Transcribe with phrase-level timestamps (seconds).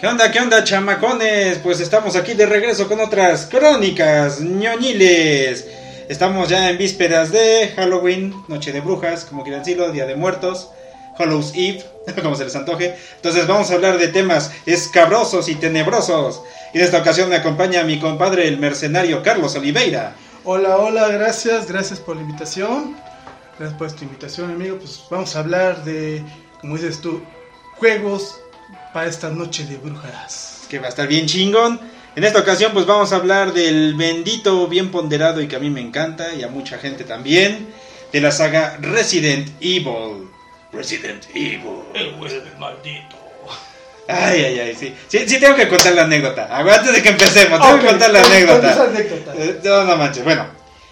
[0.00, 1.58] ¿Qué onda, qué onda, chamacones?
[1.58, 5.66] Pues estamos aquí de regreso con otras crónicas ñoñiles.
[6.08, 10.70] Estamos ya en vísperas de Halloween, Noche de Brujas, como quieran decirlo, Día de Muertos,
[11.18, 11.84] Hallow's Eve,
[12.22, 12.96] como se les antoje.
[13.16, 16.40] Entonces vamos a hablar de temas escabrosos y tenebrosos.
[16.72, 20.14] Y en esta ocasión me acompaña mi compadre, el mercenario Carlos Oliveira.
[20.44, 22.96] Hola, hola, gracias, gracias por la invitación.
[23.58, 24.78] Gracias por esta invitación, amigo.
[24.78, 26.24] Pues vamos a hablar de,
[26.62, 27.20] como dices tú,
[27.76, 28.40] juegos
[28.92, 30.62] para esta noche de brujas.
[30.68, 31.80] Que va a estar bien chingón.
[32.16, 35.70] En esta ocasión pues vamos a hablar del bendito, bien ponderado y que a mí
[35.70, 37.68] me encanta y a mucha gente también,
[38.12, 40.28] de la saga Resident Evil.
[40.72, 41.82] Resident Evil.
[41.94, 43.16] El huésped maldito.
[44.08, 44.92] Ay, ay, ay, sí.
[45.06, 46.48] Sí, sí tengo que contar la anécdota.
[46.56, 48.72] Antes de que empecemos, tengo Ok, que contar la cuenta anécdota.
[48.72, 49.32] esa anécdota.
[49.36, 50.24] Eh, No, no manches.
[50.24, 50.46] Bueno,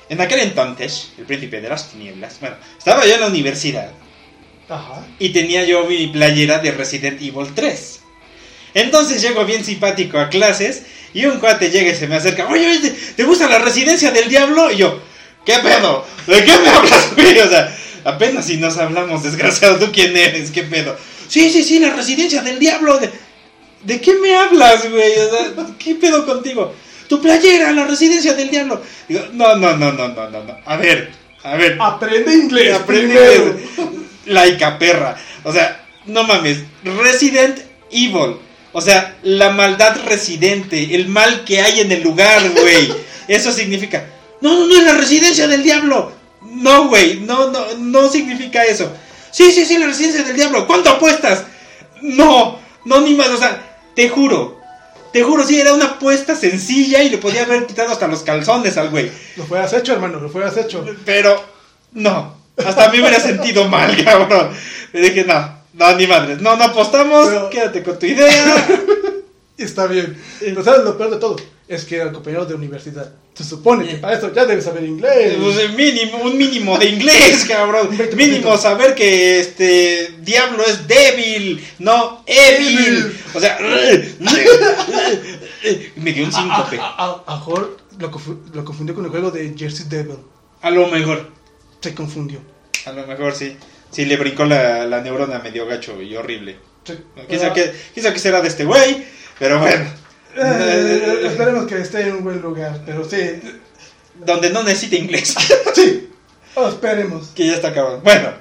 [0.09, 3.91] en aquel entonces, el príncipe de las tinieblas, bueno, estaba yo en la universidad
[4.69, 5.07] Ajá.
[5.19, 8.01] y tenía yo mi playera de Resident Evil 3.
[8.75, 10.83] Entonces llego bien simpático a clases
[11.15, 12.47] y un cuate llega y se me acerca.
[12.49, 14.71] Oye, oye, ¿te- ¿te gusta la residencia del diablo?
[14.71, 15.01] Y yo,
[15.47, 16.05] ¿qué pedo?
[16.27, 17.39] ¿De qué me hablas, güey?
[17.41, 17.75] O sea,
[18.05, 19.79] apenas si nos hablamos, desgraciado.
[19.79, 20.51] ¿Tú quién eres?
[20.51, 20.97] ¿Qué pedo?
[21.29, 22.99] Sí, sí, sí, la residencia del diablo.
[22.99, 23.11] ¿De,
[23.85, 25.13] ¿de qué me hablas, güey?
[25.19, 26.75] O sea, ¿qué pedo contigo?
[27.09, 28.83] Tu playera, la residencia del diablo.
[29.09, 30.57] Digo, no, no, no, no, no, no, no.
[30.67, 31.11] A ver,
[31.43, 31.79] a ver.
[31.81, 32.75] Aprende inglés.
[32.75, 33.65] Aprende inglés.
[34.29, 35.17] Laica perra.
[35.45, 36.59] O sea, no mames.
[36.85, 37.59] Resident
[37.91, 38.37] Evil.
[38.73, 40.95] O sea, la maldad residente.
[40.95, 42.93] El mal que hay en el lugar, güey.
[43.29, 44.07] Eso significa.
[44.41, 46.13] No, no, no es la residencia del diablo.
[46.43, 47.21] No, güey.
[47.21, 48.91] No, no, no significa eso.
[49.31, 50.67] Sí, sí, sí, la residencia del diablo.
[50.67, 51.45] ¿Cuánto apuestas?
[52.01, 53.29] No, no, ni más.
[53.29, 53.61] O sea,
[53.95, 54.59] te juro.
[55.13, 58.77] Te juro, sí, era una apuesta sencilla y le podía haber quitado hasta los calzones
[58.77, 59.11] al güey.
[59.37, 60.85] Lo fueras hecho, hermano, lo fueras hecho.
[61.05, 61.43] Pero,
[61.93, 62.38] no.
[62.65, 64.51] Hasta a mí me hubiera sentido mal, cabrón.
[64.93, 66.41] Le dije, no, no, ni madres.
[66.41, 67.27] No, no apostamos.
[67.29, 68.67] Pero- Quédate con tu idea.
[69.59, 70.17] Está bien.
[70.41, 71.37] Pero ¿sabes lo peor de todo?
[71.67, 73.13] Es que eran compañeros de universidad.
[73.35, 75.37] Se supone que para eso ya debes saber inglés.
[75.41, 77.89] Pues, el mínimo, un mínimo de inglés, cabrón.
[77.89, 78.15] Un 20%.
[78.15, 83.13] Mínimo saber que este diablo es débil, no evil.
[83.35, 83.59] O sea,
[85.97, 86.79] me dio un síncope.
[86.79, 90.17] A, a- a- a Jorge lo, confu- lo confundió con el juego de Jersey Devil.
[90.63, 91.31] A lo mejor,
[91.81, 92.41] Se confundió.
[92.87, 93.57] a lo mejor sí.
[93.91, 96.59] Sí, le brincó la, la neurona medio gacho y horrible.
[96.85, 96.95] Sí.
[97.29, 99.05] Quizá que, quizá que será de este güey,
[99.39, 99.85] pero bueno.
[100.37, 103.41] Eh, esperemos que esté en un buen lugar, pero sí.
[104.15, 105.35] Donde no necesite inglés.
[105.75, 106.11] Sí.
[106.55, 107.29] Oh, esperemos.
[107.29, 108.01] que ya está cabrón.
[108.03, 108.33] Bueno.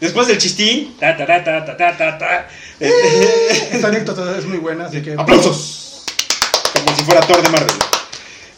[0.00, 0.96] Después del chistín.
[0.98, 2.48] Ta, ta, ta, ta, ta, ta, ta, ta,
[2.80, 5.12] este, Esta anécdota es muy buena, así que.
[5.12, 6.04] ¡Aplausos!
[6.72, 7.76] Como si fuera Thor de Marvel.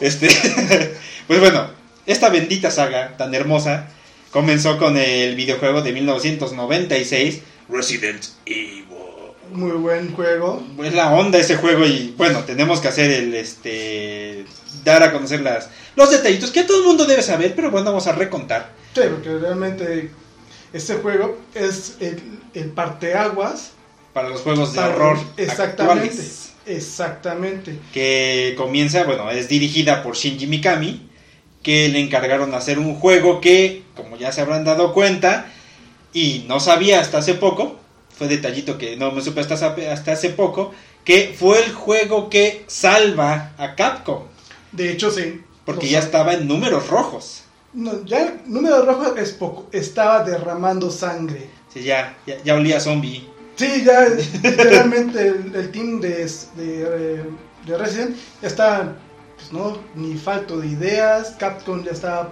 [0.00, 0.28] Este.
[1.26, 1.68] Pues bueno,
[2.06, 3.88] esta bendita saga tan hermosa
[4.30, 8.84] comenzó con el videojuego de 1996, Resident Evil.
[9.52, 10.62] Muy buen juego.
[10.82, 14.44] Es la onda ese juego y bueno, tenemos que hacer el este
[14.84, 18.06] dar a conocer las los detallitos que todo el mundo debe saber, pero bueno, vamos
[18.06, 18.72] a recontar.
[18.94, 20.10] Sí, porque realmente
[20.72, 22.20] este juego es el,
[22.54, 23.70] el parteaguas.
[24.12, 26.08] para los juegos de horror Exactamente.
[26.08, 26.52] actuales.
[26.66, 27.78] Exactamente.
[27.92, 31.05] Que comienza, bueno, es dirigida por Shinji Mikami,
[31.66, 35.46] que le encargaron hacer un juego que, como ya se habrán dado cuenta,
[36.12, 37.74] y no sabía hasta hace poco,
[38.16, 40.70] fue detallito que no me supe hasta, hace- hasta hace poco,
[41.04, 44.22] que fue el juego que salva a Capcom,
[44.70, 45.40] De hecho, sí.
[45.64, 47.42] porque ya estaba en números rojos.
[47.72, 49.66] No, ya el número rojo es poco.
[49.72, 51.48] Estaba derramando sangre.
[51.74, 53.26] Sí, ya, ya, ya olía zombie.
[53.56, 54.06] Sí, ya
[54.42, 56.26] literalmente el, el team de, de,
[56.58, 57.24] eh,
[57.66, 58.96] de Resident ya está,
[59.50, 61.34] pues no, ni falto de ideas.
[61.38, 62.30] Capcom ya está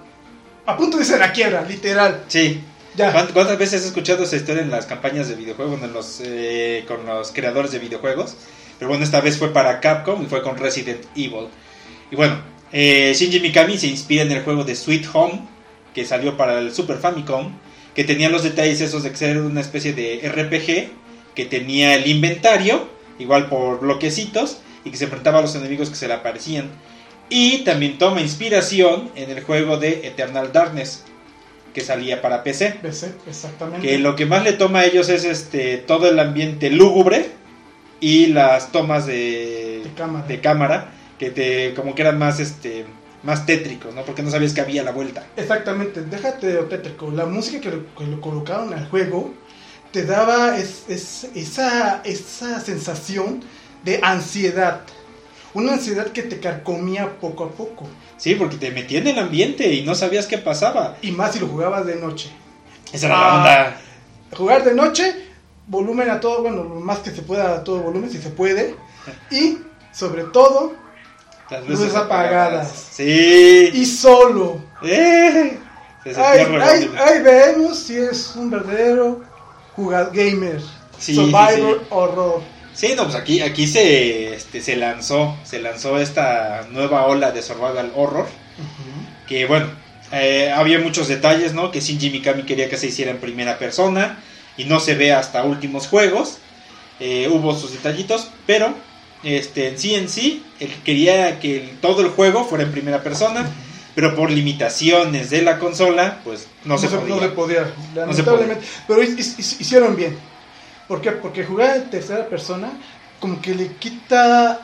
[0.66, 2.24] a punto de irse a la quiebra, literal.
[2.28, 2.60] Sí,
[2.96, 3.12] Ya.
[3.12, 6.84] ¿Cuánt- ¿Cuántas veces has escuchado esa historia en las campañas de videojuegos, en los, eh,
[6.86, 8.36] con los creadores de videojuegos?
[8.78, 11.48] Pero bueno, esta vez fue para Capcom y fue con Resident Evil.
[12.12, 12.36] Y bueno,
[12.72, 15.40] eh, Shinji Mikami se inspira en el juego de Sweet Home,
[15.92, 17.52] que salió para el Super Famicom,
[17.96, 20.90] que tenía los detalles esos de ser una especie de RPG,
[21.34, 22.88] que tenía el inventario,
[23.18, 26.70] igual por bloquecitos, y que se enfrentaba a los enemigos que se le aparecían.
[27.30, 31.04] Y también toma inspiración en el juego de Eternal Darkness,
[31.72, 32.78] que salía para PC.
[32.82, 33.86] PC, exactamente.
[33.86, 37.30] Que lo que más le toma a ellos es este todo el ambiente lúgubre
[38.00, 40.26] y las tomas de, De cámara.
[40.26, 42.84] de cámara, que te como que eran más este
[43.22, 44.02] más tétricos, ¿no?
[44.02, 45.26] Porque no sabías que había la vuelta.
[45.36, 47.10] Exactamente, déjate de tétrico.
[47.10, 49.32] La música que lo, que lo colocaron al juego
[49.92, 53.42] te daba es- es- esa, esa sensación
[53.82, 54.82] de ansiedad.
[55.54, 57.86] Una ansiedad que te carcomía poco a poco.
[58.16, 60.96] Sí, porque te metía en el ambiente y no sabías qué pasaba.
[61.00, 62.30] Y más si lo jugabas de noche.
[62.92, 63.36] Esa era la Ah.
[63.38, 63.76] onda.
[64.36, 65.14] Jugar de noche
[65.68, 68.74] volumen a todo, bueno, lo más que se pueda a todo volumen, si se puede.
[69.30, 69.58] Y,
[69.92, 70.74] sobre todo,
[71.50, 72.72] Las luces apagadas.
[72.92, 73.70] Sí.
[73.74, 74.58] Y solo.
[74.82, 75.58] Eh,
[76.16, 79.22] Ahí, ahí- ahí vemos si es un verdadero
[79.76, 80.60] jugador gamer.
[80.98, 81.86] Sí, Survivor sí, sí.
[81.90, 82.40] horror.
[82.74, 87.40] Sí, no, pues aquí, aquí se, este, se lanzó, se lanzó esta nueva ola de
[87.42, 88.26] survival horror,
[89.28, 89.66] que bueno,
[90.12, 91.70] eh, había muchos detalles, ¿no?
[91.70, 94.18] Que Shinji Mikami quería que se hiciera en primera persona
[94.56, 96.38] y no se ve hasta últimos juegos.
[97.00, 98.74] Eh, hubo sus detallitos, pero
[99.22, 103.02] este, en sí en sí, él quería que el- todo el juego fuera en primera
[103.02, 103.48] persona,
[103.94, 107.14] pero por limitaciones de la consola, pues no, se, podía.
[107.16, 108.66] no se podía, se lamentablemente.
[108.86, 110.16] Pero hi- hi- hi- hicieron bien.
[110.88, 111.12] ¿Por qué?
[111.12, 112.72] Porque jugar en tercera persona
[113.20, 114.60] como que le quita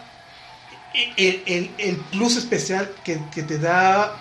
[1.16, 4.14] el, el- el plus especial que, que te da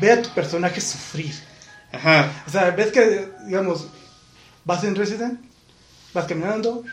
[0.00, 1.34] ver a tu personaje sufrir.
[1.92, 3.88] Ajá, O sea, ves que, digamos,
[4.64, 5.40] vas en Resident,
[6.12, 6.84] vas caminando,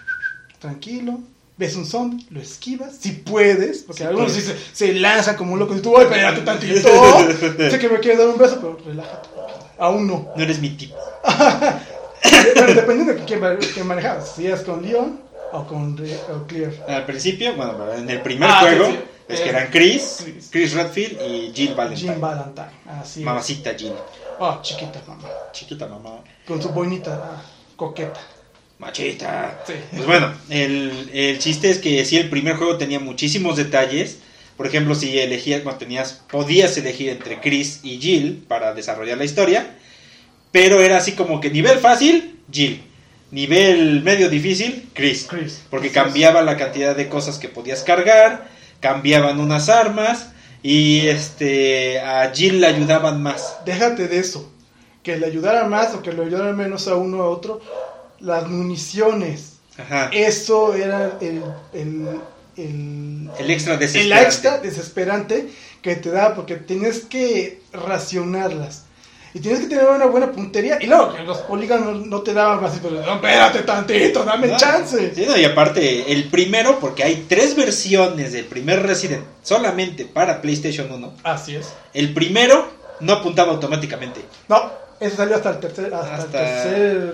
[0.60, 1.20] tranquilo,
[1.58, 4.62] ves un zombie, lo esquivas, si puedes, porque Si algunos sí puedes.
[4.74, 6.90] se, se lanzan como locos y tú, ¡ay, espérate tantito!
[7.70, 9.30] sé que me quieres dar un beso, pero relájate.
[9.78, 10.32] Aún no.
[10.36, 10.96] no eres mi tipo.
[12.56, 13.40] bueno, dependiendo de quién,
[13.74, 15.20] quién manejabas, si es con Leon
[15.52, 16.72] o con Re- o Clear.
[16.88, 19.00] Al principio, bueno, pero en el primer Ah, juego, sí, sí.
[19.30, 20.48] es Eh, que eran Chris, Chris.
[20.52, 22.12] Chris Redfield y Jill Valentine.
[22.14, 23.26] Jim Valentine, así es.
[23.26, 23.94] Mamacita Jill.
[24.40, 25.28] Oh, chiquita mamá.
[25.54, 26.20] Chiquita mamá.
[26.48, 27.42] Con su boinita ah,
[27.76, 28.20] coqueta.
[28.78, 29.62] Machita.
[29.66, 29.74] Sí.
[29.92, 34.18] Pues bueno, el, el chiste es que sí, el primer juego tenía muchísimos detalles.
[34.58, 39.24] Por ejemplo, si elegías, bueno, tenías, podías elegir entre Chris y Jill para desarrollar la
[39.26, 39.78] historia.
[40.56, 42.82] Pero era así como que nivel fácil, Jill.
[43.32, 45.26] Nivel medio difícil, Chris.
[45.30, 45.62] Chris.
[45.70, 48.48] Porque cambiaba la cantidad de cosas que podías cargar,
[48.80, 50.30] cambiaban unas armas
[50.64, 53.58] y este a Jill le ayudaban más.
[53.66, 54.50] Déjate de eso.
[55.04, 57.60] Que le ayudara más o que le ayudara menos a uno a otro.
[58.22, 59.58] Las municiones.
[59.78, 60.10] Ajá.
[60.14, 61.44] Eso era el,
[61.74, 62.08] el,
[62.56, 64.26] el, El extra el desesperante.
[64.26, 65.50] extra desesperante
[65.82, 68.86] que te da porque tienes que racionarlas.
[69.36, 70.78] Y tienes que tener una buena puntería.
[70.82, 72.80] Y luego que los polígonos no te daban más.
[72.82, 75.14] Pero no, espérate tantito, dame No, chance.
[75.14, 80.42] sí, no, y aparte, el primero, porque hay tres versiones del primer Resident solamente para
[80.42, 81.14] PlayStation 1.
[81.24, 81.68] Así es.
[81.94, 82.66] El primero
[83.02, 84.22] no apuntaba automáticamente.
[84.48, 84.72] No,
[85.02, 87.14] eso salió hasta el tercer, hasta, Hasta- el tercer,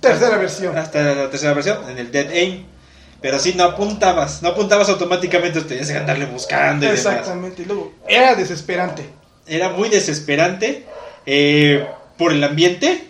[0.00, 0.76] tercera versión.
[0.76, 2.66] Hasta la tercera versión, en el Dead Aim.
[3.20, 4.42] Pero sí, no apuntabas.
[4.42, 7.06] No apuntabas automáticamente, tenías que andarle buscando y demás.
[7.06, 7.62] Exactamente.
[7.62, 9.08] Y luego, era desesperante.
[9.46, 10.84] Era muy desesperante
[11.26, 11.86] eh,
[12.18, 13.04] por el ambiente,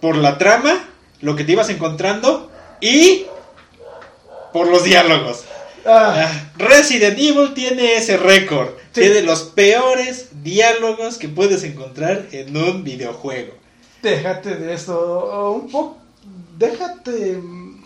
[0.00, 0.84] por la trama,
[1.20, 3.26] lo que te ibas encontrando y
[4.52, 5.44] por los diálogos.
[5.86, 8.68] Ah, Ah, Resident Evil tiene ese récord.
[8.92, 9.00] Sí.
[9.02, 13.54] Tiene los peores diálogos que puedes encontrar en un videojuego.
[14.02, 15.52] déjate de eso.
[15.52, 15.96] Un poco.
[16.58, 17.34] Déjate.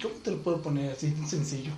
[0.02, 1.14] ¿Cómo te lo puedo poner así?
[1.28, 1.70] Sencillo.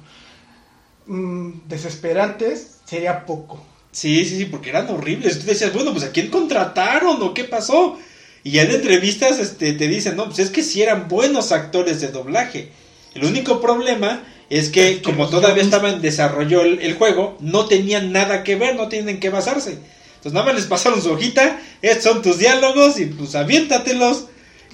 [1.06, 3.62] Mm, desesperantes sería poco.
[3.96, 5.38] Sí, sí, sí, porque eran horribles.
[5.38, 7.98] Tú decías, bueno, pues a quién contrataron o qué pasó.
[8.44, 12.02] Y ya en entrevistas este, te dicen, no, pues es que sí eran buenos actores
[12.02, 12.69] de doblaje.
[13.14, 18.12] El único problema es que, como todavía estaba en desarrollo el, el juego, no tenían
[18.12, 19.79] nada que ver, no tienen que basarse.
[20.17, 24.26] Entonces nada más les pasaron su hojita, estos son tus diálogos y pues aviéntatelos.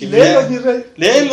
[0.06, 0.84] Ya- mi rey.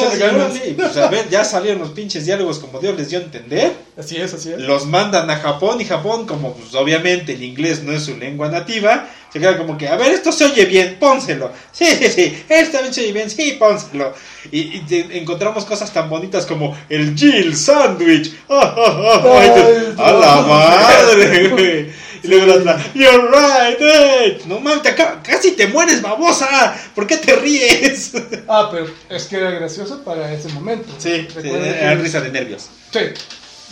[0.10, 3.24] Échale y pues a ver, ya salieron los pinches diálogos como Dios les dio a
[3.24, 4.60] entender Así es, así es.
[4.60, 8.50] los mandan a Japón y Japón, como pues obviamente el inglés no es su lengua
[8.50, 11.52] nativa, se queda como que, a ver, esto se oye bien, pónselo.
[11.72, 14.14] Sí, sí, sí, esto también se oye bien, sí, pónselo.
[14.52, 18.34] Y, y te- encontramos cosas tan bonitas como el Jill Sandwich.
[18.50, 21.90] Ay, Ay, ¡A la madre, güey!
[22.24, 24.42] Y luego la otra, You're right, eh.
[24.46, 26.76] No mames, te casi te mueres, babosa.
[26.96, 28.12] ¿Por qué te ríes?
[28.48, 30.90] Ah, pero es que era gracioso para ese momento.
[30.98, 32.68] Sí, sí, era que- risa de nervios.
[32.92, 33.00] Sí.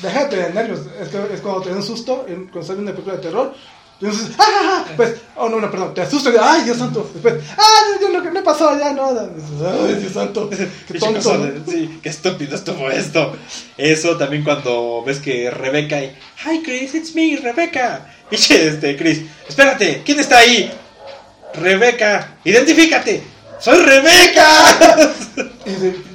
[0.01, 0.82] Déjate de nervios.
[1.01, 3.56] Es, que, es cuando te da un susto, cuando sale una película de terror.
[4.00, 4.44] Entonces, ¡ah!
[4.46, 4.94] ah, ah!
[4.96, 6.36] Pues, oh no, no, perdón, te asustas.
[6.39, 7.10] ¡Ay, Dios santo!
[7.13, 7.98] Después, ¡ah!
[8.00, 9.10] Yo lo que me pasó ya, no.
[9.10, 10.50] ¡Ay, Dios santo!
[10.88, 11.51] ¡Qué tonto!
[11.68, 13.36] sí, qué estúpido estuvo esto.
[13.75, 16.16] Eso también cuando ves que Rebeca y.
[16.46, 18.13] Hi Chris, it's me, Rebeca.
[18.30, 19.22] Pinche este, Chris.
[19.48, 20.72] Espérate, ¿quién está ahí?
[21.56, 23.24] Rebeca, identifícate.
[23.60, 25.16] ¡Soy Rebeca!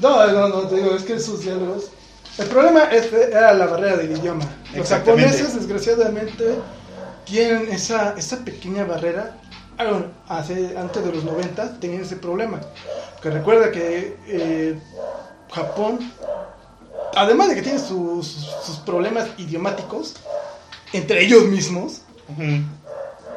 [0.01, 1.91] No, no, no, te digo, es que sus diálogos.
[2.39, 4.45] El problema es, era la barrera del idioma.
[4.75, 6.57] Los japoneses, desgraciadamente,
[7.25, 9.37] tienen esa, esa pequeña barrera.
[9.79, 12.61] Ah, bueno, hace, antes de los 90 tenían ese problema.
[13.23, 14.79] Que recuerda que eh,
[15.50, 16.12] Japón,
[17.14, 20.14] además de que tiene sus, sus problemas idiomáticos,
[20.93, 22.62] entre ellos mismos, Ujú.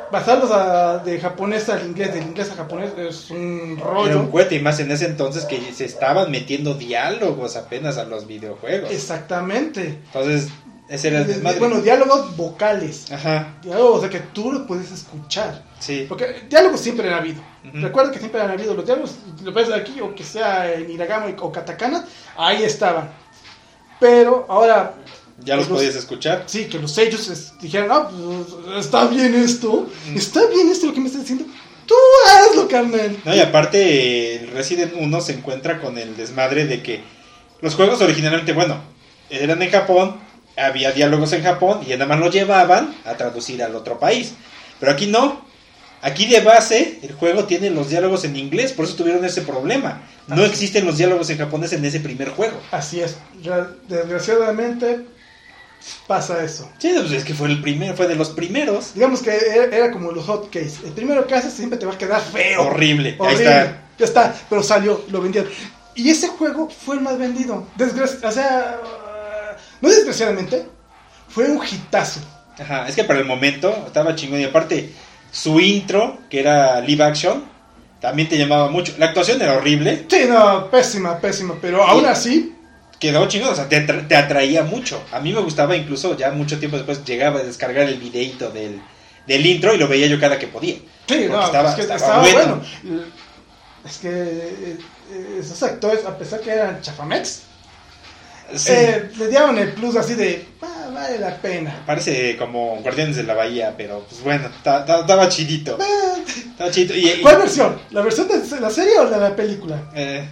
[0.10, 4.32] pasarlos a- de japonés al inglés, del inglés a japonés es un Era un rollo.
[4.32, 8.92] cohete, y más en ese entonces que se estaban metiendo diálogos apenas a los videojuegos.
[8.92, 10.00] Exactamente.
[10.08, 10.50] Entonces,
[10.90, 11.60] ese era el desmadre.
[11.60, 13.12] Bueno, diálogos vocales.
[13.12, 15.64] Ajá, Diálogos, o sea, que tú lo puedes escuchar.
[15.80, 16.06] sí.
[16.08, 17.42] Porque diálogos siempre han habido.
[17.68, 17.78] Ujú.
[17.82, 18.74] Recuerda que siempre han habido.
[18.76, 22.06] Los diálogos, lo ves aquí, o que sea en Hiragama o katakana,
[22.38, 23.10] ahí estaban.
[24.00, 24.94] Pero ahora,
[25.40, 26.44] Ya los los- podías escuchar.
[26.48, 30.94] sí, que los sellos es- dijeron, ah, pues, está bien esto, está bien esto lo
[30.94, 31.46] que me estás diciendo.
[31.86, 31.94] Tú
[32.28, 33.18] hazlo, carnal.
[33.24, 37.04] No, y aparte, el Resident 1 se encuentra con el desmadre de que
[37.62, 38.82] los juegos originalmente, bueno,
[39.30, 40.18] eran en Japón,
[40.58, 44.34] había diálogos en Japón y nada más los llevaban a traducir al otro país.
[44.80, 45.44] Pero aquí no.
[46.02, 50.04] Aquí de base, el juego tiene los diálogos en inglés, por eso tuvieron ese problema.
[50.28, 50.44] No Así.
[50.52, 52.60] existen los diálogos en japonés en ese primer juego.
[52.72, 53.18] Así es.
[53.44, 55.06] Ra- Desgraciadamente
[56.08, 56.70] pasa eso.
[56.80, 58.94] Sí, pues es que fue el primero, fue de los primeros.
[58.94, 60.74] Digamos que era, era como los hotcakes.
[60.86, 62.64] El primero que haces siempre te va a quedar feo.
[62.68, 63.18] Horrible.
[63.20, 63.82] Ahí está.
[63.98, 65.50] Ya está, pero salió, lo vendieron.
[65.96, 67.66] Y ese juego fue el más vendido.
[67.78, 68.80] Desgraci o sea,
[69.86, 70.66] no desgraciadamente,
[71.30, 72.20] fue un hitazo.
[72.60, 74.40] Ajá, es que para el momento estaba chingón.
[74.40, 74.92] Y aparte,
[75.32, 77.44] su intro, que era live action,
[78.00, 78.94] también te llamaba mucho.
[78.98, 82.56] La actuación era horrible, Sí, no, pésima, pésima, pero aún así,
[83.00, 85.02] quedó chingón, o sea, te, atra- te atraía mucho.
[85.12, 88.82] A mí me gustaba, incluso ya mucho tiempo después llegaba a descargar el videito del,
[89.28, 90.76] del intro y lo veía yo cada que podía.
[91.08, 92.62] sí, no, estaba- es que estaba estaba, bueno.
[92.84, 93.04] bueno.
[93.86, 94.78] Es que eh,
[95.12, 97.42] eh, esos actores, a pesar que eran chafamex,
[98.54, 101.84] Sí, eh, le dieron el plus así de, "Ah, vale la pena.
[101.86, 105.78] Parece como Guardianes de la Bahía, pero pues bueno, ta- ta- estaba chidito.
[105.80, 106.94] Eh, Estaba chidito.
[106.96, 107.80] Y, y- ¿Cuál versión?
[107.92, 109.90] ¿La versión de la serie o de la película?
[109.96, 110.28] Eh,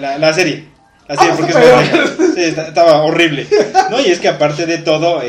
[0.00, 0.68] la, la serie.
[1.08, 2.34] La serie Ah, porque es.
[2.54, 3.46] Sí, estaba horrible.
[3.90, 5.22] No, y es que aparte de todo,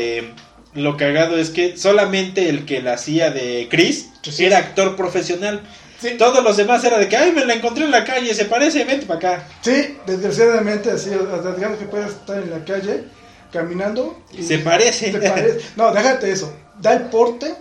[0.74, 4.44] lo cagado es que solamente el que la hacía de Chris Sí.
[4.44, 5.60] era actor profesional.
[6.04, 6.16] Sí.
[6.18, 8.84] Todos los demás era de que, ay, me la encontré en la calle, se parece,
[8.84, 9.48] vente para acá.
[9.62, 11.08] Sí, desgraciadamente, así,
[11.56, 13.04] digamos que puedes estar en la calle
[13.50, 14.22] caminando.
[14.36, 15.10] y Se parece.
[15.10, 15.60] te parece.
[15.76, 16.54] No, déjate eso.
[16.78, 17.54] Da el porte.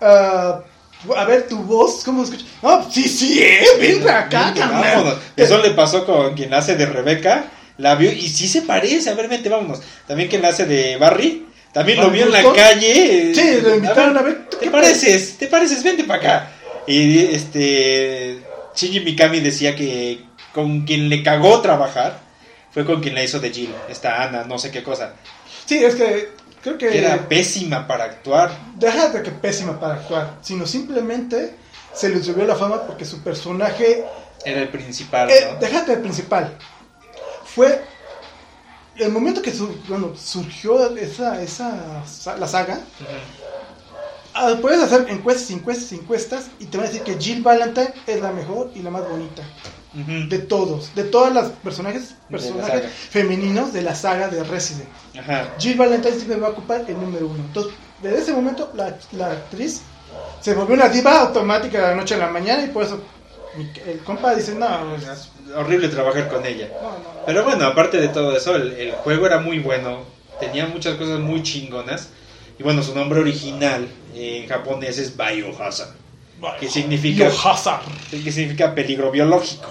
[0.00, 0.60] ah,
[1.16, 2.46] a ver tu voz, ¿cómo escuchas?
[2.62, 5.18] No, sí, sí, eh, ven para acá, carnal.
[5.36, 7.46] Eso le pasó con quien hace de Rebeca.
[7.76, 9.10] La vio y sí se parece.
[9.10, 9.80] A ver, vente, vámonos.
[10.06, 11.46] También quien hace de Barry.
[11.72, 13.34] También lo vio en la calle.
[13.34, 14.48] Sí, lo invitaron a ver.
[14.60, 15.36] ¿Te pareces?
[15.38, 15.82] ¿Te pareces?
[15.82, 16.50] Vente para acá.
[16.86, 18.42] Y este.
[18.74, 22.18] Shinji Mikami decía que con quien le cagó trabajar
[22.72, 23.74] fue con quien la hizo de Jill.
[23.88, 25.14] Esta Ana, no sé qué cosa.
[25.64, 26.30] Sí, es que
[26.62, 26.88] creo que.
[26.88, 28.50] Que era pésima para actuar.
[28.76, 31.54] Déjate que pésima para actuar, sino simplemente
[31.94, 34.04] se le subió la fama porque su personaje
[34.44, 35.30] Era el principal.
[35.30, 35.58] Eh, ¿no?
[35.60, 36.56] déjate el principal.
[37.44, 37.80] Fue
[38.96, 42.80] el momento que su- bueno, surgió esa, esa sa- la saga.
[44.60, 48.32] Puedes hacer encuestas, encuestas, encuestas y te van a decir que Jill Valentine es la
[48.32, 49.42] mejor y la más bonita
[49.94, 50.28] Ujú.
[50.28, 52.88] de todos, de todas las personajes, la personajes saga.
[53.10, 54.88] femeninos de la saga de Resident.
[55.18, 55.54] Ajá.
[55.58, 57.36] Jill Valentine siempre va a ocupar el número uno.
[57.44, 57.72] Entonces,
[58.02, 59.82] desde ese momento la, la actriz
[60.40, 63.00] se volvió una diva automática de la noche a la mañana y por eso
[63.86, 66.68] el compa dice no, Es horrible trabajar con ella.
[66.82, 67.24] no, no, no.
[67.24, 70.00] Pero bueno, aparte de todo eso, el, el juego era muy bueno.
[70.40, 72.08] Tenía muchas cosas muy chingonas.
[72.58, 75.94] Y bueno, su nombre original en japonés es Biohazard.
[76.60, 77.82] Que significa, Biohazard.
[78.10, 79.68] que significa peligro biológico.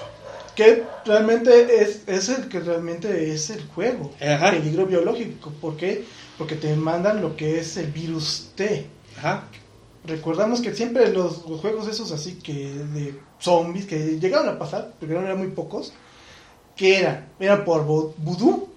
[0.56, 4.12] Que realmente es, es el que realmente es el juego.
[4.22, 4.52] Ajá.
[4.52, 5.52] Peligro biológico.
[5.62, 6.04] ¿Por qué?
[6.38, 8.88] Porque te mandan lo que es el virus T.
[9.18, 9.46] Ajá.
[10.06, 14.92] Recordamos que siempre los, los juegos esos así que de zombies que llegaron a pasar,
[15.00, 15.94] porque no eran muy pocos,
[16.76, 18.68] que eran, eran por vo- vudú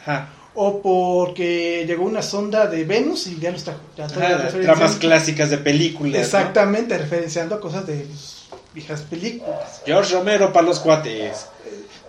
[0.00, 0.28] Ajá.
[0.54, 3.76] O porque llegó una sonda de Venus y ya no está.
[3.96, 6.12] Ya está referenciando- tramas clásicas de películas.
[6.14, 6.18] ¿no?
[6.20, 8.44] Exactamente, referenciando a cosas de pues,
[8.74, 9.82] viejas películas.
[9.86, 11.46] George Romero para los cuates.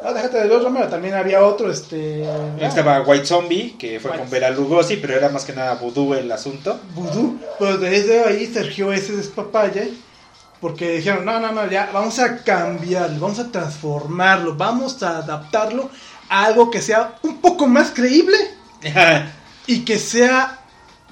[0.03, 2.25] No, déjate de los Romero, también había otro, este...
[2.59, 4.23] Estaba White Zombie, que fue White.
[4.23, 6.77] con Bela Lugosi, pero era más que nada vudú el asunto.
[6.93, 9.93] Vudú, pero desde ahí surgió ese despapalle,
[10.59, 15.89] porque dijeron, no, no, no, ya, vamos a cambiarlo, vamos a transformarlo, vamos a adaptarlo
[16.41, 18.37] algo que sea un poco más creíble
[19.67, 20.59] y que sea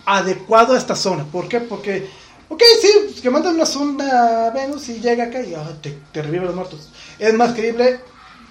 [0.06, 1.26] adecuado a esta zona.
[1.26, 1.60] ¿Por qué?
[1.60, 2.10] Porque,
[2.50, 5.98] ok, sí, pues, que mandan una sonda a Venus y llega acá y ah, te,
[6.12, 6.90] te revive los muertos.
[7.20, 8.00] Es más creíble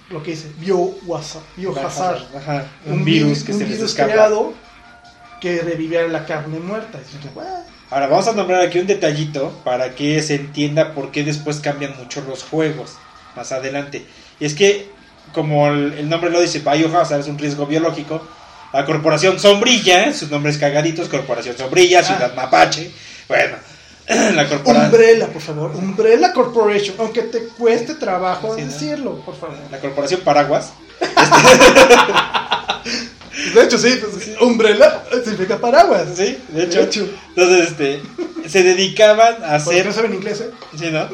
[0.09, 2.65] lo que dice biohazard, biohazard Ajá.
[2.85, 4.11] Un, virus que un se les virus escapa.
[4.11, 4.53] creado
[5.39, 6.99] que reviviera la carne muerta.
[7.89, 11.97] Ahora vamos a nombrar aquí un detallito para que se entienda por qué después cambian
[11.97, 12.97] mucho los juegos
[13.35, 14.05] más adelante.
[14.39, 14.89] Y es que,
[15.33, 18.21] como el, el nombre lo dice, Biohazard es un riesgo biológico.
[18.73, 22.89] La corporación Sombrilla, sus nombres cagaditos, Corporación Sombrilla, Ciudad Mapache.
[23.27, 23.57] Bueno,
[24.07, 24.85] la corporación.
[24.85, 25.71] Umbrella, por favor.
[25.75, 26.95] Umbrella Corporation.
[26.99, 28.67] Aunque te cueste trabajo Sí, ¿no?
[28.67, 29.57] decirlo, por favor.
[29.69, 30.71] La corporación Paraguas.
[33.53, 36.07] De hecho, sí, pues, Umbrella significa paraguas.
[36.15, 37.07] Sí, de De hecho.
[37.35, 38.01] Entonces, este,
[38.47, 40.51] se dedicaban a Porque hacer no saben inglés, ¿eh?
[40.77, 41.07] Sí, ¿no?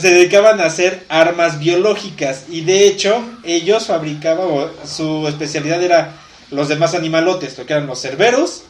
[0.00, 4.48] Se dedicaban a hacer armas biológicas y de hecho ellos fabricaban,
[4.84, 6.14] su especialidad era
[6.50, 8.62] los demás animalotes, lo que eran los Cerberus,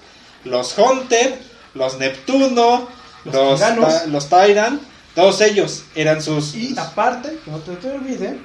[0.45, 1.39] los Hunter,
[1.75, 2.89] los Neptuno,
[3.25, 4.83] Los los, los Tyrant,
[5.15, 6.55] todos ellos eran sus...
[6.55, 8.45] Y aparte, que no te, te olviden,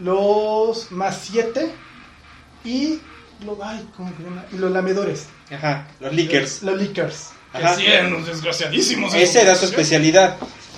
[0.00, 1.70] los más 7
[2.64, 3.00] y,
[3.44, 4.44] lo, ay, ¿cómo se llama?
[4.52, 5.26] y los lamedores.
[5.50, 6.62] Ajá, los Lickers.
[6.62, 7.30] Los lickers.
[7.52, 7.76] Ajá.
[7.76, 9.14] Que sí eran unos desgraciadísimos.
[9.14, 10.36] Esa era su especialidad,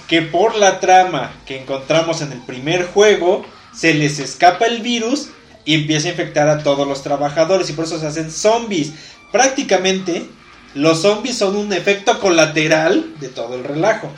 [0.08, 3.44] que por la trama que encontramos en el primer juego,
[3.74, 5.30] se les escapa el virus
[5.64, 8.92] y empieza a infectar a todos los trabajadores y por eso se hacen zombies.
[9.32, 10.26] Prácticamente,
[10.74, 14.10] los zombies son un efecto colateral de todo el relajo.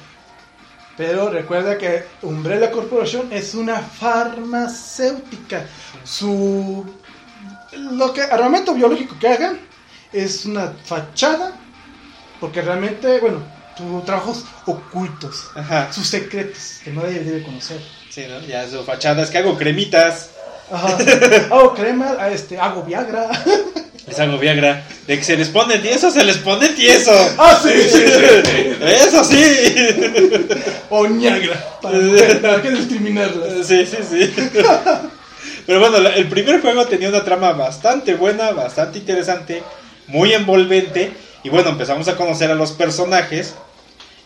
[0.96, 5.64] Pero recuerda que Umbrella Corporation es una farmacéutica.
[6.04, 6.84] Su
[7.72, 9.60] lo que armamento biológico que hagan
[10.12, 11.52] es una fachada
[12.40, 13.42] porque realmente, bueno,
[13.78, 17.80] sus trabajos ocultos, Ajá, sus secretos que nadie debe conocer.
[18.10, 18.40] sí, ¿no?
[18.40, 20.30] Ya su fachada es que hago cremitas,
[20.70, 20.98] Ajá.
[21.50, 23.30] Hago crema, a este, hago Viagra.
[24.06, 24.84] les hago Viagra.
[25.06, 27.12] De que se les pone tieso, se les pone tieso.
[27.38, 28.76] ah, sí, sí, sí.
[28.82, 30.46] Eso sí.
[30.90, 31.56] O Niagra.
[31.80, 33.66] Para, que discriminarlas.
[33.66, 34.34] Sí, sí, sí.
[35.66, 39.62] Pero bueno, el primer juego tenía una trama bastante buena, bastante interesante,
[40.06, 41.12] muy envolvente.
[41.44, 43.54] Y bueno, empezamos a conocer a los personajes.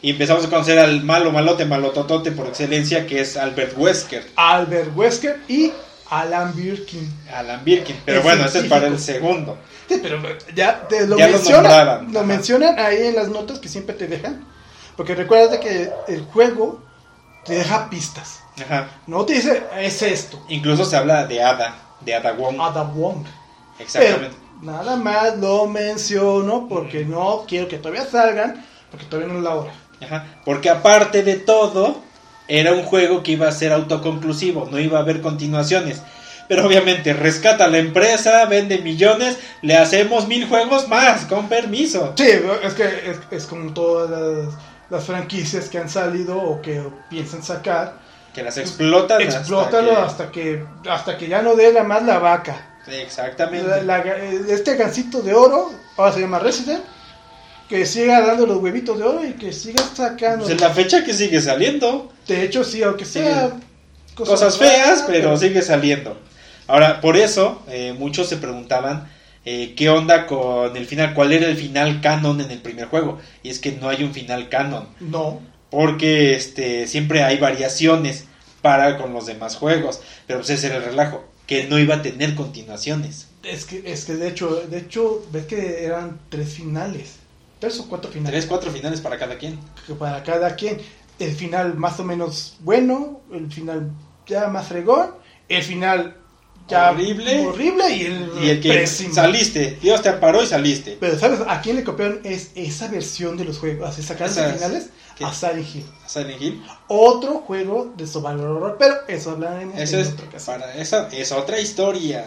[0.03, 4.97] Y empezamos a conocer al malo, malote, malototote por excelencia, que es Albert Wesker, Albert
[4.97, 5.73] Wesker y
[6.11, 7.09] Alan Birkin.
[7.33, 7.97] Alan Birkin.
[8.05, 9.29] Pero bueno, este es para el científico.
[9.29, 9.59] segundo.
[9.89, 10.21] Sí, pero
[10.55, 12.13] ya te lo Ya lo mencionan.
[12.13, 12.27] Lo, ajá.
[12.27, 14.45] mencionan ahí en las notas que siempre te dejan.
[14.97, 16.83] Porque recuerda que el juego
[17.45, 18.41] te deja pistas.
[18.61, 18.89] Ajá.
[19.07, 20.45] No te dice, es esto.
[20.49, 22.61] Incluso se habla de Ada, de Ada Wong.
[22.61, 23.25] Ada Wong.
[23.79, 24.37] Exactamente.
[24.37, 28.67] Pero nada más lo menciono porque no quiero que todavía salgan.
[28.91, 29.73] Porque todavía no es la hora.
[30.05, 32.01] Ajá, Porque aparte de todo,
[32.49, 36.03] era un juego que iba a ser autoconclusivo, no iba a haber continuaciones.
[36.49, 42.13] Pero obviamente rescata la empresa, vende millones, le hacemos mil juegos más, con permiso.
[42.17, 42.29] Sí,
[42.63, 44.55] es que es, es como todas las,
[44.91, 47.95] las franquicias que han salido o que piensan sacar.
[48.35, 49.23] Que las explotan.
[49.23, 52.69] hasta Explótalo que- hasta que, hasta que ya no dé la más la vaca.
[52.85, 53.69] Sí, Exactamente.
[53.69, 54.17] La- la-
[54.49, 56.83] este gancito de oro, ahora se llama Resident,
[57.73, 60.45] que siga dando los huevitos de oro y que siga sacando.
[60.45, 62.13] Pues en la fecha que sigue saliendo.
[62.29, 63.51] De hecho, sí, aunque sea
[64.15, 66.21] Cosas feas, raras, pero sigue saliendo.
[66.67, 69.09] Ahora, por eso, eh, muchos se preguntaban
[69.47, 73.19] eh, qué onda con el final, cuál era el final canon en el primer juego.
[73.43, 74.87] Y es que no hay un final canon.
[75.01, 78.27] No, porque este siempre hay variaciones
[78.61, 82.03] para con los demás juegos, pero pues ese era el relajo, que no iba a
[82.03, 83.29] tener continuaciones.
[83.43, 87.22] es que, es que de hecho, de hecho, ves que eran tres finales,
[87.63, 88.33] tres o cuatro finales.
[88.33, 89.57] Tres, cuatro finales para cada quien.
[89.97, 90.79] para cada quien.
[91.21, 93.93] El final más o menos bueno, el final
[94.27, 95.11] ya más fregón,
[95.49, 96.17] el final
[96.69, 97.47] ya Horrible.
[97.47, 99.15] horrible y el, Y el que pésimo.
[99.15, 100.97] saliste, Dios te amparó y saliste.
[101.01, 103.89] Pero ¿sabes a quién le copiaron es esa versión de los juegos?
[103.91, 105.25] Así sacaron Esas- los finales ¿qué?
[105.25, 105.85] a Silent Hill.
[106.07, 106.63] Silent Hill.
[106.89, 110.61] Otro juego de survival horror, pero eso hablaremos Eso en es otra ocasión.
[110.61, 112.25] para esa es otra historia.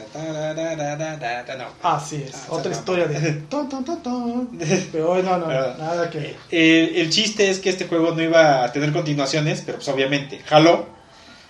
[1.57, 1.65] No.
[1.89, 3.19] Así es, Ah, otra historia no.
[3.19, 4.49] de ton, ton, ton.
[4.91, 6.35] Pero no, no, Pero- nada que ver.
[6.51, 10.39] Eh, el chiste es que este juego no iba a tener continuaciones, pero pues obviamente
[10.45, 10.87] jaló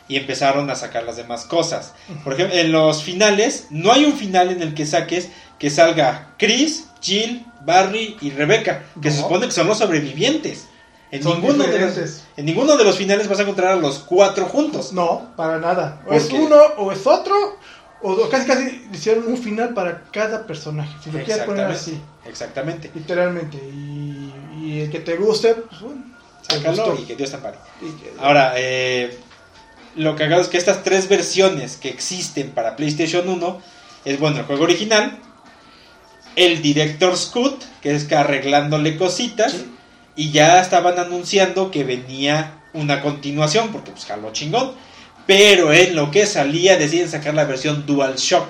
[0.08, 1.94] y empezaron a sacar las demás cosas.
[2.24, 6.34] Por ejemplo, en los finales, no hay un final en el que saques que salga
[6.38, 10.68] Chris, Jill, Barry y Rebecca, que se supone que son los sobrevivientes.
[11.12, 14.00] En Son ninguno, de los, en ninguno de los finales vas a encontrar a los
[14.00, 14.92] cuatro juntos.
[14.92, 16.02] No, para nada.
[16.04, 16.36] O ¿Por es qué?
[16.36, 17.58] uno o es otro,
[18.02, 20.94] o, casi casi hicieron un final para cada personaje.
[21.04, 22.92] Si lo quieres poner así, Exactamente.
[22.94, 23.58] literalmente.
[23.58, 26.04] Y, y el que te guste, pues bueno,
[26.42, 27.58] Sácalo y que Dios te ampare.
[27.80, 29.18] Que- Ahora, eh,
[29.96, 33.62] lo cagado es que estas tres versiones que existen para PlayStation 1
[34.06, 35.18] es, bueno, el juego original,
[36.36, 39.66] el Director's Cut, que es que arreglándole cositas, Sí.
[40.18, 44.74] y ya estaban anunciando que venía una continuación, porque pues jaló chingón,
[45.26, 48.50] pero en lo que salía deciden sacar la versión DualShock,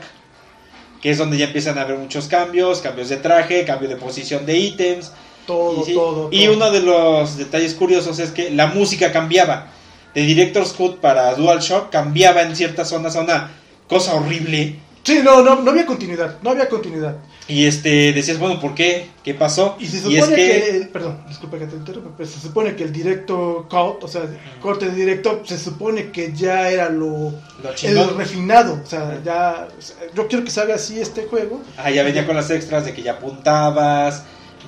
[1.01, 4.45] que es donde ya empiezan a haber muchos cambios, cambios de traje, cambio de posición
[4.45, 5.11] de ítems,
[5.45, 6.55] todo, y, sí, todo, y todo.
[6.55, 9.67] uno de los detalles curiosos es que la música cambiaba.
[10.15, 13.51] De Director's Cut para DualShock cambiaba en ciertas zonas a una
[13.87, 17.17] cosa horrible Sí, no, no, no había continuidad, no había continuidad.
[17.47, 19.07] Y este decías, bueno, ¿por qué?
[19.23, 19.75] ¿Qué pasó?
[19.79, 22.91] Y se es supone que, perdón, disculpa que te interrumpa, pero se supone que el
[22.91, 24.23] directo cut, o sea,
[24.59, 28.17] corte de directo, se supone que ya era lo, lo chingón.
[28.17, 32.01] refinado, o sea, ya, o sea, yo quiero que salga así este juego, Ah, ya
[32.01, 34.23] venía con las extras de que ya apuntabas,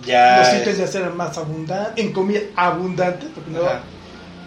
[0.06, 0.38] ya...
[0.38, 3.82] los ítems ya eran más abundantes, en comillas, abundantes, porque no, Ajá.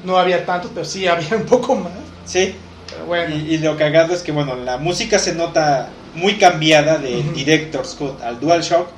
[0.05, 1.93] No había tantos, pero sí había un poco más,
[2.25, 2.55] Sí,
[2.91, 6.99] pero bueno, y, y lo cagado es que, bueno, la música se nota muy cambiada
[6.99, 7.33] del Ujú.
[7.33, 8.89] Director's Cut al DualShock,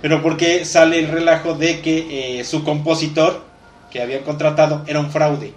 [0.00, 3.42] pero porque sale el relajo de que eh, su compositor
[3.90, 5.52] que habían contratado era un fraude.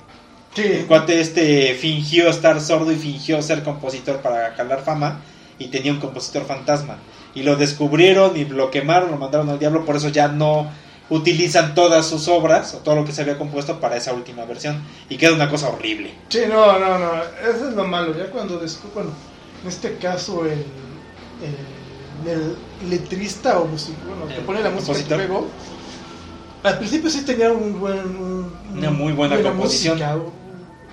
[0.56, 5.20] sí, El cuate este fingió estar sordo y fingió ser compositor para calar fama
[5.60, 6.98] y tenía un compositor fantasma.
[7.36, 10.68] Y lo descubrieron y lo quemaron, lo mandaron al diablo, por eso ya no
[11.12, 14.82] utilizan todas sus obras o todo lo que se había compuesto para esa última versión
[15.10, 16.14] y queda una cosa horrible.
[16.30, 19.12] sí, no, no, no, eso es lo malo, ya cuando descu- bueno,
[19.64, 20.64] en este caso el,
[21.42, 25.52] el, el letrista o músico, bueno, que El pone la música juego,
[26.64, 29.98] al principio sí tenía un buen, un- Una muy buena composición.
[29.98, 30.18] música,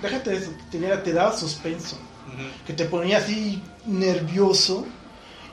[0.01, 1.97] déjate de eso, tenía, te daba suspenso,
[2.65, 4.85] que te ponía así nervioso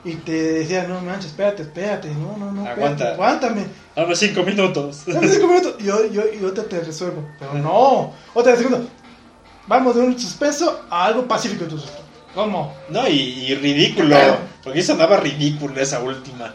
[0.07, 3.11] y te decía, no manches, espérate, espérate, no, no, no, espérate, Aguanta.
[3.13, 3.65] aguántame.
[3.95, 5.03] Dame cinco minutos.
[5.05, 5.75] Dame cinco minutos.
[5.79, 7.27] Y yo, yo, y otra te resuelvo.
[7.39, 8.13] Pero no.
[8.33, 8.87] Otra segundo.
[9.67, 11.65] Vamos de un suspenso a algo pacífico.
[12.33, 12.73] ¿Cómo?
[12.89, 13.13] No, y,
[13.47, 14.15] y ridículo,
[14.63, 16.53] porque sonaba ridículo esa última.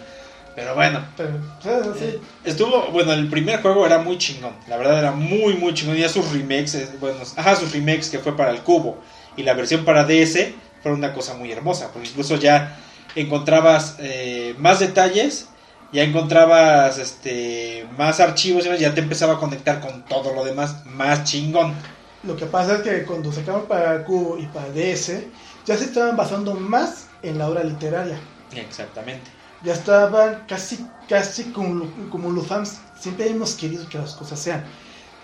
[0.55, 2.19] Pero bueno, Pero, o sea, sí.
[2.45, 6.11] Estuvo, bueno, el primer juego era muy chingón, la verdad era muy muy chingón, ya
[6.11, 8.99] sus remakes, eh, bueno, ajá, sus remakes que fue para el cubo
[9.37, 10.49] y la versión para DS
[10.83, 12.79] fue una cosa muy hermosa, porque incluso ya
[13.15, 15.49] encontrabas eh, más detalles,
[15.93, 20.85] ya encontrabas este más archivos, y ya te empezaba a conectar con todo lo demás,
[20.87, 21.75] más chingón.
[22.23, 25.25] Lo que pasa es que cuando sacaron para Cubo y para DS,
[25.67, 28.19] ya se estaban basando más en la obra literaria.
[28.55, 29.31] Exactamente.
[29.63, 34.65] Ya estaban casi, casi como, como los fans siempre hemos querido que las cosas sean.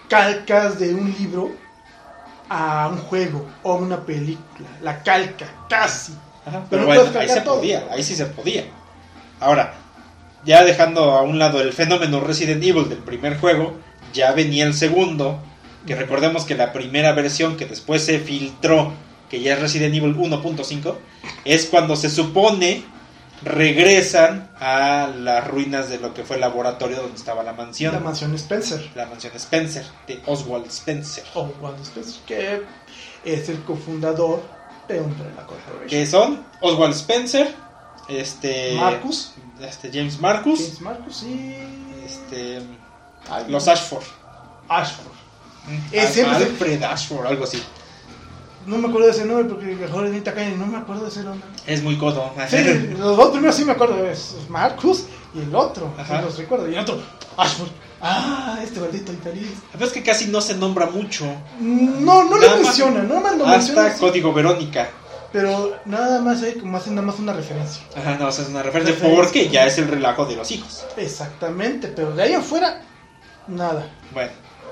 [0.09, 1.53] Calcas de un libro
[2.49, 4.69] a un juego o a una película.
[4.83, 6.15] La calca, casi.
[6.49, 7.57] Ajá, Pero pero no bueno, ahí se todo.
[7.57, 8.65] podía, ahí sí se podía.
[9.41, 9.75] Ahora,
[10.45, 13.75] ya dejando a un lado el fenómeno Resident Evil del primer juego,
[14.13, 15.41] ya venía el segundo,
[15.87, 18.93] que recordemos que la primera versión que después se filtró,
[19.31, 20.95] que ya es Resident Evil 1.5,
[21.45, 22.85] es cuando se supone
[23.43, 27.95] regresan a las ruinas de lo que fue el laboratorio donde estaba la mansión.
[27.95, 28.91] La mansión Spencer.
[28.95, 31.25] la mansión Spencer, de Oswald Spencer.
[31.35, 32.63] O Walt Spencer, que
[33.25, 34.43] es el cofundador
[34.89, 35.89] de Umbrella Corporation.
[35.89, 37.55] Que son Oswald Spencer,
[38.09, 38.75] este...
[38.77, 39.33] Marcus.
[39.61, 41.57] este James Marcus, James Marcus y.
[42.05, 42.63] este
[43.49, 44.05] los Ashford.
[44.69, 45.13] Ashford.
[45.69, 47.63] Eh, Eh, siempre se- Alfred Ashford, algo así.
[48.67, 51.23] No me acuerdo de ese nombre porque mejor en Itaca no me acuerdo de ese
[51.23, 51.47] nombre.
[51.67, 52.33] Es muy codo.
[52.49, 52.57] Sí,
[52.99, 54.05] los dos primeros sí me acuerdo.
[54.07, 55.93] Es Marcus y el otro.
[55.99, 56.21] Ajá.
[56.23, 56.69] Los recuerdo.
[56.69, 57.01] Y el otro,
[57.37, 57.69] Ashford.
[58.01, 59.49] Ah, este maldito infeliz.
[59.79, 61.25] Es que casi no se nombra mucho.
[61.61, 63.03] No, no Nada lo más- menciona.
[63.03, 63.87] No me lo menciona.
[63.87, 64.89] Hasta Código Verónica.
[65.33, 67.83] Pero nada más hay como hacen nada más una referencia.
[67.97, 69.23] Ajá, no, o sea, es una referencia Referencia.
[69.25, 70.85] porque ya es el relajo de los hijos.
[70.97, 71.89] Exactamente.
[71.89, 72.83] Pero de ahí afuera,
[73.47, 73.87] nada.
[74.15, 74.31] Bueno,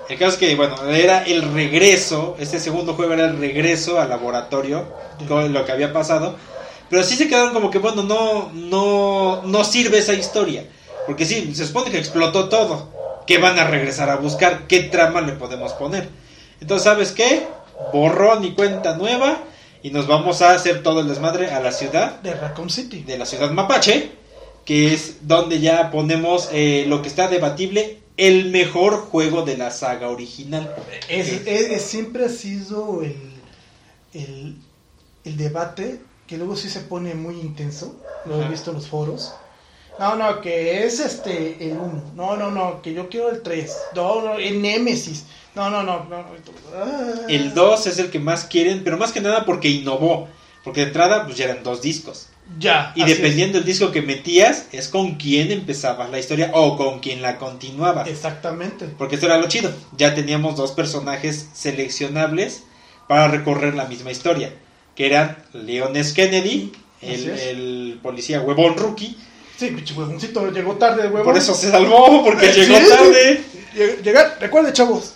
[0.08, 4.08] el caso es que, bueno, era el regreso, este segundo juego era el regreso al
[4.08, 4.86] laboratorio,
[5.28, 6.36] con lo que había pasado.
[6.88, 10.64] Pero sí se quedaron como que, bueno, no, no, no sirve esa historia.
[11.06, 12.95] Porque sí, se supone que explotó todo.
[13.26, 14.66] ¿Qué van a regresar a buscar?
[14.66, 16.08] ¿Qué trama le podemos poner?
[16.60, 17.46] Entonces, ¿sabes qué?
[17.92, 19.38] Borrón y cuenta nueva.
[19.82, 23.02] Y nos vamos a hacer todo el desmadre a la ciudad De Raccoon City.
[23.02, 24.10] de la ciudad mapache,
[24.64, 29.70] que es donde ya ponemos eh, lo que está debatible, el mejor juego de la
[29.70, 30.74] saga original.
[31.08, 31.42] Es, Ok.
[31.46, 33.14] es- es- siempre ha sido el,
[34.14, 34.56] el,
[35.24, 37.94] el debate que luego sí se pone muy intenso.
[38.24, 39.34] Lo he visto en los foros.
[39.98, 42.12] No, no, que es este el 1.
[42.14, 43.76] No, no, no, que yo quiero el 3.
[43.94, 45.24] No, no, el Nemesis.
[45.54, 46.04] No, no, no.
[46.04, 46.24] no.
[46.74, 47.26] Ah.
[47.28, 50.28] El 2 es el que más quieren, pero más que nada porque innovó.
[50.62, 52.28] Porque de entrada pues ya eran dos discos.
[52.58, 52.92] Ya.
[52.94, 57.22] Y dependiendo del disco que metías, es con quién empezabas la historia o con quién
[57.22, 58.08] la continuabas.
[58.08, 58.86] Exactamente.
[58.98, 59.72] Porque esto era lo chido.
[59.96, 62.64] Ya teníamos dos personajes seleccionables
[63.08, 64.52] para recorrer la misma historia.
[64.94, 66.14] Que eran Leon S.
[66.14, 69.16] Kennedy, el policía huevón rookie.
[69.58, 71.24] Sí, pinche huevoncito llegó tarde, huevón.
[71.24, 73.42] Por eso se salvó, porque Sí, llegó tarde.
[73.74, 75.14] Lleg- Llegar, recuerden, chavos.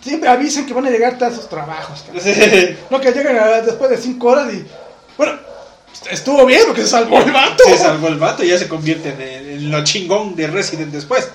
[0.00, 2.04] Siempre avisen que van a llegar a sus trabajos.
[2.90, 4.64] No que lleguen a- después de 5 horas y.
[5.16, 5.38] Bueno,
[6.10, 7.64] estuvo bien porque se salvó el vato.
[7.64, 11.28] Se salvó el vato y ya se convierte en, en lo chingón de Resident después.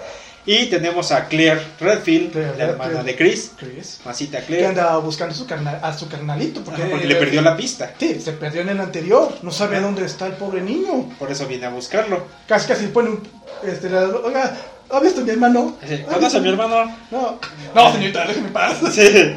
[0.45, 4.01] Y tenemos a Claire Redfield, Claire la hermana de Chris, Chris.
[4.03, 6.61] masita Que Claire, andaba buscando su carnal, a su carnalito.
[6.65, 7.93] Porque, Ajá, porque le perdió la pista.
[7.97, 9.37] Sí, se perdió en el anterior.
[9.41, 9.85] No sabe Ajá.
[9.85, 11.09] dónde está el pobre niño.
[11.17, 12.25] Por eso viene a buscarlo.
[12.47, 13.27] Casi, casi pone un.
[13.63, 14.57] Este, la- oiga,
[14.89, 15.77] ¿ha visto a mi hermano?
[15.81, 16.97] Dice, ¿Ha ¿Conoce visto a mi hermano?
[17.09, 17.39] No,
[17.73, 18.77] no, señorita, déjeme paz.
[18.91, 19.35] Sí.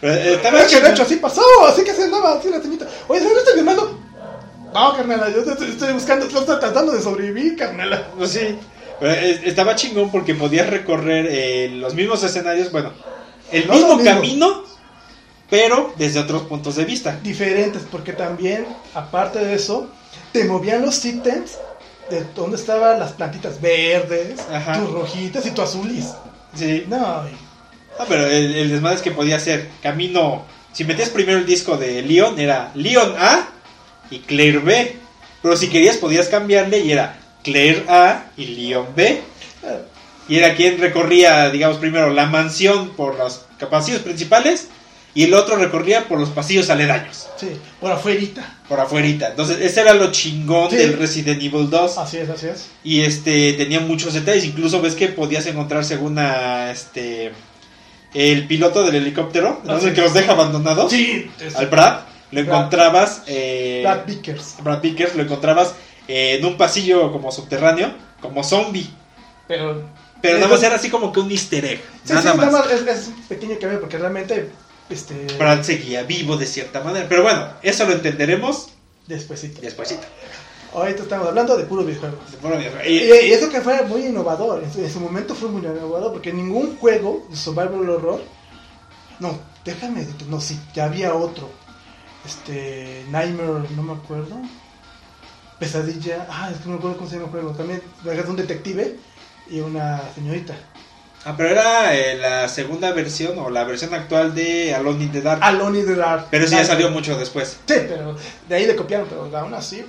[0.00, 2.58] Pero, eh, estaba Es que de hecho así pasó, así que se andaba así la
[2.60, 2.88] señorita.
[3.06, 4.00] Oye, ¿has visto a mi hermano?
[4.74, 8.08] No, carnala, yo estoy buscando, estoy tratando de sobrevivir, carnala.
[8.18, 8.58] Pues sí.
[9.00, 12.92] Pero, estaba chingón porque podías recorrer eh, los mismos escenarios, bueno,
[13.50, 14.64] el No mismo camino,
[15.50, 17.18] pero desde otros puntos de vista.
[17.22, 19.88] Diferentes, porque también, aparte de eso,
[20.32, 21.58] te movían los ítems
[22.10, 24.78] de dónde estaban las plantitas verdes, Ajá.
[24.80, 26.06] tus rojitas y tu azulis.
[26.54, 26.84] Sí.
[26.88, 26.96] No,
[27.28, 27.36] y-
[27.96, 30.42] Ah, pero el, el desmadre es que podía ser camino.
[30.72, 33.48] Si metías primero el disco de Leon, era Leon A
[34.10, 34.96] y Claire B.
[35.40, 39.20] Pero si querías, podías cambiarle y era Claire A y Leon B.
[40.28, 44.68] Y era quien recorría, digamos, primero la mansión por los pasillos principales
[45.14, 48.56] y el otro recorría por los pasillos aledaños, sí, por afuerita.
[48.68, 49.28] por afuerita.
[49.28, 50.76] Entonces, ese era lo chingón Sí.
[50.76, 51.98] del Resident Evil 2.
[51.98, 52.66] Así es, así es.
[52.82, 57.32] Y este tenía muchos detalles, incluso ves que podías encontrar según a este
[58.14, 59.90] el piloto del helicóptero, no Ah, sí.
[59.92, 62.56] que los deja abandonados, Sí, es al Brad, lo Brad.
[62.56, 64.54] encontrabas eh, Brad Vickers.
[64.62, 65.74] Brad Vickers, lo encontrabas
[66.08, 68.88] eh, en un pasillo como subterráneo, como zombie,
[69.48, 69.82] Pero.
[70.22, 72.46] pero nada más era así como que un easter egg, Sí, nada sí, más.
[72.52, 74.50] nada más es, es un pequeño cambio porque realmente.
[74.90, 75.26] Este.
[75.38, 78.68] Brad seguía vivo de cierta manera, pero bueno, eso lo entenderemos
[79.06, 79.60] Despuésito.
[79.62, 80.02] despuesito.
[80.74, 82.16] Ahorita estamos hablando de puro videojuego.
[82.86, 85.62] Y, y- y eso que fue muy innovador, en su, en su momento fue muy
[85.64, 88.22] innovador, porque ningún juego de survival horror,
[89.20, 91.48] no, déjame, no, sí, ya había otro,
[92.26, 94.36] este, Nightmare, no me acuerdo,
[95.58, 98.36] Pesadilla, ah, es que no me acuerdo cómo se llama el juego, también es un
[98.36, 98.96] detective
[99.50, 100.54] y una señorita,
[101.26, 105.22] Ah, pero era eh, la segunda versión o la versión actual de Alone in the
[105.22, 105.42] Dark.
[105.42, 106.26] Alone in the Dark.
[106.30, 107.56] pero sí ya salió mucho después.
[107.66, 108.14] Sí, pero
[108.46, 109.86] de ahí le copiaron, pero aún así,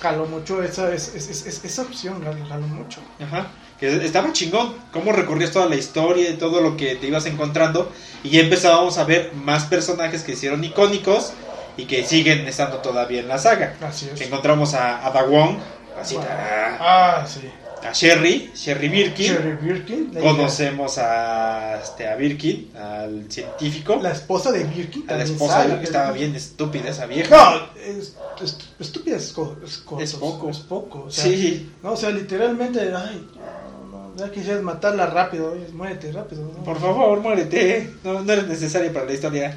[0.00, 3.00] jaló mucho esa, es, es- es- es- esa opción, jaló mucho.
[3.20, 3.48] Ajá.
[3.80, 4.74] Que estaba chingón.
[4.92, 7.90] Cómo recorrías toda la historia y todo lo que te ibas encontrando.
[8.22, 11.32] Y ya empezábamos a ver más personajes que hicieron icónicos
[11.76, 13.74] y que siguen estando todavía en la saga.
[13.82, 14.20] Así es.
[14.20, 15.58] Encontramos a, a Dawon,
[16.00, 16.24] así, Wow.
[16.24, 16.76] a,
[17.20, 17.40] Ah, sí.
[17.86, 19.26] a Sherry, Sherry Birkin.
[19.26, 20.10] Cherry Birkin.
[20.20, 23.98] Conocemos a, este, a Birkin, al científico.
[24.02, 27.36] La esposa de Birkin a la esposa de que pero- estaba bien estúpida esa vieja.
[27.76, 29.56] No, es, es- estúpida es, es co-
[30.00, 30.48] Es poco.
[30.50, 31.04] Es poco.
[31.06, 33.26] O sea, Sí, No, o sea, literalmente, ay,
[34.16, 36.42] ya quisieras matarla rápido, muérete rápido.
[36.56, 36.64] ¿no?
[36.64, 37.90] Por favor, muérete.
[38.02, 39.56] No, no eres necesaria para la historia.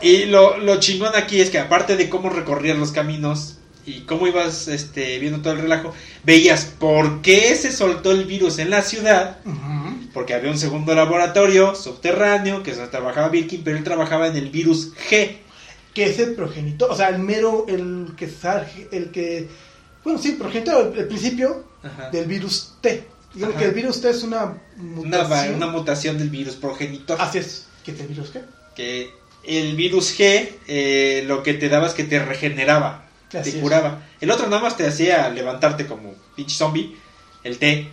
[0.00, 4.26] Y lo, lo chingón aquí es que aparte de cómo recorrías los caminos y cómo
[4.26, 8.82] ibas este, viendo todo el relajo, veías por qué se soltó el virus en la
[8.82, 9.38] ciudad.
[10.12, 14.50] Porque había un segundo laboratorio subterráneo que donde trabajaba Birkin, pero él trabajaba en el
[14.50, 15.36] virus G.
[15.94, 19.48] Que es el progenitor, o sea, el mero, el que sale, el que,
[20.04, 22.10] bueno, sí, progenitor, el, el principio Ajá.
[22.10, 23.04] del virus T.
[23.34, 23.62] Digamos Ajá.
[23.64, 25.54] que el virus T es una mutación.
[25.56, 27.20] una mutación del virus progenitor.
[27.20, 27.66] Así es.
[27.84, 28.42] ¿Qué es el virus qué?
[28.76, 29.10] Que
[29.44, 33.04] el virus G eh, lo que te daba es que te regeneraba.
[33.32, 33.62] Así te es.
[33.62, 34.02] curaba.
[34.20, 36.96] El otro nada más te hacía levantarte como pinche zombie,
[37.44, 37.88] el T,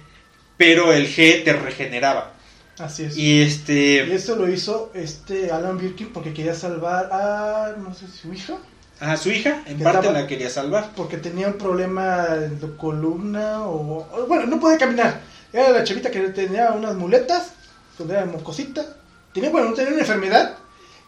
[0.58, 2.32] pero el G te regeneraba.
[2.78, 3.18] Así es.
[3.18, 8.08] Y Y este, esto lo hizo este Alan Birkin porque quería salvar a, no sé,
[8.08, 8.58] su hija.
[9.00, 10.92] a su hija, en parte estaba- la quería salvar.
[10.96, 15.22] porque tenía un problema de columna o, o- bueno, no podía caminar.
[15.54, 17.52] Era la chavita que tenía unas muletas,
[17.98, 18.86] cuando era mocosita.
[19.34, 20.58] Tenía, bueno, tenía una enfermedad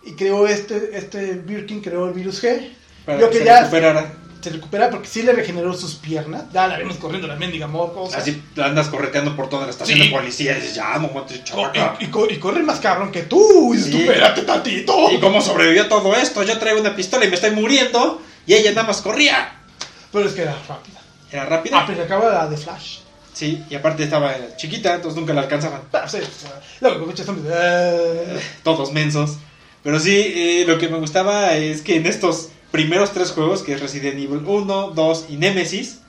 [0.03, 2.69] y creó este, este Birkin creó el virus G.
[3.05, 4.13] Para Yo que que se ya- recuperara.
[4.39, 6.43] Se recupera porque sí le regeneró sus piernas.
[6.53, 8.19] Ya la vemos corriendo la mendiga mocosa.
[8.19, 10.05] Así andas correteando por toda la estación Sí.
[10.05, 11.09] de policía y dices, ya, no
[11.99, 13.73] y, y y corre más cabrón que tú.
[13.73, 14.01] Y dices, Sí.
[14.03, 15.11] espérate tantito.
[15.11, 16.43] ¿Y cómo sobrevivió todo esto?
[16.43, 18.21] Yo traigo una pistola y me estoy muriendo.
[18.45, 19.53] Y ella nada más corría.
[20.13, 21.01] Pero es que era rápida.
[21.31, 21.79] Era rápida.
[21.79, 22.99] Ah, pero acaba la de Flash.
[23.33, 25.81] Sí, y aparte estaba chiquita, entonces nunca la alcanzaban.
[25.91, 27.47] Pero sí, o sea, luego con muchos zombies.
[27.53, 29.37] eh, Todos mensos.
[29.87, 33.71] Pero sí, eh, lo que me gustaba es que en estos primeros tres juegos, que
[33.71, 35.99] es Resident Evil 1, 2 y Nemesis,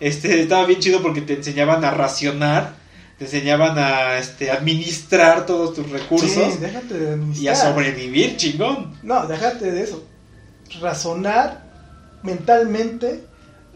[0.00, 2.76] este, estaba bien chido porque te enseñaban a racionar,
[3.18, 8.94] te enseñaban a este, administrar todos tus recursos Sí, déjate de y a sobrevivir, chingón.
[9.02, 10.02] No, déjate de eso.
[10.80, 11.66] Razonar
[12.22, 13.24] mentalmente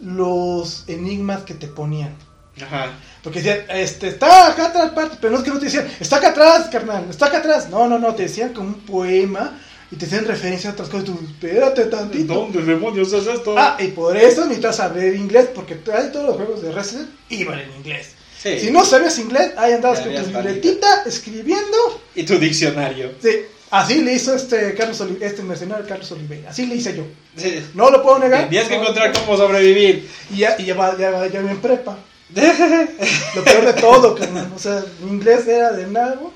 [0.01, 2.17] los enigmas que te ponían.
[2.57, 2.87] Ajá.
[3.23, 6.17] Porque decían, este, está acá atrás, parte, pero no es que no te decían, está
[6.17, 7.69] acá atrás, carnal, está acá atrás.
[7.71, 9.59] No, no, no, te decían como un poema
[9.93, 11.07] y te hacían referencia a otras cosas.
[11.07, 12.35] Tú, espérate tantito.
[12.35, 13.55] ¿Dónde demonios es esto?
[13.57, 17.71] Ah, y por eso necesitas saber inglés, porque todos los juegos de Resident iban en
[17.77, 18.09] inglés.
[18.43, 18.59] Sí.
[18.59, 22.03] Si no sabías inglés, ahí andabas Ya con tu libretita, escribiendo.
[22.17, 23.13] Y tu diccionario.
[23.23, 26.51] Sí, así le hizo este Carlos Oli- este mercenario Carlos Oliveira.
[26.51, 27.05] Así le hice yo.
[27.37, 27.65] Sí.
[27.75, 28.47] No lo puedo negar.
[28.47, 30.11] Tenías que No, encontrar cómo sobrevivir.
[30.35, 31.97] Y ya, y ya, va- ya, va- ya me en prepa.
[32.35, 34.51] Lo peor de todo, carnal.
[34.55, 36.33] O sea, mi inglés era de nabo.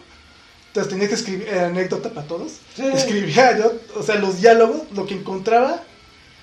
[0.68, 2.52] Entonces tenía que escribir eh, anécdota para todos.
[2.76, 5.82] Escribía yo, o sea, los diálogos, lo que encontraba,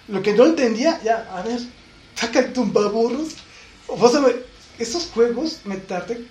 [0.07, 1.59] lo que no entendía, ya, a ver,
[2.15, 3.29] saca el tumbaburros.
[3.87, 4.33] O sea, me-
[4.79, 6.25] esos juegos me tardé,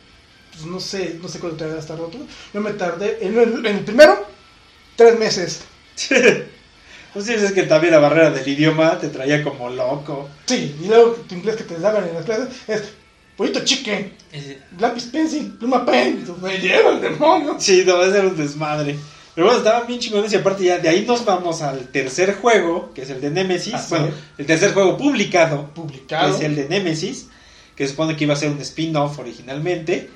[0.53, 2.19] pues no sé, no sé cuánto tardé hasta otro.
[2.53, 4.27] No me tardé, en el, en el primero,
[4.97, 5.61] tres meses.
[7.13, 10.29] Pues sí, es que también la barrera del idioma te traía como loco.
[10.47, 12.83] Sí, y luego tu inglés que te daban en las clases es
[13.37, 14.13] pollito chicken,
[14.79, 16.25] lápiz pencil, pluma pen.
[16.43, 17.57] Me lleva el demonio.
[17.59, 18.97] Sí, no, ese era un desmadre.
[19.35, 22.93] Pero bueno, estaban bien chingones y aparte ya de ahí nos vamos al tercer juego,
[22.95, 23.75] que es el de Nemesis.
[23.75, 24.15] Así bueno, es.
[24.39, 26.35] el tercer juego publicado, que Publicado.
[26.35, 27.29] es el de Nemesis,
[27.75, 30.11] que se supone que iba a ser un spin-off originalmente.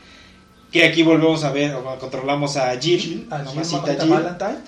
[0.70, 4.58] Que aquí volvemos a ver, o controlamos a Jill, Jill, a Jill, Jill, Valentine.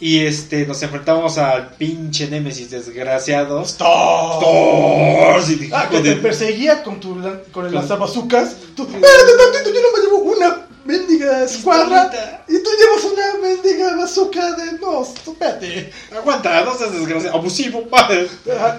[0.00, 3.62] Y este nos enfrentamos al pinche Nemesis desgraciado.
[3.62, 8.54] Stars, y dije, Ah, que te perseguía con, tu, con el Con- lanzabazucas.
[8.76, 12.10] Tú, espérate tantito, yo no me llevo una mendiga escuadra.
[12.48, 14.72] Y tú llevas una mendiga bazooka de.
[14.80, 15.92] No, espérate.
[16.14, 18.28] Aguanta, no seas desgraciado, abusivo, padre.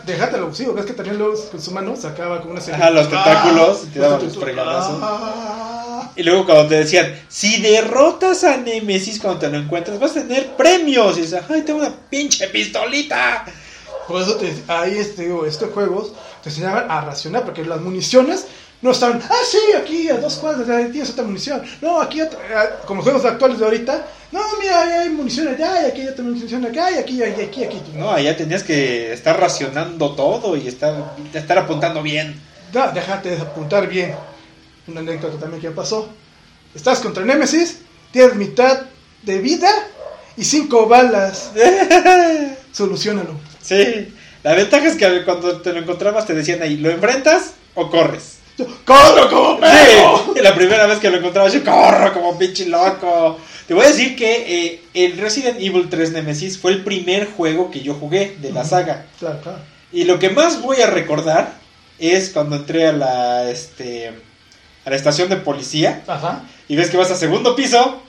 [0.06, 0.74] Déjate lo abusivo.
[0.74, 2.76] Ves que también luego con su mano sacaba con una serie.
[2.80, 5.00] Ajá, los tentáculos, y te daban los los fregadazos.
[6.16, 10.22] Y luego cuando te decían, si derrotas a Nemesis cuando te lo encuentras, vas a
[10.22, 11.18] tener premios.
[11.18, 13.46] Y dices, ay, tengo una pinche pistolita.
[14.08, 16.14] Por eso te, ahí este, digo, estos juegos
[16.44, 18.46] te enseñaban a racionar, porque las municiones
[18.82, 21.64] no estaban, ah, sí, aquí a dos cuadras ahí tienes otra munición.
[21.82, 25.48] No, aquí, otra, ah, como los juegos actuales de ahorita, no, mira, ahí hay munición
[25.48, 27.82] allá, y aquí hay otra munición acá, y aquí, y aquí, aquí.
[27.94, 32.40] No, allá tenías que estar racionando todo y estar, estar apuntando bien.
[32.74, 34.14] No, déjate de apuntar bien.
[34.88, 36.10] Una anécdota también que pasó.
[36.74, 37.80] Estás contra Nemesis,
[38.12, 38.82] tienes mitad
[39.24, 39.70] de vida
[40.38, 41.52] y cinco balas.
[42.72, 43.40] Solucionalo.
[43.62, 47.90] Sí, la ventaja es que cuando te lo encontrabas te decían ahí, ¿lo enfrentas o
[47.90, 48.38] corres?
[48.58, 50.34] Yo, ¡Corro como perro!
[50.34, 53.40] Sí, la primera vez que lo encontraba yo corro como pinche loco.
[53.68, 57.72] Te voy a decir que eh, el Resident Evil 3 Nemesis fue el primer juego
[57.72, 59.08] que yo jugué de la saga.
[59.20, 59.60] Claro, claro.
[59.92, 61.56] Y lo que más voy a recordar
[61.98, 64.14] es cuando entré a la este
[64.86, 66.44] a la estación de policía Ajá.
[66.68, 68.02] y ves que vas a segundo piso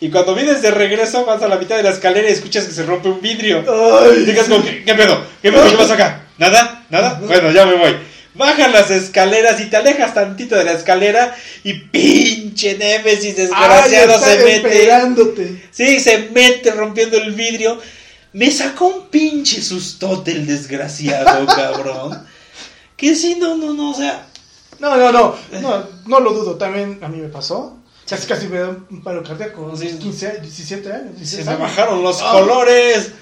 [0.00, 2.72] y cuando vienes de regreso vas a la mitad de la escalera y escuchas que
[2.72, 3.64] se rompe un vidrio.
[3.66, 5.24] Ay, Y digas como, ¿qué, qué pedo?
[5.40, 6.26] ¿Qué pedo llevas acá?
[6.36, 6.84] ¿Nada?
[6.90, 7.20] ¿Nada?
[7.24, 7.96] Bueno, ya me voy.
[8.34, 14.20] Bajas las escaleras y te alejas tantito de la escalera y pinche Nemesis desgraciado Ay,
[14.24, 14.56] se mete.
[14.56, 15.62] esperándote.
[15.70, 17.80] Sí, se mete rompiendo el vidrio.
[18.32, 22.26] Me sacó un pinche sustote el desgraciado, cabrón.
[22.96, 24.26] Que sí, no, no, no, o sea.
[24.78, 27.76] No, no, no, no, no lo dudo, también a mí me pasó.
[28.08, 29.96] Casi casi me da un paro cardíaco, Sí.
[29.98, 31.12] 15, años, 17 años.
[31.14, 31.62] Se 16 me años.
[31.62, 32.32] bajaron los Ah.
[32.32, 33.12] colores.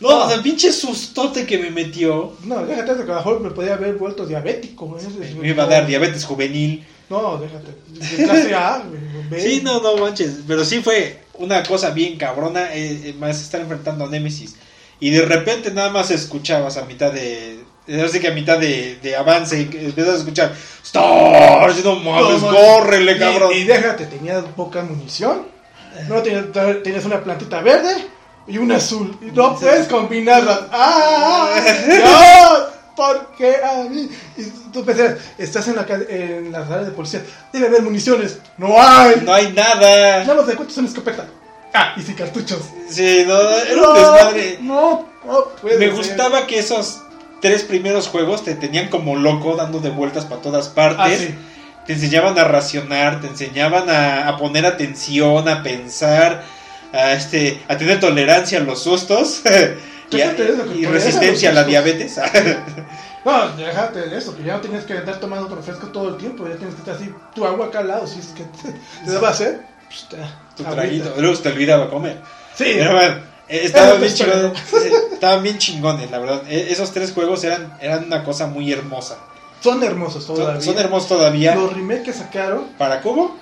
[0.00, 0.24] No, No.
[0.24, 2.32] o sea, pinche sustote que me metió.
[2.42, 4.98] No, déjate de que a lo mejor me podía haber vuelto diabético.
[4.98, 5.34] ¿eh?
[5.40, 6.84] Me iba a dar diabetes juvenil.
[7.08, 7.72] No, déjate.
[8.16, 9.40] De clase A, güey, B.
[9.40, 10.40] Sí, no, no manches.
[10.48, 12.74] Pero sí fue una cosa bien cabrona.
[12.74, 14.56] Eh, eh, más estar enfrentando a Nemesis.
[14.98, 17.60] Y de repente nada más escuchabas a mitad de.
[18.04, 20.52] Así que a mitad de, de avance y empiezas a escuchar
[20.84, 23.52] Stars, no mames, No, córrele, Y- cabrón.
[23.54, 25.46] Y, déjate, tenías poca munición.
[26.08, 26.44] No tenías,
[26.82, 28.06] tenías una plantita verde
[28.46, 29.16] y una azul.
[29.20, 30.60] Y no puedes combinarlas.
[30.72, 31.60] ¡Ah!
[32.68, 32.82] ¡No!
[32.96, 34.08] ¿Por qué a mí?
[34.36, 37.22] Y tú pensás, estás en la, en la sala de policía.
[37.52, 38.38] Debe haber municiones.
[38.58, 39.22] ¡No hay!
[39.24, 40.20] No hay nada.
[40.24, 41.26] Nada más de cuántos son escopeta.
[41.74, 42.60] Ah, y sin cartuchos.
[42.90, 44.58] Sí, no, era un No, desmadre.
[44.60, 45.94] No, no puede Me ser.
[45.96, 47.00] gustaba que esos
[47.42, 50.98] tres primeros juegos te tenían como loco dando de vueltas para todas partes.
[50.98, 51.34] Ah, sí.
[51.86, 56.42] Te enseñaban a racionar, te enseñaban a, a poner atención, a pensar,
[56.92, 59.42] a, este, a tener tolerancia a los sustos
[60.10, 62.18] y, a- a resistencia a la diabetes.
[63.24, 66.44] No, déjate de eso, que ya no tienes que andar tomando refresco todo el tiempo,
[66.48, 68.72] ya tienes que estar así, tu agua acá al lado, si es que te,
[69.04, 70.08] te daba sed, pues
[70.56, 71.14] tu traguito.
[71.18, 72.18] Luego te olvidaba comer.
[72.56, 73.20] Sí, Pero bueno,
[73.64, 74.52] estaban Eso bien chingones.
[74.70, 76.42] sí, Estaban bien chingones, la verdad.
[76.48, 79.18] Eh, Esos tres juegos eran, eran una cosa muy hermosa.
[79.60, 80.60] son hermosos todavía.
[80.60, 81.54] Son, son hermosos todavía.
[81.54, 82.64] Los remakes que sacaron.
[82.78, 83.36] ¿Para Cubo?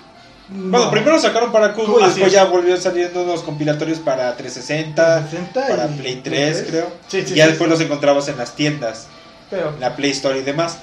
[0.51, 0.71] no.
[0.79, 2.33] Bueno, primero sacaron para Cubo, Cubo, después es.
[2.33, 6.87] ya volvió saliendo unos compilatorios para 360, 360 para Play 3, creo.
[7.09, 7.51] Sí, sí, y ya sí.
[7.51, 9.07] después los encontrabas en las tiendas,
[9.49, 10.79] Pero, la Play Store y demás.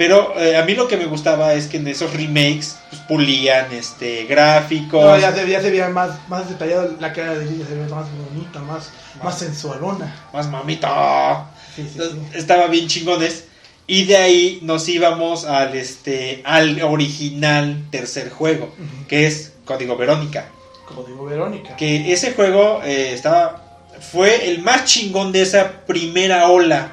[0.00, 3.70] Pero eh, a mí lo que me gustaba es que en esos remakes pues, pulían
[3.70, 5.04] este gráficos.
[5.04, 7.94] no, ya, se, ya se veía más, más detallado la cara de ella, se veía
[7.94, 8.88] más bonita, más,
[9.22, 10.28] más sensualona.
[10.32, 11.50] Más mamita.
[11.76, 12.38] Sí, sí, Entonces, sí.
[12.38, 13.44] Estaba bien chingones.
[13.86, 18.74] Y de ahí nos íbamos al, este, al original tercer juego,
[19.06, 20.48] que es Código Verónica.
[20.86, 21.76] Código Verónica.
[21.76, 26.92] Que ese juego eh, estaba, fue el más chingón de esa primera ola,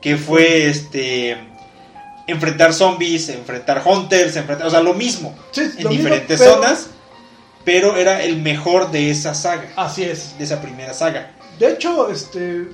[0.00, 1.52] que fue este
[2.26, 6.54] enfrentar zombies, enfrentar hunters, enfrentar, o sea, lo mismo, Sí, en lo mismo, diferentes pero-
[6.54, 6.86] zonas,
[7.64, 10.36] pero era el mejor de esa saga, Así es.
[10.38, 11.32] de esa primera saga.
[11.58, 12.66] De hecho, este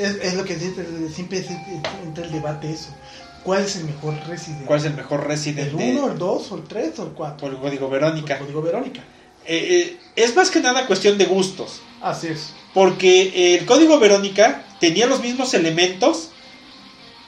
[0.00, 0.56] es, es lo que
[1.14, 1.44] siempre,
[2.04, 2.88] entra el debate eso.
[3.42, 4.66] ¿Cuál es el mejor Resident?
[4.66, 7.12] ¿Cuál es el mejor Resident ¿El de- 1, el 2, o el 3 o el
[7.12, 7.36] 4?
[7.38, 8.38] por el código Verónica?
[8.38, 9.00] Código Verónica.
[9.46, 11.80] Eh, eh, es más que nada cuestión de gustos.
[12.02, 12.50] Así es.
[12.74, 16.28] Porque el código Verónica tenía los mismos elementos,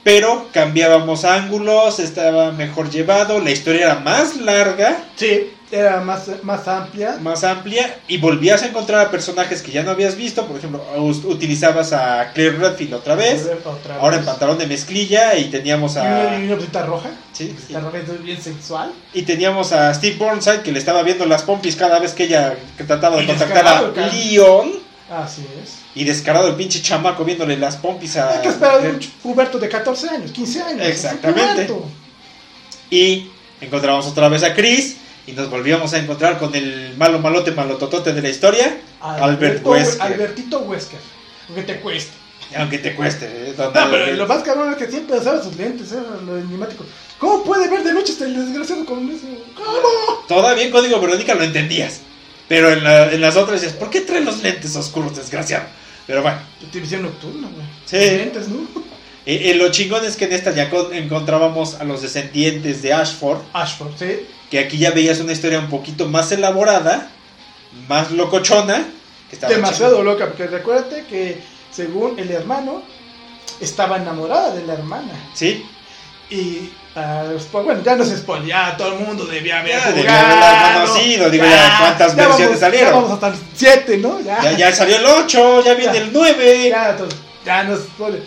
[0.03, 6.67] pero cambiábamos ángulos, estaba mejor llevado, la historia era más larga, Sí, era más, más
[6.67, 7.17] amplia.
[7.21, 10.45] más amplia, y volvías a encontrar a personajes que ya no habías visto.
[10.45, 14.29] Por ejemplo, utilizabas a Claire Redfield otra vez, Otra ahora en vez.
[14.29, 16.37] pantalón de mezclilla, y teníamos Y una, y a.
[16.37, 17.09] una bolsita roja.
[17.31, 18.91] Sí, Bolsita roja bien sexual.
[19.13, 22.55] y teníamos a Steve Burnside que le estaba viendo las pompis cada vez que ella
[22.77, 23.81] que trataba de Y contactar a.
[24.11, 24.82] Leon.
[25.21, 25.79] Así es.
[25.93, 28.31] Y descarado el pinche chamaco viéndole las pompis a.
[28.31, 30.87] Hay que esperar de un puberto de 14 años, 15 años.
[30.87, 31.63] Exactamente.
[31.63, 31.71] Es.
[32.89, 34.97] Y encontramos otra vez a Chris.
[35.25, 38.77] Y nos volvíamos a encontrar con el malo malote malototote de la historia.
[38.99, 40.01] Albert Wesker.
[40.01, 40.99] Albertito Wesker.
[41.47, 42.11] Aunque te cueste.
[42.57, 43.25] Aunque te cueste.
[43.25, 43.53] ¿eh?
[43.57, 46.85] No, pero lo más cabrón es que siempre usaba sus lentes, era lo enigmático.
[47.19, 49.25] ¿Cómo puede ver de noche este desgraciado con eso?
[49.55, 50.25] ¿Cómo?
[50.27, 52.01] Todavía en Código Verónica lo entendías.
[52.53, 55.65] Pero en, la- en las otras decías, ¿por qué trae los lentes oscuros, desgraciado?
[56.05, 56.37] Pero bueno,
[56.71, 57.65] Televisión nocturna, güey.
[57.85, 57.95] Sí.
[57.97, 58.57] Los Lentes, ¿no?
[59.25, 62.93] eh, eh, lo chingón es que en esta ya con- encontrábamos a los descendientes de
[62.93, 63.39] Ashford.
[63.53, 64.27] Ashford, sí.
[64.51, 67.09] Que aquí ya veías una historia un poquito más elaborada,
[67.87, 68.85] más locochona.
[69.31, 71.39] Que Demasiado loca, porque recuérdate que
[71.71, 72.83] según el hermano,
[73.59, 75.11] estaba enamorada de la hermana.
[75.33, 75.65] Sí,
[76.29, 80.85] Y, spo- bueno, ya no se spoilea, todo el mundo debía haber Ya, debía haberla
[80.85, 82.89] conocido, digo, ya, ¿cuántas ya versiones vamos- salieron?
[82.89, 84.21] Ya vamos hasta el 7, ¿no?
[84.21, 86.69] Ya, ya, salió el 8, ya viene el 9.
[86.69, 86.97] ya,
[87.45, 88.21] ya no se spoilea.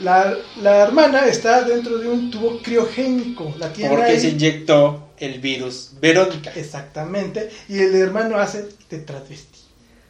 [0.00, 3.54] La, la hermana está dentro de un tubo criogénico.
[3.58, 4.20] La tiene Porque ahí.
[4.20, 6.50] se inyectó el virus Verónica.
[6.56, 7.50] Exactamente.
[7.68, 9.60] Y el hermano hace de travesti.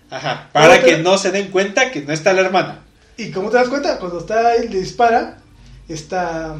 [0.09, 2.81] Ajá, para que no se den cuenta que no está la hermana.
[3.19, 5.37] Y como te das cuenta, cuando está ahí, le dispara.
[5.89, 6.55] Está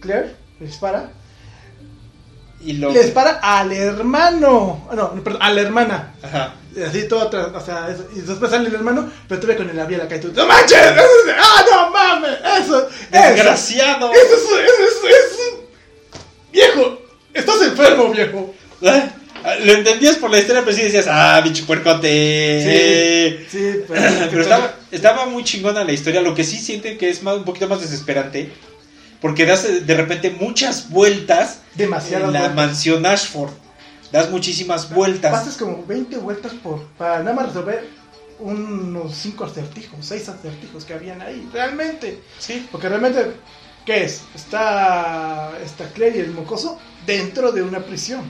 [0.00, 1.10] Claire, le dispara.
[2.60, 2.90] Y lo...
[2.92, 4.88] Le dispara al hermano.
[4.94, 6.14] No, perdón, a la hermana.
[6.22, 6.54] Ajá.
[6.86, 9.70] Así todo atrás, o sea, eso, y después sale el hermano, pero tú ves con
[9.70, 10.76] el labial acá y tú, ¡No manches!
[10.78, 12.32] Eso es- ¡Ah, no mames!
[12.62, 14.12] Eso, eso, Desgraciado.
[14.12, 15.54] eso, es- eso, es- eso es-
[16.52, 16.98] Viejo,
[17.32, 18.54] estás enfermo, viejo.
[18.84, 23.46] Ah, Lo entendías por la historia, pero sí decías, ah, bicho puercote.
[23.50, 26.20] Sí, pero, Pero estaba, estaba muy chingona la historia.
[26.20, 28.52] Lo que sí siente que es más, un poquito más desesperante.
[29.26, 32.56] Porque das eh, de repente muchas vueltas demasiadas en la vueltas.
[32.56, 33.50] mansión Ashford.
[34.12, 35.32] Das muchísimas vueltas.
[35.32, 37.88] Pasas como 20 vueltas por para nada más resolver
[38.38, 42.22] unos 5 acertijos, 6 acertijos que habían ahí, realmente.
[42.38, 42.68] Sí.
[42.70, 43.32] Porque realmente,
[43.84, 44.22] ¿qué es?
[44.32, 48.22] Está, está Claire y el mocoso dentro de una prisión.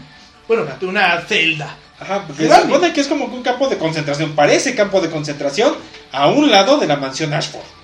[0.49, 1.77] Bueno, de una celda.
[2.01, 4.35] Ajá, porque se supone que es como un campo de concentración.
[4.35, 5.75] Parece campo de concentración
[6.11, 7.76] a un lado de la mansión Ashford.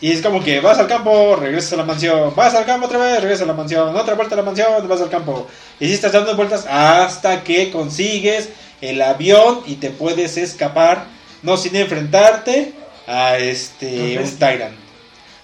[0.00, 2.98] Y es como que vas al campo, regresas a la mansión, vas al campo otra
[2.98, 5.48] vez, regresas a la mansión, otra vuelta a la mansión, vas al campo.
[5.80, 11.06] Y así estás dando vueltas hasta que consigues el avión y te puedes escapar,
[11.42, 12.74] no sin enfrentarte
[13.08, 14.76] a este un Tyrant.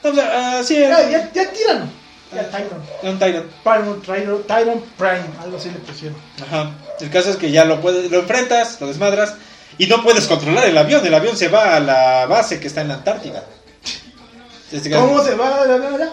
[0.05, 1.86] No, o sea, ah, sí, Ya, ya, ya tíralo.
[2.32, 3.50] Ya un Tyrant.
[3.64, 6.16] Tyron, Tyron, Tyron Prime, algo así le pusieron.
[6.40, 6.70] Ajá.
[7.00, 9.34] El caso es que ya lo puedes, lo enfrentas, lo desmadras
[9.78, 11.05] y no puedes controlar el avión.
[11.05, 13.42] El avión se va a la base que está en la Antártida.
[14.93, 15.66] ¿Cómo se va?
[15.66, 16.12] Ya, ya, ya.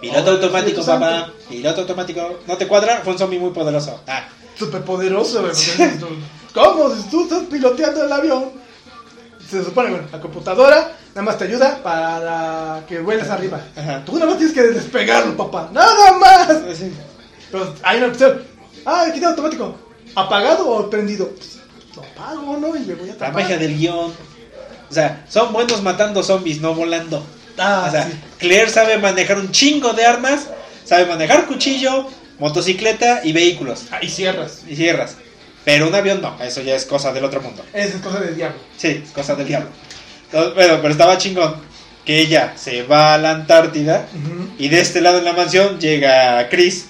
[0.00, 1.32] Piloto Oh, automático, papá.
[1.48, 2.40] Piloto automático.
[2.46, 3.00] ¿No te cuadra?
[3.02, 4.00] Fue un zombie muy poderoso.
[4.06, 4.24] Ah.
[4.58, 5.54] Superpoderoso, güey,
[6.54, 6.94] ¿Cómo?
[6.94, 8.50] Si tú estás piloteando el avión.
[9.50, 13.60] Se supone, bueno, la computadora nada más te ayuda para que vueles arriba.
[13.76, 14.02] Ajá.
[14.04, 15.70] Tú nada más tienes que despegarlo, papá.
[15.72, 16.48] Nada más.
[16.76, 16.92] Sí.
[17.50, 18.42] Pero hay una opción.
[18.86, 19.74] Ah, quita automático.
[20.14, 21.28] ¿Apagado o prendido?
[21.30, 21.58] Pues,
[21.96, 22.76] lo apago, ¿no?
[22.76, 23.34] Y me voy a La tapar.
[23.42, 24.12] magia del guion.
[24.90, 27.22] O sea, son buenos matando zombies, no volando.
[27.58, 28.08] Ah, o sea.
[28.38, 30.48] Claire sabe manejar un chingo de armas,
[30.84, 33.84] sabe manejar cuchillo, motocicleta y vehículos.
[33.90, 34.62] Ah, y cierras.
[34.68, 35.16] Y cierras.
[35.64, 37.64] Pero un avión no, eso ya es cosa del otro mundo.
[37.72, 38.58] Esa es cosa del diablo.
[38.76, 39.70] Sí, es cosa del diablo.
[40.26, 41.54] Entonces, bueno, pero estaba chingón
[42.04, 44.06] que ella se va a la Antártida
[44.58, 46.86] y de este lado en la mansión llega Chris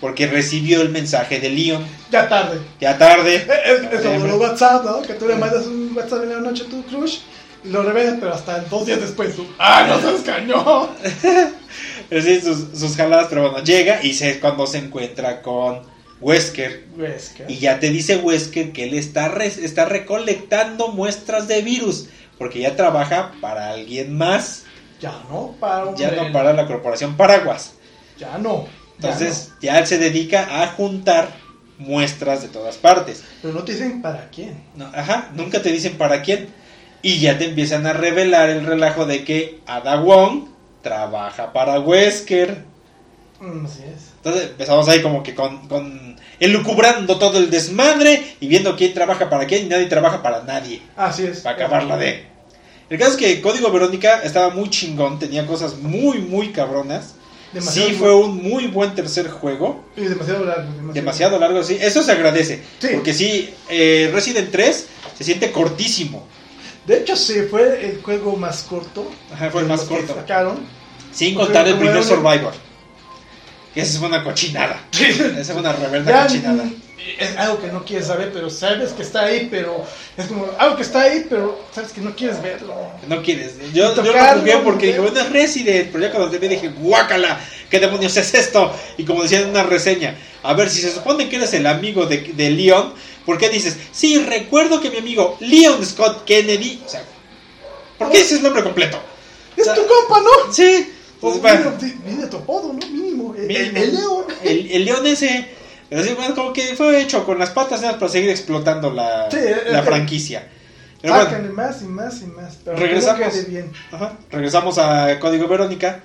[0.00, 1.84] porque recibió el mensaje de Leon.
[2.12, 2.60] Ya tarde.
[2.80, 3.36] Ya tarde.
[3.36, 5.02] Eh, Es, es como Eh, los WhatsApp, ¿no?
[5.02, 7.18] Que tú le mandas un WhatsApp en la noche a tu crush
[7.64, 9.36] Y lo revelan, pero hasta dos días después.
[9.36, 10.88] tú, ¡Ah, no seas cañón!
[12.10, 15.80] Sí, sus, sus jaladas, pero bueno, llega y se, cuando se encuentra con
[16.20, 16.84] Wesker.
[16.96, 17.50] Wesker.
[17.50, 22.08] Y ya te dice Wesker que él está, re- está recolectando muestras de virus.
[22.36, 24.64] Porque ya trabaja para alguien más.
[25.00, 27.72] Ya no, para un Ya no para la corporación Paraguas.
[28.18, 28.66] Ya no.
[28.98, 31.30] ya Entonces ya él se dedica a juntar
[31.78, 33.24] muestras de todas partes.
[33.40, 34.62] Pero no te dicen para quién.
[34.76, 36.48] No, ajá, nunca te dicen para quién.
[37.02, 40.48] Y ya te empiezan a revelar el relajo de que Ada Wong
[40.82, 42.64] trabaja para Wesker.
[43.40, 44.12] Mm, así es.
[44.18, 49.28] Entonces empezamos ahí como que con, con elucubrando todo el desmadre y viendo quién trabaja
[49.28, 50.80] para quién y nadie trabaja para nadie.
[50.96, 51.40] Así es.
[51.40, 52.26] Para acabarla de.
[52.88, 57.14] El caso es que Código Verónica estaba muy chingón, tenía cosas muy, muy cabronas.
[57.52, 59.84] Demasiado sí, fue un muy buen tercer juego.
[59.96, 60.62] Y demasiado largo.
[60.64, 61.78] Demasiado, Demasiado largo, sí.
[61.80, 62.62] Eso se agradece.
[62.78, 62.88] Sí.
[62.94, 64.86] Porque sí, eh, Resident 3
[65.16, 66.26] se siente cortísimo.
[66.86, 69.10] De hecho, sí, fue el juego más corto.
[69.32, 70.14] Ajá, fue el más corto.
[70.14, 70.60] sacaron.
[71.12, 72.52] Sin contar el primer Survivor.
[73.74, 74.82] Que esa fue una cochinada.
[75.38, 76.64] Esa fue una reverenda cochinada.
[77.18, 80.76] es algo que no quieres saber, pero sabes que está ahí, pero es como algo
[80.76, 82.74] que está ahí, pero sabes que no quieres verlo.
[83.08, 83.58] No quieres.
[83.72, 85.88] Yo, yo lo Tocarlo, jugué porque dije, bueno, es Resident.
[85.90, 88.74] Pero ya cuando te vi dije, guácala, ¿qué demonios es esto?
[88.98, 92.04] Y como decía en una reseña, a ver, si se supone que eres el amigo
[92.04, 92.92] de, de Leon,
[93.26, 97.02] ¿por qué dices, sí, recuerdo que mi amigo Leon Scott Kennedy, o sea,
[97.98, 98.98] ¿por qué dices el nombre completo?
[99.56, 100.52] Es O sea, tu compa, ¿no?
[100.52, 100.92] Sí.
[101.14, 102.86] Entonces, bueno, de tu apodo, ¿no?
[102.88, 103.34] Mínimo.
[103.36, 104.24] El, el león.
[104.42, 105.46] el, el León ese,
[105.88, 109.36] pero sí, bueno, como que fue hecho con las patas para seguir explotando la, Sí,
[109.38, 110.48] es la que- franquicia.
[111.00, 112.58] Pero bueno, Sácanle más y más y más.
[112.64, 113.48] Pero Regresamos.
[113.48, 113.70] bien.
[113.92, 114.18] Ajá.
[114.30, 116.00] Regresamos a Código Verónica.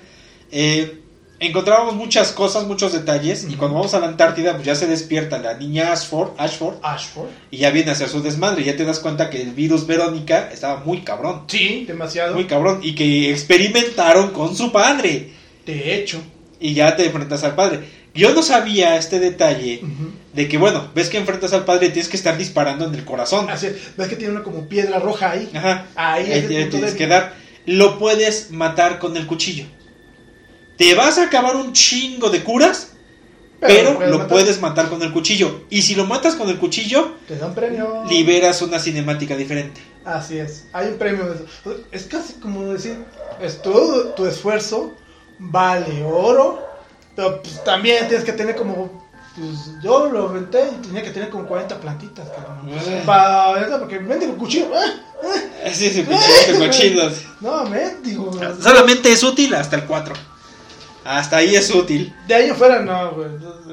[0.50, 1.00] Eh,
[1.40, 3.46] encontrábamos muchas cosas, muchos detalles.
[3.48, 7.28] Y cuando vamos a la Antártida, pues ya se despierta la niña Ashford, Ashford Ashford.
[7.50, 8.62] y ya viene a hacer su desmadre.
[8.62, 11.44] Y ya te das cuenta que el virus Verónica estaba muy cabrón.
[11.48, 12.34] Sí, demasiado.
[12.34, 12.80] Muy cabrón.
[12.82, 15.32] Y que experimentaron con su padre.
[15.64, 16.20] De hecho.
[16.60, 17.80] Y ya te enfrentas al padre.
[18.14, 19.80] Yo no sabía este detalle
[20.32, 23.04] de que, bueno, ves que enfrentas al padre y tienes que estar disparando en el
[23.04, 23.48] corazón.
[23.48, 23.96] Así es.
[23.96, 25.48] ¿Ves que tiene una como piedra roja ahí?
[25.54, 25.86] Ajá.
[25.94, 27.34] Ahí Ahí tienes que dar.
[27.66, 29.66] Lo puedes matar con el cuchillo.
[30.78, 32.92] Te vas a acabar un chingo de curas,
[33.60, 34.28] pero, lo matar.
[34.28, 35.64] puedes matar con el cuchillo.
[35.68, 38.04] Y si lo matas con el cuchillo, Te dan premio.
[38.08, 39.80] liberas una cinemática diferente.
[40.04, 40.66] Así es.
[40.72, 41.76] Hay un premio de eso.
[41.90, 42.96] Es casi como decir,
[43.42, 44.92] es todo tu esfuerzo
[45.40, 46.64] vale oro,
[47.14, 49.06] pero pues, también tienes que tener como
[49.36, 52.68] pues yo lo renté y tenía que tener como 40 plantitas, cabrón.
[52.70, 53.02] Eh.
[53.06, 54.70] Para porque mendigo cuchillo.
[54.74, 55.68] ¡ah!
[55.68, 57.12] Así es, pinche cochinos.
[57.40, 58.32] No, mendigo.
[58.60, 60.14] Solamente es útil hasta el 4.
[61.04, 62.14] Hasta ahí es útil.
[62.26, 63.28] De ahí afuera no, güey.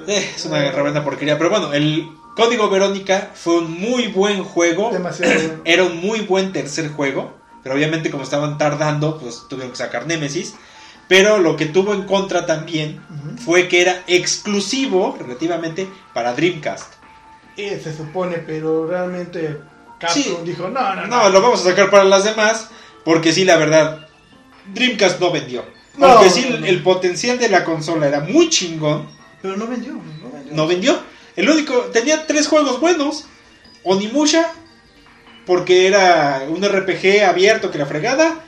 [0.07, 1.37] Eh, es una reverenda porquería.
[1.37, 4.91] Pero bueno, el Código Verónica fue un muy buen juego.
[4.91, 5.61] Demasiado bueno.
[5.65, 7.35] Era un muy buen tercer juego.
[7.63, 10.53] Pero obviamente como estaban tardando, pues tuvieron que sacar Nemesis.
[11.07, 12.99] Pero lo que tuvo en contra también
[13.43, 16.93] fue que era exclusivo, relativamente, para Dreamcast.
[17.57, 19.59] Eh, se supone, pero realmente
[19.99, 20.35] Capcom Sí.
[20.43, 21.23] dijo, no, no, no.
[21.23, 22.69] No, lo vamos a sacar para las demás.
[23.03, 24.07] Porque sí, la verdad,
[24.73, 25.63] Dreamcast no vendió.
[25.97, 26.65] No, Aunque sí, no, no.
[26.65, 29.07] el potencial de la consola era muy chingón.
[29.41, 30.53] Pero no vendió, no vendió.
[30.53, 30.99] no vendió.
[31.35, 33.25] El único, tenía tres juegos buenos.
[33.83, 34.51] Onimusha,
[35.45, 38.43] porque era un RPG abierto que la fregada.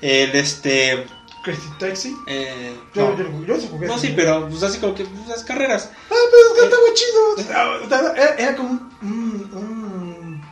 [0.00, 1.06] El este.
[1.44, 2.16] Crazy Taxi.
[2.26, 5.26] eh, Yo, no, yo, yo sí jugué No, sí, pero pues así como que pues,
[5.28, 5.90] las carreras.
[6.10, 7.80] Ah, pero es que estaba chido.
[7.82, 8.70] Estaba- Era, era como
[9.02, 10.42] un, un,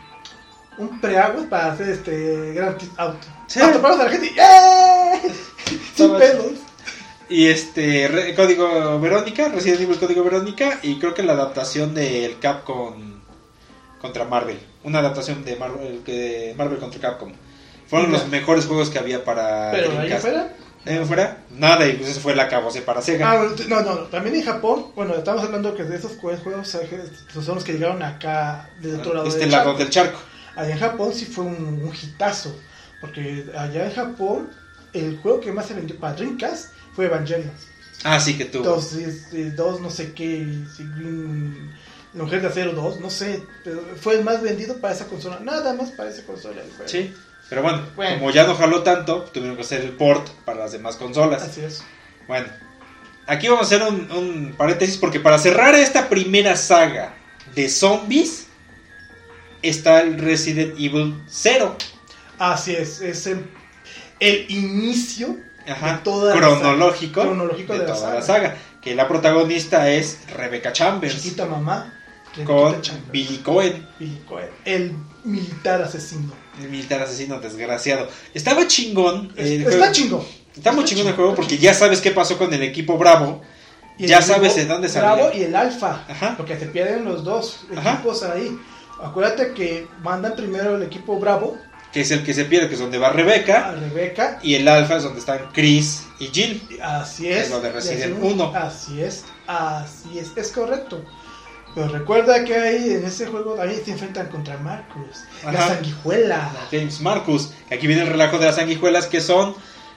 [0.78, 3.26] un preagua para hacer este Grand Theft Auto.
[3.50, 3.60] Sí.
[3.60, 5.32] Atrapabas a la gente ¡eh!
[5.96, 6.52] Sin pelos.
[7.28, 10.78] Y este, re- Código Verónica, Resident Evil Código Verónica.
[10.82, 13.20] Y creo que la adaptación del Capcom
[14.00, 14.58] contra Marvel.
[14.84, 17.32] Una adaptación de Marvel, que Marvel contra Capcom.
[17.88, 20.08] Fueron los mejores juegos que había para Pero ahí.
[20.84, 21.38] ¿De ahí afuera?
[21.50, 23.30] Nada, y pues eso fue la cabose para Sega.
[23.32, 26.68] Ah, no, no, no, también en Japón, bueno, estamos hablando que de esos jue- juegos
[26.68, 29.78] son los que llegaron acá del otro lado este del lado charco.
[29.78, 30.18] del charco.
[30.56, 32.56] Allá en Japón sí fue un, un hitazo,
[33.00, 34.50] porque allá en Japón
[34.92, 37.50] el juego que más se vendió para Dreamcast fue Evangelion.
[38.04, 38.64] Ah, sí que tuvo.
[38.64, 41.70] Dos, este, dos no sé qué, si Green,
[42.14, 45.74] mujer de acero 2, no sé, pero fue el más vendido para esa consola, nada
[45.74, 46.62] más para esa consola.
[46.62, 46.88] el juego.
[46.88, 47.14] Sí,
[47.48, 48.18] pero bueno, Bueno.
[48.18, 51.42] como ya no jaló tanto, tuvieron que hacer el port para las demás consolas.
[51.42, 51.82] Así es.
[52.26, 52.46] Bueno,
[53.26, 57.14] aquí vamos a hacer un, un paréntesis porque para cerrar esta primera saga
[57.54, 58.46] de zombies
[59.62, 61.76] está el Resident Evil 0.
[62.40, 63.46] Así es, es el,
[64.18, 65.36] el inicio
[65.68, 67.32] Ajá, de toda la cronológico, saga.
[67.32, 68.56] Cronológico de, de la toda la saga.
[68.80, 71.92] Que la protagonista es Rebecca Chambers Chiquita mamá.
[72.46, 73.12] con Chambers.
[73.12, 73.86] Billy Cohen.
[73.98, 74.48] Billy Cohen.
[74.64, 76.32] El militar asesino.
[76.60, 78.08] El militar asesino desgraciado.
[78.34, 79.32] Estaba chingón.
[79.36, 79.92] El está juego.
[79.92, 80.22] chingón.
[80.56, 83.42] Está muy Está chingón el juego porque ya sabes qué pasó con el equipo Bravo.
[83.98, 85.38] Y Ya sabes de dónde Bravo salió.
[85.38, 86.06] y el Alfa.
[86.08, 86.34] Ajá.
[86.38, 87.92] Porque se pierden los dos Ajá.
[87.92, 88.58] equipos ahí.
[89.02, 91.58] Acuérdate que mandan primero el equipo Bravo
[91.92, 93.72] Que es el que se pierde, que es donde va Rebeca.
[93.72, 94.38] Rebeca.
[94.42, 96.78] Y el Alfa es donde están Chris y Jill.
[96.82, 97.44] Así es.
[97.46, 98.52] Es lo de Resident Y así- 1.
[98.54, 101.04] Así es, así es, es correcto.
[101.74, 106.52] Pero recuerda que ahí en ese juego ahí se enfrentan contra Marcus, la sanguijuela.
[106.70, 107.52] James Marcus.
[107.70, 109.54] Aquí viene el relajo de las sanguijuelas que son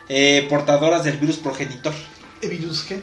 [0.09, 1.93] eh, portadoras del virus progenitor.
[2.41, 3.01] virus G,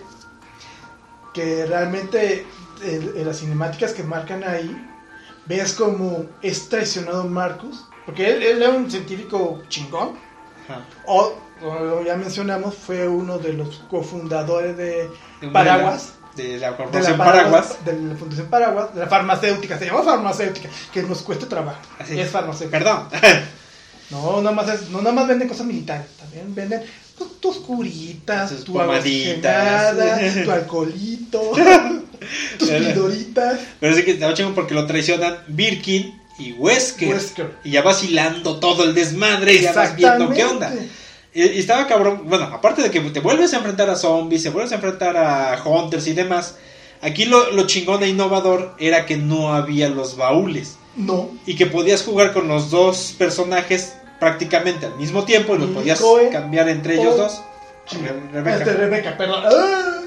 [1.34, 2.46] que realmente
[2.84, 4.70] en, en las cinemáticas que marcan ahí,
[5.46, 10.16] ves como es traicionado Marcus, porque él, él era un científico chingón,
[10.68, 10.80] Ajá.
[11.06, 11.32] o,
[11.62, 15.08] o ya mencionamos, fue uno de los cofundadores de
[15.52, 16.14] Paraguas.
[16.34, 17.76] De la De la, Paraguas.
[17.84, 21.78] de la Fundación Paraguas, de la farmacéutica, se llama farmacéutica, que nos cuesta trabajo.
[22.00, 22.18] Así.
[22.18, 22.78] Es farmacéutica.
[22.78, 23.08] Perdón.
[24.10, 26.82] No, nada más, es, no nada más venden cosas militares, también venden
[27.16, 29.94] pues, tus curitas, Tus tu pomaditas.
[30.44, 31.52] tu alcoholito,
[32.58, 33.60] tus pildoritas.
[33.78, 37.08] Pero sí que estaba chingo porque lo traicionan Birkin y Wesker.
[37.14, 37.54] Wesker.
[37.64, 40.72] Y ya vas hilando todo el desmadre y ya vas viendo qué onda.
[41.32, 42.22] Y, y estaba cabrón.
[42.24, 45.62] Bueno, aparte de que te vuelves a enfrentar a zombies, te vuelves a enfrentar a
[45.64, 46.56] hunters y demás.
[47.02, 50.76] Aquí lo, lo chingón e innovador era que no había los baúles.
[50.96, 55.70] No, Y que podías jugar con los dos personajes prácticamente al mismo tiempo y los
[55.70, 57.40] podías Coe cambiar entre ellos dos.
[57.92, 58.56] Re- Rebeca.
[58.58, 59.44] Este, Rebeca, perdón.
[59.46, 60.00] ¡Ah!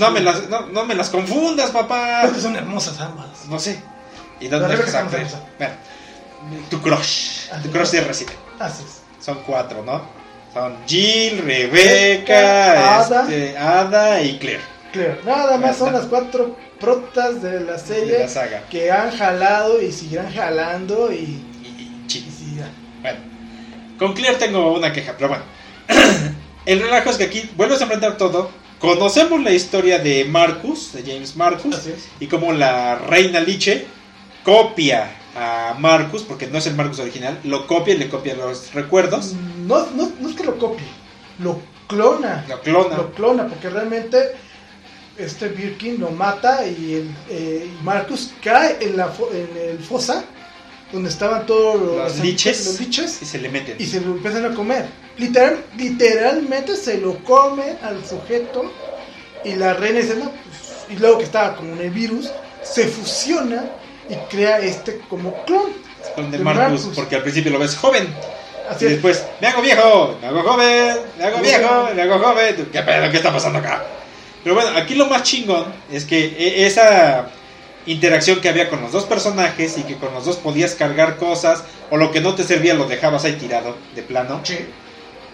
[0.00, 2.28] No me, las, no, no me las confundas, papá.
[2.40, 3.46] Son hermosas ambas.
[3.48, 3.80] No sé.
[4.44, 5.16] ¿Y dónde exacto?
[5.16, 5.40] está hermosa.
[5.58, 5.74] Bueno,
[6.70, 7.48] tu crush.
[7.52, 8.36] Ah, Tu crush de Resident.
[8.58, 9.24] Así es.
[9.24, 10.02] Son cuatro, ¿no?
[10.52, 13.22] Son Jill, Rebeca, Ada.
[13.22, 14.60] este, Ada y Claire.
[14.92, 18.62] Claro, nada más son las cuatro protas de la De serie la saga.
[18.70, 21.16] que han jalado y seguirán jalando y,
[21.62, 22.60] Y, y y.
[23.00, 23.18] Bueno,
[23.98, 25.44] con Claire tengo una queja, pero bueno.
[26.66, 28.50] El relajo es que aquí vuelves a enfrentar todo.
[28.78, 32.04] Conocemos la historia de Marcus, de James Marcus, es.
[32.20, 33.86] y cómo la reina Liche
[34.44, 38.72] copia a Marcus, porque no es el Marcus original, lo copia y le copia los
[38.72, 39.32] recuerdos,
[39.66, 40.86] No, no, no es que lo copie,
[41.40, 42.44] lo clona.
[42.48, 42.96] lo clona.
[42.96, 44.36] Lo clona, porque realmente
[45.18, 50.24] este Birkin lo mata y el, eh, Marcus cae en, la en el fosa
[50.92, 52.66] donde estaban todos los, Los liches.
[52.66, 53.76] los liches y se le meten.
[53.78, 54.86] y se lo empiezan a comer.
[55.18, 58.70] Literal, literalmente se lo come al sujeto
[59.44, 62.30] y la reina dice, no, pues", y luego que estaba como en el virus,
[62.62, 63.64] se fusiona
[64.08, 65.72] y crea este como clon.
[66.16, 66.92] De de Marcus, Marcus.
[66.94, 68.06] porque al principio lo ves joven.
[68.70, 68.92] Así y es.
[68.94, 72.68] después, me hago viejo, me hago joven, me hago viejo, me hago joven.
[72.72, 73.10] ¿Qué pedo?
[73.10, 73.84] ¿Qué está pasando acá?
[74.42, 77.28] Pero bueno, aquí lo más chingón es que e- esa
[77.86, 81.64] interacción que había con los dos personajes y que con los dos podías cargar cosas
[81.90, 84.40] o lo que no te servía lo dejabas ahí tirado de plano.
[84.44, 84.58] Sí.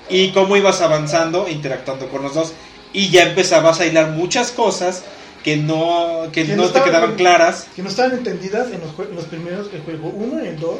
[0.09, 2.53] Y cómo ibas avanzando, interactuando con los dos.
[2.93, 5.03] Y ya empezabas a hilar muchas cosas
[5.45, 7.18] que no, que Que no no te estaban quedaban bien.
[7.18, 7.66] claras.
[7.74, 10.74] que no estaban entendidas en los, en los primeros, el juego 1 y el 2,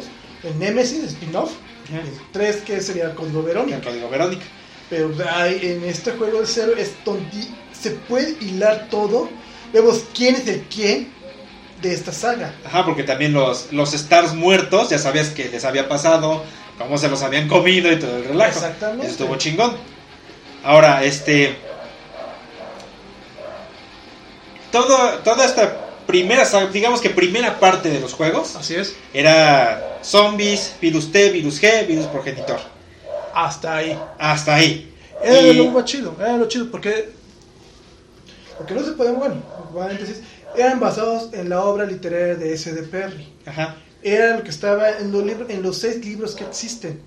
[0.45, 1.53] el Nemesis, spin-off,
[1.93, 3.81] el 3 que sería el Código El Verónica.
[3.81, 4.45] código Verónica.
[4.91, 7.49] Pero hay, en este juego de cero es tonti,
[7.81, 9.29] se puede hilar todo.
[9.73, 11.09] Vemos quién es el quién
[11.81, 12.53] de esta saga.
[12.67, 16.43] Ajá, porque también los, los stars muertos, ya sabías que les había pasado,
[16.77, 18.51] cómo se los habían comido y todo el relajo.
[18.59, 19.07] Exactamente.
[19.07, 19.77] Eso estuvo chingón.
[20.65, 21.57] Ahora, este.
[24.73, 28.95] Todo, toda esta primera, digamos que primera parte de los juegos Así es.
[29.13, 32.59] era zombies, virus T, virus G, virus progenitor.
[33.35, 33.99] Hasta ahí.
[34.19, 34.93] Hasta ahí.
[35.23, 37.11] Era Y- lo más chido, era lo chido porque
[38.59, 39.37] porque no se pueden, bueno,
[39.75, 40.21] paréntesis,
[40.57, 42.83] eran basados en la obra literaria de S.D.
[42.85, 43.27] Perry.
[43.47, 43.77] Ajá.
[44.03, 47.01] Era lo que estaba en los libros, en los seis libros que existen,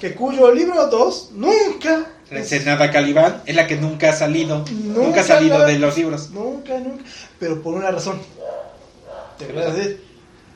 [0.00, 4.58] que cuyo libro 2 nunca La ensenada Calibán es la que nunca ha salido.
[4.70, 6.30] Nunca, Nunca ha salido la- de los libros.
[6.30, 7.04] Nunca, nunca.
[7.38, 8.18] Pero por una razón.
[9.38, 10.02] Te voy a decir.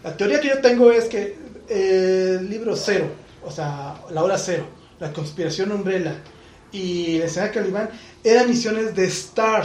[0.03, 1.37] La teoría que yo tengo es que
[1.69, 3.07] eh, el libro cero,
[3.45, 4.67] o sea, la hora cero,
[4.99, 6.17] la conspiración umbrella
[6.73, 7.91] y la escena Calibán
[8.25, 9.65] eran misiones de Star.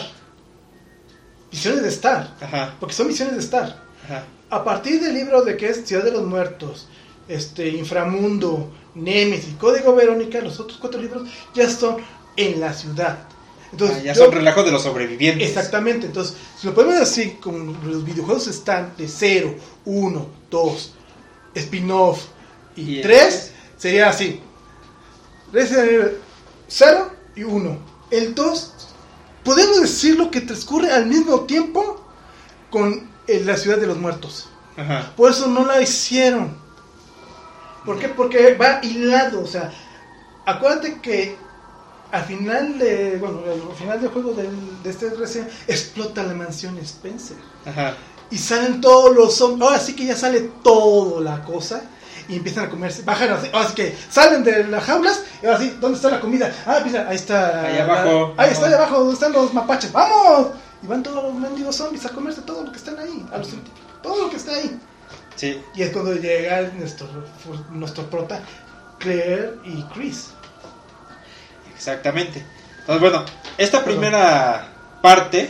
[1.52, 2.36] Misiones de Star.
[2.42, 2.76] Ajá.
[2.80, 3.82] Porque son misiones de Star.
[4.06, 4.24] Ajá.
[4.50, 6.88] A partir del libro de que es Ciudad de los Muertos,
[7.28, 11.98] este, Inframundo, Nemesis, Código Verónica, los otros cuatro libros ya son
[12.38, 13.28] en la ciudad.
[13.72, 15.50] Entonces, Ah, ya yo- son relajo de los sobrevivientes.
[15.50, 20.94] Exactamente, entonces, si lo podemos decir, como los videojuegos están de 0, 1, 2,
[21.54, 22.24] spin-off
[22.78, 24.40] y Y 3, sería así.
[25.52, 26.12] Resident Evil
[26.70, 27.78] 0 y 1.
[28.12, 28.74] El 2,
[29.44, 32.02] podemos decirlo que transcurre al mismo tiempo
[32.70, 34.50] con eh, la ciudad de los muertos.
[34.78, 35.12] Ajá.
[35.16, 36.56] Por eso no la hicieron.
[37.86, 38.10] ¿Por qué?
[38.10, 39.72] Porque va hilado, o sea,
[40.46, 41.38] acuérdate que
[42.12, 46.78] al final de, bueno, al final del juego del- de este recién explota la mansión
[46.80, 47.96] Spencer Ajá.
[48.30, 51.82] y salen todos los zombies, ahora sí que ya sale toda la cosa
[52.30, 55.60] y empiezan a comerse, bajan así, ahora sí que salen de las jaulas y ahora
[55.60, 56.54] sí, ¿dónde está la comida?
[56.66, 57.62] Ah, mira, ahí está.
[57.66, 58.34] Ahí abajo.
[58.38, 60.48] Ahí está, ahí abajo, donde están los mapaches, ¡vamos!
[60.84, 63.50] Y van todos los mendigos zombies a comerse todo lo que están ahí, a los-
[64.04, 64.80] todo lo que está ahí.
[65.36, 65.62] Sí.
[65.76, 67.08] Y es cuando llega nuestro,
[67.72, 68.42] nuestro prota,
[69.00, 70.30] Claire y Chris.
[71.76, 72.44] Exactamente.
[72.80, 73.26] Entonces, bueno,
[73.58, 74.68] esta primera
[75.02, 75.50] parte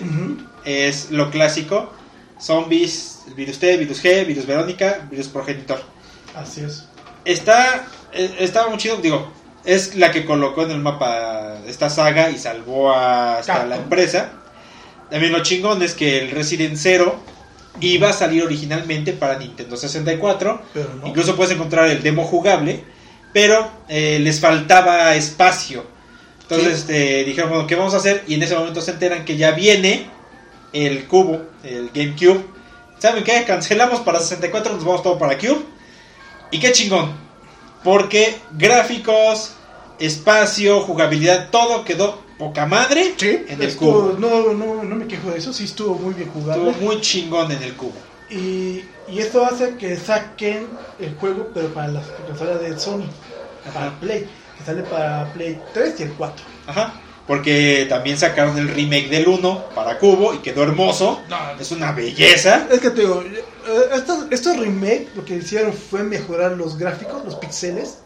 [0.66, 1.92] es lo clásico.
[2.40, 5.82] Zombies, virus T, virus G, virus Verónica, virus progenitor.
[6.36, 6.86] Así es.
[7.26, 9.32] Está, eh, estaba muy chido, digo,
[9.66, 13.70] es la que colocó en el mapa esta saga y salvó a- hasta Capcom.
[13.70, 14.32] la empresa.
[15.10, 17.20] También lo chingón es que el Resident Zero
[17.80, 20.62] iba a salir originalmente para Nintendo 64.
[20.74, 21.08] Pero no.
[21.08, 22.84] Incluso puedes encontrar el demo jugable,
[23.34, 25.86] pero eh, les faltaba espacio.
[26.42, 28.24] Entonces este, dijeron, bueno, ¿qué vamos a hacer?
[28.28, 30.10] Y en ese momento se enteran que ya viene
[30.74, 32.46] el cubo, el GameCube.
[33.00, 33.44] ¿Saben qué?
[33.44, 35.60] Cancelamos para 64, nos vamos todo para Cube.
[36.52, 37.12] Y qué chingón.
[37.84, 39.54] Porque gráficos,
[40.00, 44.20] espacio, jugabilidad, todo quedó poca madre Sí, en el estuvo- cubo.
[44.20, 46.70] no, no, no me quejo de eso, sí estuvo muy bien jugable.
[46.70, 47.94] Estuvo muy chingón en el cubo.
[48.30, 50.68] Y, y esto hace que saquen
[51.00, 53.06] el juego, pero para la consola de Sony,
[53.74, 54.00] para Ajá.
[54.00, 54.28] Play,
[54.58, 56.46] que sale para Play 3 y el 4.
[56.68, 57.02] Ajá.
[57.26, 61.20] Porque también sacaron el remake del 1 para Cubo y quedó hermoso.
[61.30, 62.68] No, Es una belleza.
[62.72, 63.44] Es que te digo, eh,
[63.96, 67.98] estos, estos remake lo que hicieron fue mejorar los gráficos, los píxeles.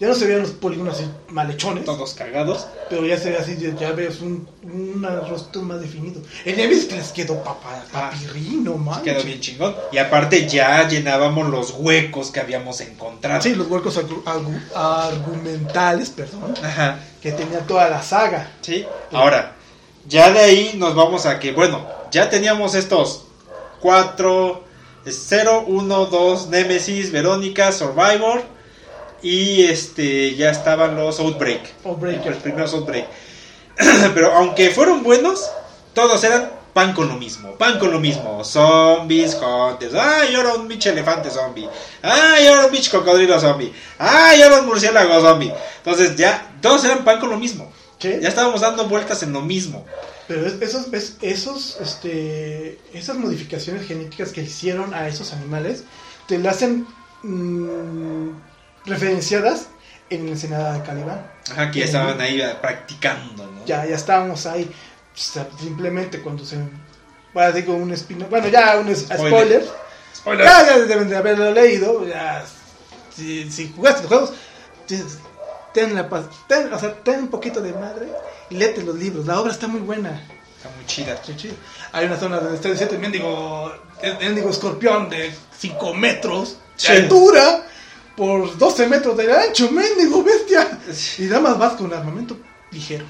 [0.00, 2.66] Ya no se veían los polígonos así malhechones, Todos cagados.
[2.90, 6.20] pero ya se ve así, ya, ya ves un, un rostro más definido.
[6.44, 9.02] El Nemesis que les quedó papá, papirrino, man.
[9.02, 9.74] Quedó bien chingón.
[9.92, 13.40] Y aparte ya llenábamos los huecos que habíamos encontrado.
[13.40, 16.98] Sí, los huecos argu- argu- argumentales, perdón, Ajá.
[17.22, 18.50] que tenía toda la saga.
[18.62, 18.84] Sí.
[19.12, 19.54] Ahora,
[20.08, 23.26] ya de ahí nos vamos a que, bueno, ya teníamos estos
[23.80, 24.64] cuatro,
[25.06, 28.42] 0, 1, 2, Nemesis, Verónica, Survivor.
[29.24, 31.60] Y este ya estaban los Outbreak.
[31.84, 32.24] Outbreak.
[32.26, 33.06] Los primeros Outbreak.
[34.14, 35.50] Pero aunque fueron buenos,
[35.94, 37.52] todos eran pan con lo mismo.
[37.56, 38.44] Pan con lo mismo.
[38.44, 39.94] Zombies, hunters.
[39.94, 41.68] Ay, ahora un bicho elefante zombie.
[42.02, 43.72] Ay, ahora un bicho cocodrilo zombie.
[43.98, 45.52] Ay, ahora un murciélago zombie.
[45.78, 47.72] Entonces ya, todos eran pan con lo mismo.
[47.98, 48.18] ¿Qué?
[48.20, 49.86] Ya estábamos dando vueltas en lo mismo.
[50.28, 55.84] Pero es- esos, es- esos, este, esas modificaciones genéticas que hicieron a esos animales
[56.26, 56.86] te las hacen
[57.22, 58.30] mm,
[58.84, 59.66] referenciadas
[60.10, 61.26] en la ensenada de Calibán.
[61.50, 63.64] Ajá, que ya estaban ahí eh, practicando, ¿no?
[63.66, 64.70] Ya, ya estábamos ahí.
[65.14, 66.56] Simplemente cuando se.
[67.32, 68.26] Bueno, digo un espino.
[68.28, 69.28] Bueno, ya un es- Spoiler.
[69.30, 69.64] spoiler.
[70.14, 70.46] Spoiler.
[70.46, 72.06] Ya, ya deben de haberlo leído.
[72.06, 72.44] Ya,
[73.14, 74.32] si, si jugaste los juegos,
[75.72, 78.08] ten, la, paz- ten, o sea, ten un poquito de madre
[78.50, 79.26] y léete los libros.
[79.26, 80.10] La obra está muy buena.
[80.56, 81.18] Está muy chida.
[81.24, 81.52] Sí, sí.
[81.92, 83.72] Hay una zona donde está diciendo el mendigo,
[84.02, 86.92] el mendigo escorpión de 5 metros Sí.
[86.92, 87.66] de altura
[88.16, 90.78] por 12 metros de ancho, mendigo bestia.
[91.18, 92.36] Y nada más vas con armamento
[92.70, 93.04] ligero.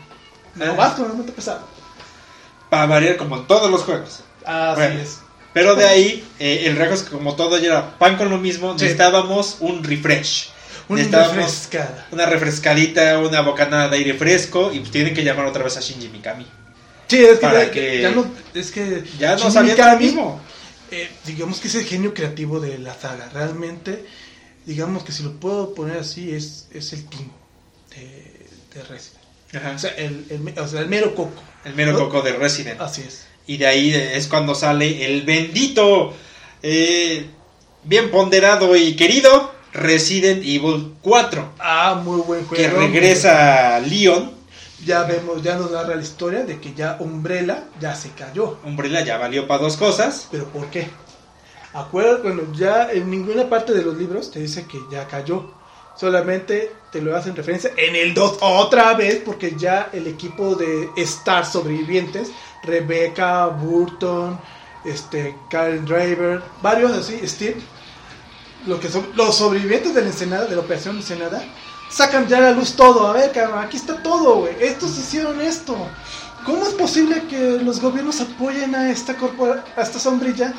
[0.54, 0.72] No Ah.
[0.72, 1.66] vas con armamento pesado.
[2.70, 4.20] Para variar como en todos los juegos.
[4.44, 5.00] Así Bueno.
[5.00, 5.18] es.
[5.52, 8.38] Pero de ahí, eh, el rejo es que como todo ya era pan con lo
[8.38, 8.84] mismo, Sí.
[8.84, 10.50] necesitábamos un refresh.
[10.88, 12.06] Una refrescada.
[12.10, 15.80] una refrescadita, una bocanada de aire fresco y pues tienen que llamar otra vez a
[15.80, 16.46] Shinji Mikami.
[17.08, 18.26] Sí, es que, Para ya, que- ya no.
[18.52, 19.02] Es que.
[19.18, 20.40] Ya no sabía Mikami, mismo.
[20.90, 23.30] eh, digamos que es el genio creativo de la saga.
[23.32, 24.04] Realmente,
[24.66, 27.28] digamos que si lo puedo poner así, es, es el team
[27.90, 29.24] de, de Resident.
[29.54, 29.72] Ajá.
[29.74, 31.42] O sea, el, el, me- o sea, el mero coco.
[31.64, 31.98] El mero ¿no?
[32.00, 32.80] coco de Resident.
[32.80, 33.26] Así es.
[33.46, 36.14] Y de ahí es cuando sale el bendito,
[36.62, 37.26] eh,
[37.84, 41.52] bien ponderado y querido Resident Evil 4.
[41.58, 42.62] Ah, muy buen juego.
[42.62, 44.32] Que regresa Leon.
[44.84, 48.58] Ya vemos, ya nos narra la historia de que ya Umbrella ya se cayó.
[48.64, 50.28] Umbrella ya valió para dos cosas.
[50.30, 50.88] ¿Pero por qué?
[51.74, 55.44] Acuérdate, bueno, ya en ninguna parte de los libros te dice que ya cayó.
[55.96, 60.90] Solamente te lo hacen referencia en el 2 otra vez, porque ya el equipo de
[60.96, 62.30] Star sobrevivientes,
[62.62, 64.38] Rebecca, Burton,
[64.84, 67.56] este, Karen Driver, varios así, Steve,
[68.66, 71.44] lo que son los sobrevivientes de la Ensenada, de la Operación Ensenada,
[71.90, 73.08] sacan ya a la luz todo.
[73.08, 74.54] A ver, cabrón, aquí está todo, güey.
[74.60, 75.76] Estos hicieron esto.
[76.46, 80.54] ¿Cómo es posible que los gobiernos apoyen a esta corpora, a esta sombrilla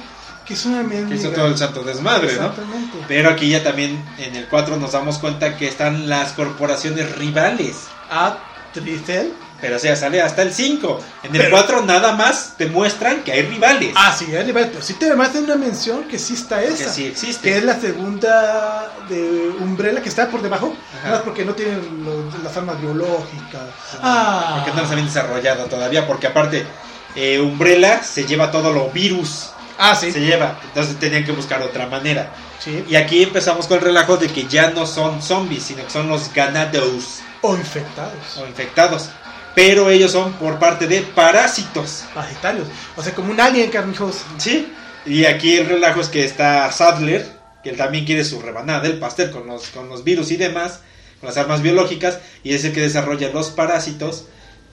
[0.45, 2.31] que es una Que hizo todo el santo desmadre, ¿no?
[2.33, 2.97] Exactamente.
[3.07, 7.75] Pero aquí ya también en el 4 nos damos cuenta que están las corporaciones rivales.
[8.11, 8.37] A
[8.73, 10.99] Tricel, Pero o sea, sale hasta el 5.
[11.23, 13.93] En el Pero- 4 nada más te muestran que hay rivales.
[13.95, 16.77] Ah, sí, es rival, pero sí te además de una mención que sí está esa.
[16.83, 17.41] que sí existe.
[17.49, 22.43] Que es la segunda de Umbrella que está por debajo, nada porque no tienen los-
[22.43, 23.61] las armas biológicas.
[24.01, 26.05] Ah, Porque no los habían desarrollado todavía.
[26.05, 26.67] Porque aparte,
[27.15, 29.51] eh, Umbrella se lleva todo lo virus.
[29.77, 30.11] Ah, sí.
[30.11, 30.59] Se lleva.
[30.63, 32.31] Entonces tenían que buscar otra manera.
[32.59, 32.83] sí.
[32.87, 36.09] Y aquí empezamos con el relajo de que ya no son zombies, sino que son
[36.09, 39.09] los ganados O infectados, o infectados.
[39.55, 42.03] Pero ellos son por parte de parásitos.
[42.13, 42.67] parasitarios.
[42.97, 44.17] O sea, como un alien, carnijos.
[44.37, 44.71] Sí.
[45.05, 47.31] Y aquí el relajo es que está Sadler,
[47.63, 50.81] que él también quiere su rebanada del pastel con los, con los virus y demás,
[51.19, 54.25] con las armas biológicas, y es el que desarrolla los parásitos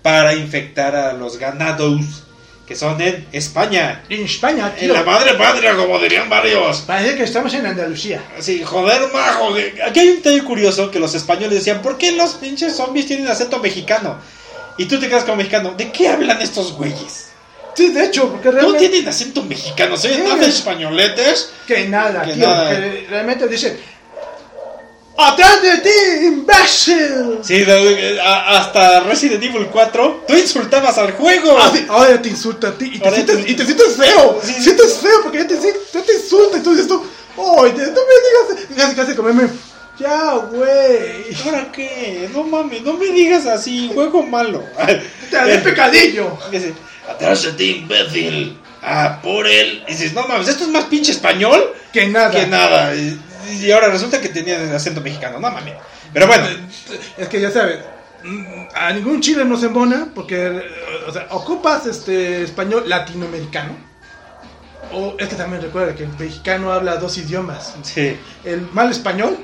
[0.02, 2.24] para infectar a los ganados,
[2.66, 4.02] que son en España.
[4.08, 4.92] En España, En tío.
[4.94, 6.78] la madre patria, como dirían varios.
[6.82, 8.22] Parece que estamos en Andalucía.
[8.38, 9.54] Sí, joder, majo.
[9.86, 13.26] Aquí hay un detalle curioso que los españoles decían, ¿por qué los pinches zombies tienen
[13.28, 14.18] acento mexicano?
[14.78, 17.28] Y tú te quedas como mexicano, ¿de qué hablan estos güeyes?
[17.74, 18.88] Sí, de hecho, porque No realmente...
[18.88, 20.08] tienen acento mexicano, ¿sí?
[20.08, 20.22] Sí.
[20.26, 21.50] ¿No españoletes?
[21.66, 22.46] Que nada, Que tío.
[22.46, 22.70] nada.
[22.70, 23.91] que realmente dice...
[25.16, 27.38] ¡Atrás de ti, imbécil!
[27.42, 27.64] Sí,
[28.24, 31.56] hasta Resident Evil 4, tú insultabas al juego.
[31.58, 33.96] Ah, sí, ahora te insulta a ti y te, Ahora sientes, te- y te sientes
[33.96, 34.40] feo.
[34.42, 34.54] Sí.
[34.62, 37.04] Sientes feo porque ya te, ya te insulta y tú dices tú,
[37.36, 38.66] ¡ay, te- no me digas!
[38.76, 39.50] Casi, casi como meme,
[39.98, 41.24] ya, güey.
[41.44, 42.28] ¿Ahora qué?
[42.32, 44.64] No mames, no me digas así, juego malo.
[45.30, 46.38] Te haré pecadillo.
[46.50, 46.72] Dice,
[47.08, 48.58] Atrás de ti, imbécil.
[48.82, 49.84] Ah, por él.
[49.86, 52.30] Y dices, no mames, esto es más pinche español Que nada.
[52.30, 52.92] que nada.
[53.50, 55.74] Y, ahora resulta que tenía acento mexicano, no mames.
[56.12, 56.46] Pero bueno,
[57.16, 57.78] Es que ya sabes,
[58.74, 60.62] a ningún chile no se embona porque, eh,
[61.08, 63.76] o sea, ocupas este español latinoamericano.
[64.92, 69.38] O es que también recuerda que el mexicano habla dos idiomas: sí, el mal español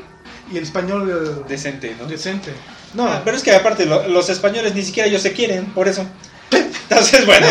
[0.52, 2.06] y el español eh, decente, ¿no?
[2.06, 2.52] decente.
[2.94, 5.88] No, Ah, pero es que aparte lo- los españoles ni siquiera ellos se quieren, por
[5.88, 6.06] eso.
[6.50, 7.46] Entonces, bueno.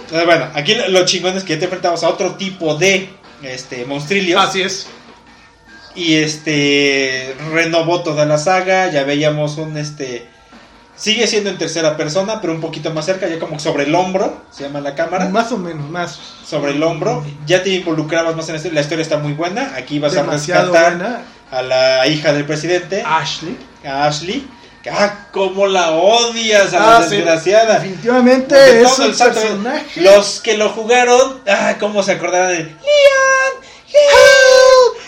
[0.00, 3.10] Entonces, bueno, aquí lo, lo chingón es que ya te enfrentamos a otro tipo de
[3.42, 4.40] este monstrillo.
[4.40, 4.86] así es.
[5.94, 8.90] Y este renovó toda la saga.
[8.90, 10.26] Ya veíamos un este.
[10.96, 14.42] Sigue siendo en tercera persona, pero un poquito más cerca, ya como sobre el hombro,
[14.52, 15.28] se llama la cámara.
[15.30, 16.18] Más o menos, más.
[16.46, 17.24] Sobre el hombro.
[17.46, 18.68] Ya te involucrabas más en esto.
[18.72, 19.72] La historia está muy buena.
[19.76, 23.56] Aquí vas Demasiado a rescatar a la hija del presidente, Ashley.
[23.84, 24.46] a Ashley.
[24.90, 27.16] Ah, cómo la odias a la Ah, sí.
[27.16, 27.74] desgraciada.
[27.78, 30.00] Definitivamente Porque es un santo- personaje.
[30.00, 32.72] Los que lo jugaron, ah, cómo se acordaban de Leon,
[33.92, 34.61] Leon.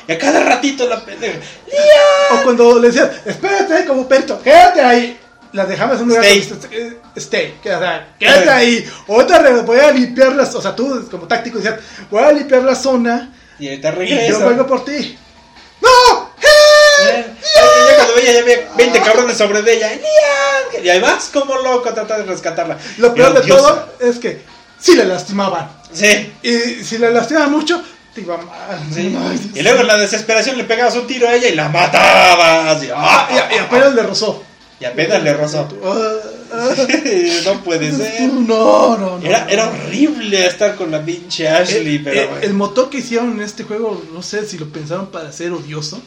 [0.06, 1.38] Y a cada ratito la pendeja.
[1.66, 2.40] Leon.
[2.40, 5.20] O cuando le decían, espérate como perrito, quédate ahí.
[5.52, 6.58] La dejabas en un lugar Stay.
[6.72, 8.84] eh, Stay, quédate, ahí.
[9.06, 11.78] Otra re- voy a limpiar las, o sea, tú como táctico decías,
[12.10, 15.16] voy a limpiar la zona Y ahorita y yo vengo por ti.
[15.80, 16.30] ¡No!
[16.40, 17.24] ¡Hey!
[17.38, 19.88] Y ya cuando veía ya había 20 cabrones sobre de ella.
[19.90, 20.84] Leon.
[20.84, 22.76] Y ahí vas como loco a tratar de rescatarla.
[22.98, 24.42] Lo peor de todo es que
[24.80, 25.70] sí le lastimaban.
[25.92, 26.32] Sí.
[26.42, 27.80] Y si le lastimaban mucho,
[28.14, 28.80] te iba mal.
[28.92, 29.16] sí.
[29.54, 32.82] Y luego en la desesperación le pegabas un tiro a ella y la matabas.
[32.82, 34.42] Y, Ah, y, y apenas le rozó.
[34.80, 35.68] y apenas le rozó.
[37.44, 38.22] No puede ser.
[38.32, 39.26] No, no, no.
[39.26, 42.36] Era, era horrible estar con la pinche Ashley, El, pero.
[42.38, 45.52] el- el motor que hicieron en este juego, no sé si lo pensaron para ser
[45.52, 46.00] odioso,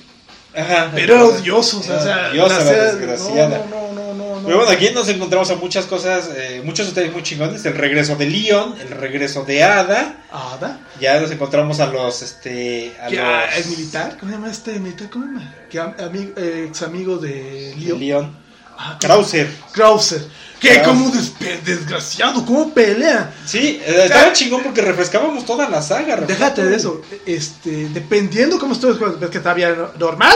[0.56, 0.92] Ajá.
[0.96, 3.66] pero era odioso, sea, o sea, odiosa la desgraciada.
[3.70, 3.87] No, no.
[4.48, 7.64] Pero bueno, aquí nos encontramos a muchas cosas, eh, muchos detalles muy chingones.
[7.66, 10.16] El regreso de Leon, el regreso de Ada.
[10.32, 13.58] Ada, Ya nos encontramos a los, este, a ah, los...
[13.66, 15.10] el militar, ¿cómo se llama este militar?
[15.10, 15.54] ¿Cómo se llama?
[15.70, 17.98] Que am- ami- eh, ex amigo de Leo.
[17.98, 18.36] Leon.
[18.78, 19.50] Ah, Krauser.
[19.72, 20.22] Krauser.
[20.60, 20.86] Que Krauser.
[20.86, 23.34] como despe- desgraciado, cómo pelea.
[23.46, 26.16] Sí, eh, estaba chingón porque refrescábamos toda la saga.
[26.18, 30.36] Déjate de eso, este, dependiendo cómo jugando, ves que está bien normal,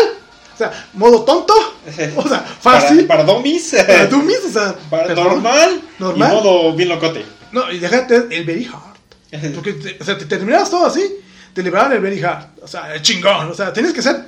[0.69, 1.53] sea, modo tonto,
[2.15, 3.75] o sea, fácil, Para, para dummies.
[3.87, 5.81] para dummies, o sea, Para normal.
[5.99, 6.31] Normal.
[6.31, 7.25] Y modo bien locote.
[7.51, 9.51] No, y déjate el very hard.
[9.55, 11.03] Porque, te- o sea, te terminabas todo así,
[11.53, 12.45] te liberaban el very hard.
[12.61, 13.49] O sea, el chingón.
[13.49, 14.25] O sea, tienes que ser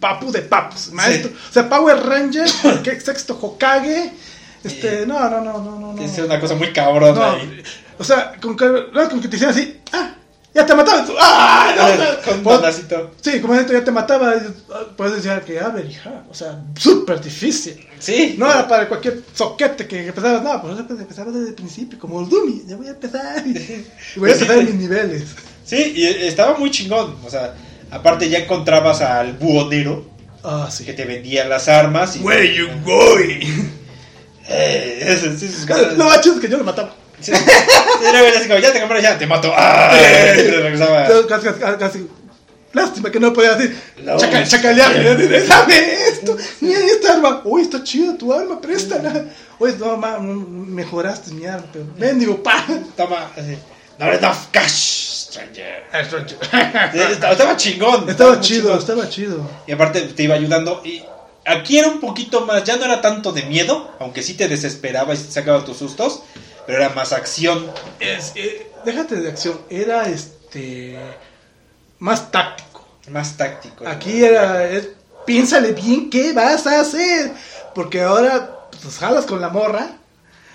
[0.00, 1.30] papu de papus, maestro.
[1.30, 2.48] O sea, Power Ranger,
[2.82, 4.12] que sexto Hokage.
[4.64, 6.02] Este, no, no, no, no, no.
[6.02, 7.12] Es una cosa muy cabrona.
[7.12, 7.62] No, ahí.
[7.98, 8.66] o sea, con que,
[9.10, 10.14] con que te hicieran así, ah,
[10.54, 11.06] ya te mataban.
[11.06, 13.10] tú, Ah, no, o sea, Con bandacito.
[13.20, 14.34] Sí, como esto ya te mataba,
[14.96, 16.28] puedes decir que, ah, very hard.
[16.30, 17.86] O sea, súper difícil.
[17.98, 18.34] Sí.
[18.38, 22.28] No era para cualquier soquete que empezabas, no, pues empezaba desde el principio, como el
[22.28, 23.44] Dummy, ya voy a empezar.
[23.46, 23.86] Y
[24.18, 25.24] voy a empezar en mis niveles.
[25.64, 27.16] Sí, y estaba muy chingón.
[27.24, 27.54] O sea,
[27.90, 30.04] aparte ya encontrabas al buhonero
[30.44, 30.84] Ah, sí.
[30.84, 32.16] que te vendía las armas.
[32.16, 33.70] Y, Where you going?
[34.48, 35.16] Eh,
[35.66, 35.96] ganas.
[35.96, 36.94] No, macho, es que yo lo mataba.
[37.22, 39.52] Sí, era así como, ya te compré, ya te mato.
[39.56, 39.96] ¡Ah!
[41.28, 42.08] Casi, casi, casi.
[42.72, 43.78] Lástima que no podía decir.
[44.02, 44.92] No, chaca- chacalear.
[45.46, 46.36] Dame esto.
[46.60, 47.42] Mira esta arma.
[47.44, 49.26] Uy, está chida tu arma, préstala.
[49.58, 51.66] Uy, no, ma, mejoraste mi arma.
[51.72, 52.64] Pero, mendigo, pa.
[52.96, 53.58] Toma, así.
[53.98, 55.84] Not enough cash, stranger.
[55.92, 58.08] Estaba, estaba chingón.
[58.08, 59.48] Estaba chido, estaba chido.
[59.66, 60.80] Y aparte te iba ayudando.
[60.82, 61.02] Y
[61.44, 65.12] aquí era un poquito más, ya no era tanto de miedo, aunque sí te desesperaba
[65.14, 66.22] y te sacaba tus sustos,
[66.66, 67.70] pero era más acción.
[68.00, 69.60] Es, eh, déjate de acción.
[69.70, 70.98] Era este.
[71.98, 72.86] Más táctico.
[73.08, 73.86] Más táctico.
[73.86, 74.68] Aquí era.
[74.68, 74.88] es-
[75.24, 77.32] piénsale bien qué vas a hacer.
[77.74, 79.88] Porque ahora pues jalas con la morra.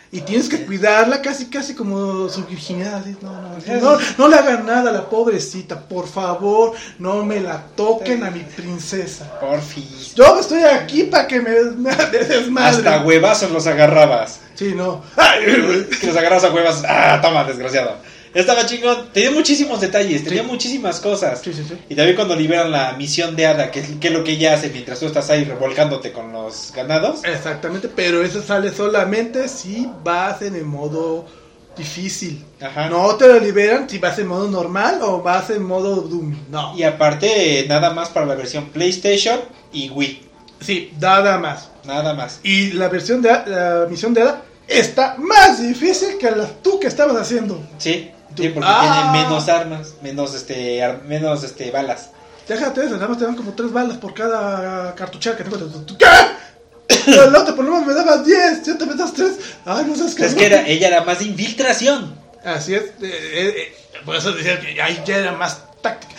[0.10, 2.96] Y tienes que cuidarla casi, casi como su virginidad.
[2.96, 5.80] así, No, no, no, no le hagan nada a la pobrecita.
[5.82, 9.40] Por favor, no me la toquen a mi princesa.
[9.40, 10.16] Porfis.
[10.16, 12.78] Yo estoy aquí para que me, me desmadre.
[12.88, 14.40] Hasta huevazos los agarrabas.
[14.56, 15.04] Sí, no.
[15.18, 16.84] Ay, Que los agarras a huevas.
[16.88, 17.98] Ah, toma, desgraciado.
[18.38, 19.10] Estaba chingón.
[19.12, 20.48] Tenía muchísimos detalles, tenía Sí.
[20.48, 21.42] muchísimas cosas.
[21.44, 21.76] Sí, sí, sí.
[21.90, 24.54] Y también cuando liberan la misión de Ada, que es, que es lo que ella
[24.54, 27.24] hace mientras tú estás ahí revolcándote con los ganados.
[27.24, 31.26] Exactamente, pero eso sale solamente si vas en el modo
[31.76, 32.44] difícil.
[32.62, 32.90] Ajá.
[32.90, 36.36] No te lo liberan si vas en modo normal o vas en modo Doom.
[36.50, 36.78] No.
[36.78, 39.40] Y aparte, nada más para la versión PlayStation
[39.74, 40.22] y Wii.
[40.62, 41.70] Sí, nada más.
[41.86, 42.40] Nada más.
[42.44, 46.88] Y la versión de la misión de Ada está más difícil que la tú que
[46.88, 47.62] estabas haciendo.
[47.78, 49.10] Sí, Tú- sí, porque Ah.
[49.12, 52.12] tiene menos armas, menos este, ar- menos este balas.
[52.48, 55.58] Déjate eso, nada más te dan como tres balas por cada cartuchera que tengo.
[55.98, 56.06] ¿Qué?
[57.12, 59.34] El otro por lo menos me daba 10, ya te me das 3.
[59.66, 60.26] Ay, no sabes qué.
[60.26, 62.16] Es que era, ella era más de infiltración.
[62.46, 63.74] Así es, eh, eh, eh,
[64.06, 66.14] por eso decía que ahí ya era más táctica.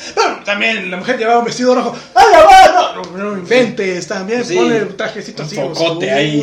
[0.44, 1.96] También la mujer llevaba un vestido rojo.
[2.14, 2.92] ¡Ay, va!
[2.94, 6.16] No, no, no inventes, también Sí, ponle un trajecito un así focote oscuro.
[6.16, 6.42] Ahí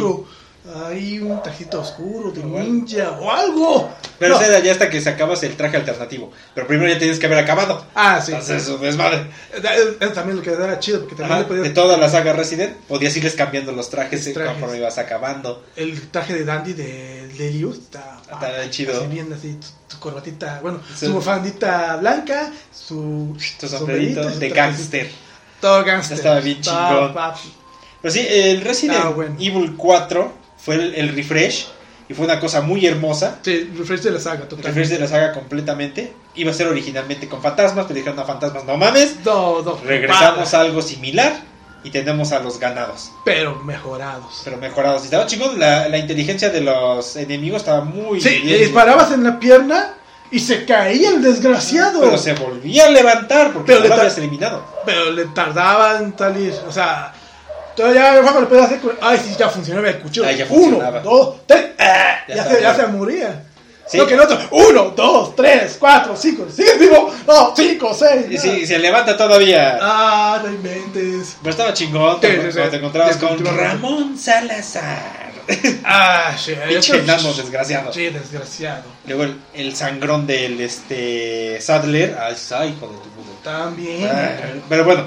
[0.67, 3.91] un trajito oscuro de ninja o algo.
[4.17, 4.41] Pero No.
[4.41, 6.31] ese era ya hasta que sacabas el traje alternativo.
[6.55, 7.85] Pero primero ya tienes que haber acabado.
[7.93, 8.31] Ah, sí.
[8.31, 9.27] Entonces, eso desmadre.
[9.53, 12.09] Eh, Eso también lo que era chido, porque también Ajá, le podías- De toda la
[12.09, 14.53] saga Resident, podías irles cambiando los trajes, Los trajes.
[14.53, 15.63] conforme ibas acabando.
[15.75, 18.97] El traje de Dandy de Lelius está, Está bien chido.
[18.97, 21.05] Así bien, así, tu, tu corbatita, bueno, Sí.
[21.05, 25.09] su bufandita blanca, su, Tu sombrerito su de gangster.
[25.61, 26.17] Todo gangster.
[26.17, 27.13] Estaba bien chingón.
[28.01, 29.35] Pero sí, el Resident Ah, bueno.
[29.39, 30.31] Evil 4
[30.65, 31.67] fue el, el refresh.
[32.07, 33.39] Y fue una cosa muy hermosa.
[33.41, 34.67] Sí, refresh de la saga, totalmente.
[34.69, 36.13] refresh de la saga completamente.
[36.35, 39.15] Iba a ser originalmente con fantasmas, pero dijeron a fantasmas, no mames.
[39.25, 41.33] No, no, Regresamos para, a algo similar
[41.83, 44.41] y tenemos a los ganados, Pero mejorados.
[44.43, 45.01] pero mejorados.
[45.01, 48.49] Y estaba chingón, la, la inteligencia de los enemigos estaba muy Sí, bien.
[48.49, 49.93] le disparabas en la pierna
[50.29, 52.01] y se caía el desgraciado.
[52.01, 54.63] Pero se volvía a levantar porque Pero no lo habías eliminado.
[54.85, 56.53] Pero le tardaba en salir.
[56.67, 57.14] O sea,
[57.75, 58.79] todavía Juan le podía hacer.
[58.79, 60.25] con- Ay, sí, ya funcionaba el cuchillo.
[60.27, 61.65] Ah, ya Uno, dos, tres.
[61.79, 63.43] ah, Ya ya, se, ya se moría.
[63.87, 63.97] Sí.
[63.97, 64.39] Lo que el otro.
[64.49, 66.47] Uno, dos, tres, cuatro, cinco.
[66.51, 67.13] ¿Sigues vivo?
[67.27, 68.25] No, cinco, seis.
[68.31, 69.77] Y sí, se levanta todavía.
[69.79, 71.37] Ah, no inventes.
[71.41, 72.51] Pero estaba chingón cuando sí.
[72.53, 73.45] cuando te encontrabas con.
[73.45, 75.25] Ramón Salazar.
[75.83, 76.55] Ah, sí.
[76.67, 77.93] Pinche enano desgraciado.
[77.93, 78.83] Sí, desgraciado.
[79.05, 82.17] Luego el, el sangrón del este Sadler.
[82.19, 83.31] Ay, ay, hijo de tu puta.
[83.43, 84.09] También.
[84.11, 84.31] Ah,
[84.67, 85.05] Pero bueno,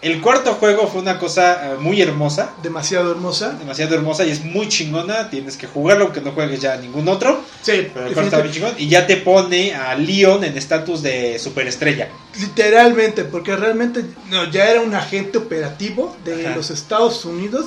[0.00, 2.50] el cuarto juego fue una cosa eh, muy hermosa.
[2.62, 3.50] Demasiado hermosa.
[3.58, 5.28] Demasiado hermosa y es muy chingona.
[5.30, 7.40] Tienes que jugarlo aunque no juegues ya ningún otro.
[7.62, 8.74] Sí, Pero el cuarto está bien chingón.
[8.78, 12.08] Y ya te pone a Leon en estatus de superestrella.
[12.38, 16.56] Literalmente, porque realmente no, ya era un agente operativo de Ajá.
[16.56, 17.66] los Estados Unidos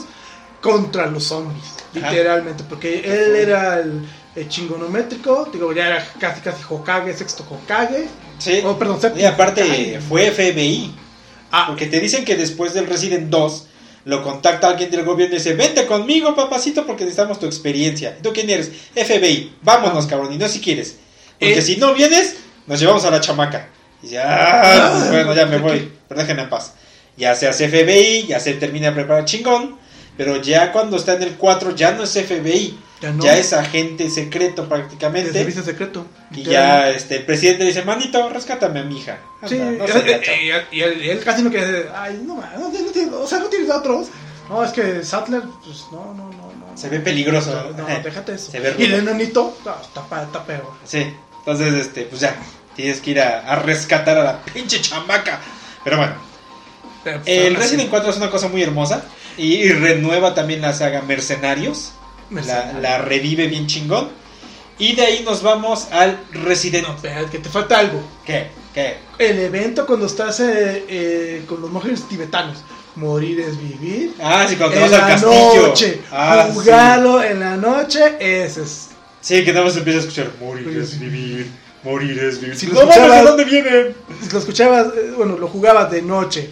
[0.61, 1.65] contra los zombies.
[1.97, 2.11] Ajá.
[2.11, 8.07] Literalmente, porque él era el, el chingonométrico, digo, ya era casi casi Hokage, sexto Hokage.
[8.37, 8.61] Sí.
[8.65, 9.99] Oh, perdón, séptimo Y aparte Hokage.
[10.07, 10.95] fue FBI.
[11.51, 13.67] Ah, Porque te dicen que después del Resident 2
[14.05, 18.15] lo contacta alguien del gobierno y dice, vente conmigo, papacito, porque necesitamos tu experiencia.
[18.17, 18.71] ¿Y tú quién eres?
[18.95, 19.57] FBI.
[19.61, 20.33] Vámonos, cabrón.
[20.33, 20.97] Y no si quieres.
[21.33, 21.59] Porque.
[21.59, 21.61] Eh.
[21.61, 23.69] si no vienes, nos llevamos a la chamaca.
[24.01, 25.91] Y dice, ah, pues bueno, ya me voy.
[26.07, 26.73] Pero déjenme en paz.
[27.17, 29.77] Ya se hace FBI, ya se termina de preparar chingón.
[30.17, 32.77] Pero ya cuando está en el 4 ya no es FBI.
[33.01, 33.23] Ya no.
[33.23, 35.33] Ya es agente secreto prácticamente.
[35.33, 36.05] servicio secreto.
[36.31, 39.17] Y ya este, el presidente dice, manito, rescátame a mi hija.
[39.47, 40.31] Sí, Anda, no eh, seas eh, gacho".
[40.31, 41.87] eh, y, él, y él casi no quiere.
[41.95, 44.07] Ay, no, no, no, o sea, no tienes otros.
[44.49, 46.51] No, es que Sattler, pues no, no, no.
[46.53, 47.71] no Se ve peligroso.
[47.75, 48.51] No, no, déjate eso.
[48.51, 49.77] Se ve y el no, está,
[50.23, 50.71] está peor.
[50.83, 51.07] Sí,
[51.39, 52.35] entonces, este, pues ya,
[52.75, 55.39] tienes que ir a, a rescatar a la pinche chamaca.
[55.83, 56.13] Pero bueno,
[57.03, 59.03] Pero, pues, el Resident 4 es una cosa muy hermosa
[59.37, 61.93] y, y renueva también la saga Mercenarios.
[62.31, 64.09] La, revive bien chingón.
[64.79, 66.87] Y de ahí nos vamos al Resident.
[66.87, 68.01] No, espera, que te falta algo.
[68.25, 68.47] ¿Qué?
[68.73, 68.97] ¿Qué?
[69.19, 72.57] El evento cuando estás eh, eh, con los monjes tibetanos.
[72.95, 74.13] Morir es vivir.
[74.19, 75.67] Ah, sí, cuando te vas al la castillo.
[75.67, 76.01] noche.
[76.11, 78.15] Ah, jugarlo en la noche.
[78.19, 78.89] Ese es.
[79.21, 79.43] sí.
[79.45, 81.49] Que nada más empieza a escuchar morir es vivir.
[81.83, 82.55] Morir es vivir.
[82.57, 83.95] Si lo no mames, ¿de escuchabas- dónde?
[84.23, 86.49] Si lo escuchabas, eh, bueno, lo jugabas de noche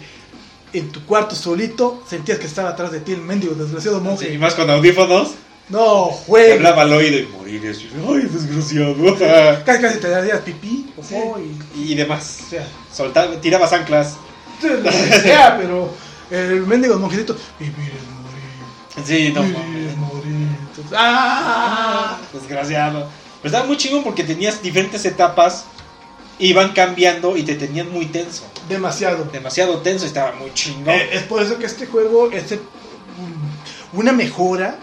[0.72, 4.28] en tu cuarto solito, sentías que estaba atrás de ti el mendigo desgraciado monje.
[4.28, 5.32] Sí, y más con audífonos.
[5.70, 6.54] No, Te juega.
[6.54, 7.62] hablaba al oído y morir.
[7.64, 9.16] Ay, desgraciado.
[9.64, 11.14] Casi casi te darías pipí, Sí.
[11.14, 11.38] popó
[11.74, 11.92] y.
[11.92, 12.40] y demás.
[12.46, 14.16] O sea, Soltaba, tirabas anclas.
[14.62, 15.92] lo que sea, pero
[16.30, 17.36] el mendigo monjecito.
[17.58, 19.06] Vivir es morir.
[19.06, 19.90] Sí, no vivir mames.
[19.92, 20.48] es morir.
[20.70, 22.18] Entonces, ¡Ah!
[22.32, 23.08] Desgraciado.
[23.40, 25.64] Pero estaba muy chingón porque tenías diferentes etapas.
[26.40, 28.44] Iban cambiando y te tenían muy tenso.
[28.68, 29.24] Demasiado.
[29.24, 30.88] Demasiado tenso y estaba muy chingón.
[30.94, 32.44] Eh, es por eso que este juego es
[33.92, 34.78] una mejora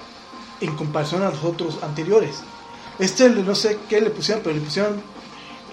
[0.62, 2.38] en comparación a los otros anteriores.
[3.00, 5.02] Este no sé qué le pusieron, pero le pusieron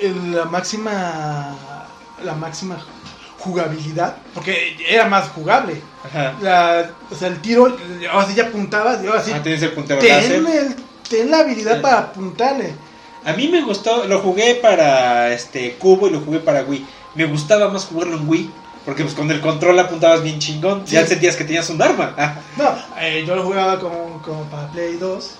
[0.00, 1.56] el- la máxima
[2.22, 2.78] la máxima
[3.38, 5.80] jugabilidad, porque era más jugable.
[6.04, 6.34] Ajá.
[6.40, 7.76] La- o sea, el tiro,
[8.10, 10.76] ahora sí ya apuntabas y ahora sí Ah, tienes el puntero ten, el-
[11.08, 11.82] ten la habilidad Sí.
[11.82, 12.72] para apuntarle.
[13.24, 16.86] A mí me gustó, lo jugué para este cubo y lo jugué para Wii.
[17.14, 18.50] Me gustaba más jugarlo en Wii,
[18.84, 20.86] porque pues con el control apuntabas bien chingón.
[20.86, 20.94] Sí.
[20.94, 22.14] Ya sentías que tenías un arma.
[22.18, 25.30] Ah, No, eh, yo lo jugaba como, como para Play 2.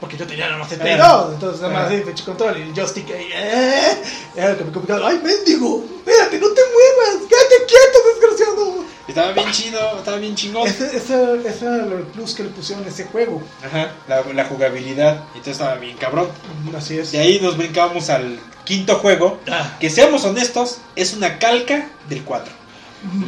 [0.00, 1.24] Porque yo tenía nada más el Play Ah.
[1.26, 1.34] 2.
[1.34, 2.02] Entonces nada más Ah.
[2.06, 3.28] fecho control y el joystick ahí.
[3.34, 4.02] eh,
[4.34, 5.08] era lo que me complicaba.
[5.08, 5.84] ¡Ay, mendigo!
[5.98, 7.26] Espérate, no te muevas.
[7.28, 8.84] Quédate quieto, desgraciado.
[9.06, 10.66] estaba bien chido, estaba bien chingón.
[10.66, 13.42] Ese, ese, ese era el plus que le pusieron a ese juego.
[13.62, 15.24] Ajá, la, la jugabilidad.
[15.34, 16.28] Entonces estaba bien cabrón.
[16.74, 17.12] Así es.
[17.12, 19.38] De ahí nos brincábamos al quinto juego.
[19.50, 22.54] Ah, Que seamos honestos, es una calca del 4.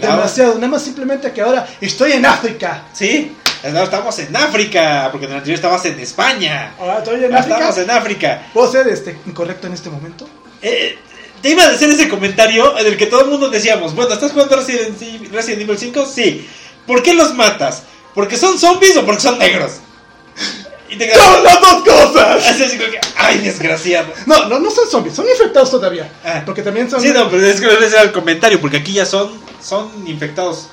[0.01, 0.55] Demasiado.
[0.55, 2.85] Nada más simplemente que ahora estoy en África.
[2.93, 3.33] Sí,
[3.65, 6.75] ahora estamos en África, porque en el anterior estabas en España.
[6.79, 7.83] Ahora estoy en Ahora estamos África.
[7.83, 8.43] en África.
[8.53, 10.29] ¿Puedo ser este, incorrecto en este momento?
[10.61, 10.99] Eh,
[11.41, 14.33] te iba a decir ese comentario en el que todo el mundo decíamos, bueno, ¿estás
[14.33, 15.01] jugando Resident,
[15.33, 16.07] Resident Evil 5?
[16.07, 16.49] Sí.
[16.87, 17.83] ¿Por qué los matas?
[18.15, 19.73] ¿Porque son zombies o porque son negros?
[20.93, 22.47] Y te quedas ¡Son las dos cosas!
[22.49, 24.13] así, así como que, ay, desgraciado.
[24.27, 26.13] No, no, no son zombies, son infectados todavía.
[26.25, 26.43] Ah.
[26.45, 27.01] Porque también son.
[27.01, 29.33] Sí, no, pero es que ese era el comentario, porque aquí ya son,
[29.65, 30.69] son infectados,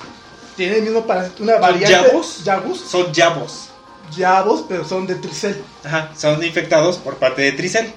[0.56, 1.90] Tienen el mismo para una variante.
[2.08, 2.44] yabos?
[2.44, 2.80] Yabos.
[2.80, 3.68] son yabos.
[4.16, 5.62] Yabos, pero son de Tricel.
[5.84, 7.92] Ajá, son infectados por parte de Tricel.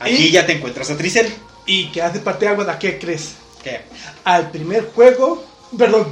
[0.00, 1.32] Aquí Y- ya te encuentras a Tricel.
[1.64, 3.34] Y que hace parte de agua, ¿a qué crees?
[3.62, 3.82] ¿Qué?
[4.24, 5.44] Al primer juego.
[5.76, 6.06] Perdón,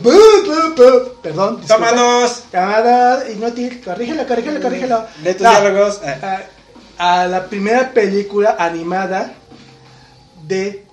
[1.23, 1.61] perdón.
[1.67, 2.45] ¡Tómanos!
[2.51, 5.07] Camarada inútil, corrígelo, corrígelo, corrígelo.
[5.23, 6.01] Lee tus No, diálogos.
[6.05, 6.41] Ah,
[6.99, 9.33] A, a la primera película animada
[10.47, 10.87] de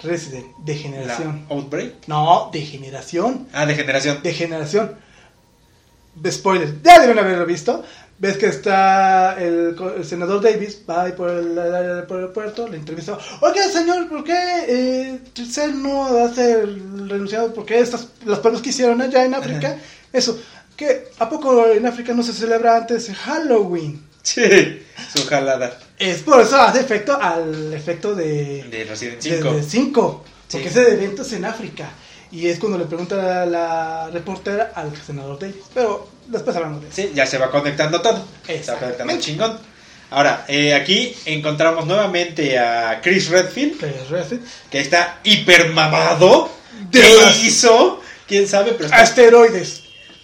[0.00, 1.46] Resident, de la generación.
[1.50, 2.06] Outbreak.
[2.06, 3.48] No, de generación.
[3.52, 4.22] Ah, de generación.
[4.22, 4.96] de generación.
[6.14, 7.82] De spoiler, ya deben haberlo visto.
[8.22, 12.68] Ves que está el, el senador Davis, va ahí por el, el- por el aeropuerto,
[12.68, 13.18] le entrevista.
[13.40, 14.32] Oiga, señor, ¿por qué
[14.68, 17.52] eh, Tricel no hace el renunciado?
[17.52, 19.76] ¿Por qué estas, los pueblos que hicieron allá en África?
[20.12, 20.40] Eso,
[20.76, 24.00] que ¿a poco en África no se celebra antes Halloween?
[24.22, 29.52] Sí, su jalada Es por eso hace efecto al efecto de, de Resident de- 5.
[29.54, 30.78] de 5, porque Sí.
[30.78, 31.90] ese evento es en África.
[32.32, 35.56] Y es cuando le pregunta la, la reportera al senador Davis.
[35.74, 36.96] Pero después hablamos de eso.
[36.96, 38.24] Sí, ya se va conectando todo.
[38.46, 39.58] Se va conectando chingón.
[40.10, 44.46] Ahora, eh, aquí encontramos nuevamente a Chris Redfield, es Resident.
[44.70, 46.50] que está hiper mamado.
[46.90, 47.02] ¿Qué
[47.42, 48.00] hizo?
[48.26, 48.72] ¿Quién sabe?
[48.72, 49.82] Pero está, Asteroides.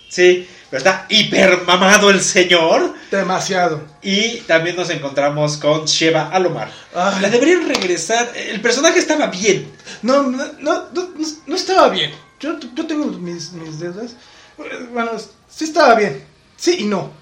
[0.09, 2.95] sí, pero está hiper mamado el señor.
[3.11, 3.83] Demasiado.
[4.03, 6.71] Y también nos encontramos con Sheva Alomar.
[6.95, 7.23] Ay.
[7.23, 8.31] La deberían regresar.
[8.35, 9.73] El personaje estaba bien.
[10.03, 11.09] No, no, no, no,
[11.47, 12.13] no estaba bien.
[12.41, 14.15] Yo, yo tengo mis, mis dudas.
[14.93, 15.13] Bueno,
[15.49, 16.25] sí estaba bien.
[16.57, 17.13] Sí y no.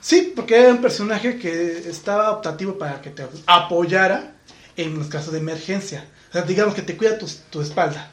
[0.00, 4.34] Sí, porque era un personaje que estaba optativo para que te apoyara
[4.76, 6.06] en los casos de emergencia.
[6.28, 8.10] O sea, digamos que te cuida tu, tu espalda.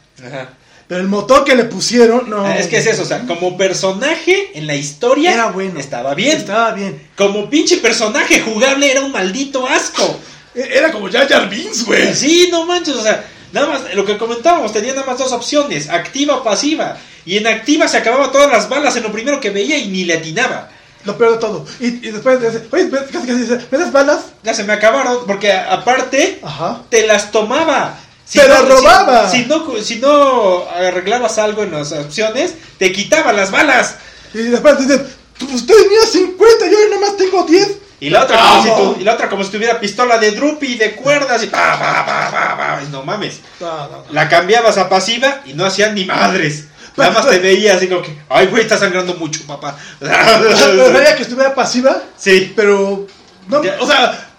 [0.91, 2.45] Pero el motor que le pusieron, no.
[2.45, 5.79] Ah, es que es eso, o sea, como personaje en la historia Era bueno.
[5.79, 6.35] estaba bien.
[6.35, 7.07] Estaba bien.
[7.15, 10.19] Como pinche personaje jugable era un maldito asco.
[10.53, 12.13] E- Era como Jar Jar Binks, güey.
[12.13, 13.23] Sí, no manches, o sea,
[13.53, 16.97] nada más, lo que comentábamos, tenía nada más dos opciones, activa o pasiva.
[17.25, 20.03] Y en activa se acababa todas las balas en lo primero que veía y ni
[20.03, 20.71] le atinaba.
[21.05, 21.65] Lo peor de todo.
[21.79, 24.25] Y, y después dice, oye, casi casi dice, ¿me das balas?
[24.43, 26.81] Ya se me acabaron, porque aparte Ajá.
[26.89, 27.97] te las tomaba.
[28.31, 29.29] ¡Te las si- robaba!
[29.29, 33.95] Si, no, si no arreglabas algo en las opciones, te quitaba las balas.
[34.33, 34.99] Y después dice,
[35.39, 37.77] pues tenía 50, yo nada más tengo 10.
[37.99, 38.63] Y la otra, como
[38.95, 42.03] si, y la otra como si tuviera pistola de drupi de cuerdas y pa, pa,
[42.05, 43.41] pa, pa, pa, y no mames.
[43.59, 44.03] No, no, no.
[44.11, 46.65] La cambiabas a pasiva y no hacían ni madres.
[46.97, 49.77] Nada más te veía así como que, ay, güey, está sangrando mucho, papá.
[49.99, 52.51] Preferiría que estuviera pasiva, sí.
[52.55, 53.05] pero.
[53.47, 54.29] No, o sea.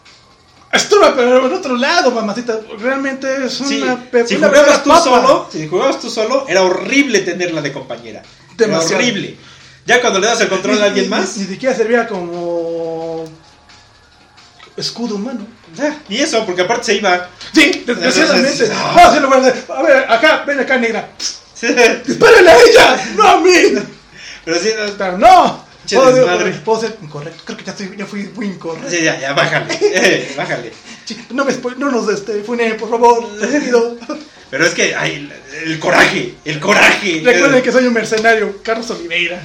[0.73, 2.59] Estuve pero en otro lado, mamacita.
[2.79, 3.99] Realmente es Sí, una.
[4.27, 5.05] si una jugabas tú papa.
[5.05, 8.23] solo, si jugabas tú solo, era horrible tenerla de compañera.
[8.57, 8.95] Demasiado.
[9.01, 9.37] Era horrible.
[9.85, 12.07] Ya cuando le das el control Ni- a alguien ni- más, Ni, ni siquiera servía
[12.09, 13.25] como.
[14.77, 15.47] escudo humano.
[15.81, 17.29] Ah, Y eso, porque aparte se iba.
[17.53, 18.71] Sí, desgraciadamente.
[18.75, 18.95] Ah.
[18.97, 19.63] Ah, sí.
[19.69, 21.09] A ver, acá, ven acá, negra.
[22.07, 23.07] ¡Dispárenle a ella!
[23.17, 23.53] ¡No a mí!
[24.45, 25.65] Pero sí, no, Pero no.
[25.87, 26.53] Che, Puedo, desmadre.
[26.65, 27.43] puedo ser incorrecto.
[27.45, 28.89] Creo que ya, estoy, ya fui muy incorrecto.
[28.91, 29.79] sí, ya, ya, bájale.
[29.81, 30.73] eh, bájale.
[31.31, 33.27] No me no nos este, funen, por favor.
[34.51, 35.33] Pero es que, ay,
[35.65, 37.23] el, coraje, el coraje.
[37.25, 39.41] Recuerden que soy un mercenario, Carlos Oliveira.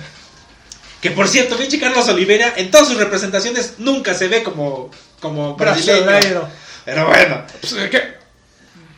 [1.01, 4.91] Que por cierto, pinche Carlos Oliveira en todas sus representaciones nunca se ve como,
[5.21, 6.05] como brasileño.
[6.05, 6.49] Brasileiro.
[6.83, 7.43] Pero bueno.
[7.61, 8.17] Pues, ¿de ¿qué?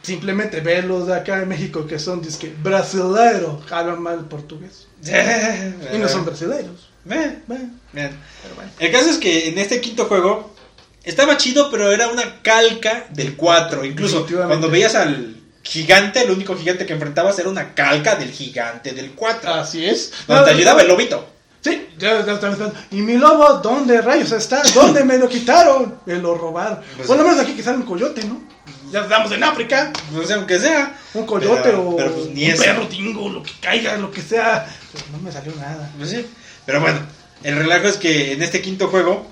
[0.02, 4.88] Simplemente verlos de acá en México que son disque brasileiro, hablan mal portugués.
[5.94, 6.89] Y no son brasileiros.
[7.10, 8.12] Bien, Bueno, bien.
[8.44, 8.72] pero bueno.
[8.80, 10.56] El caso es que en este quinto juego
[11.04, 13.84] estaba chido, pero era una calca del 4.
[13.84, 18.92] Incluso cuando veías al gigante, el único gigante que enfrentabas era una calca del gigante
[18.92, 19.54] del 4.
[19.54, 20.12] Así es.
[20.28, 21.28] donde te ayudaba no, el lobito.
[21.62, 21.88] Sí,
[22.92, 24.62] ¿Y mi lobo dónde rayos está?
[24.74, 26.00] ¿Dónde me lo quitaron?
[26.06, 26.80] Me lo robaron.
[26.96, 28.42] Pues- Por lo menos aquí quizás un coyote, ¿no?
[28.92, 29.92] Ya estamos en África.
[30.12, 30.98] No sé, aunque sea.
[31.14, 32.64] Un coyote Pero- o pero, pues, ni un eso.
[32.64, 34.66] perro tingo, lo que caiga, lo que sea.
[34.94, 35.92] Pero no me salió nada.
[35.98, 36.26] Pues sí.
[36.70, 37.00] Pero bueno,
[37.42, 39.26] el relajo es que en este quinto juego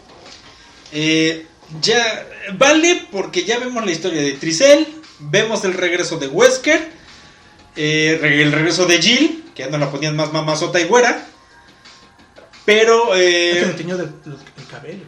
[0.91, 1.45] eh,
[1.84, 4.88] ya vale porque ya vemos la historia de Tricel,
[5.19, 6.89] vemos el regreso de Wesker,
[7.76, 11.27] eh, el regreso de Jill, que ya no la ponían más mamazota y güera.
[12.65, 14.11] Pero Es que me eh, del-
[14.57, 15.03] el cabello.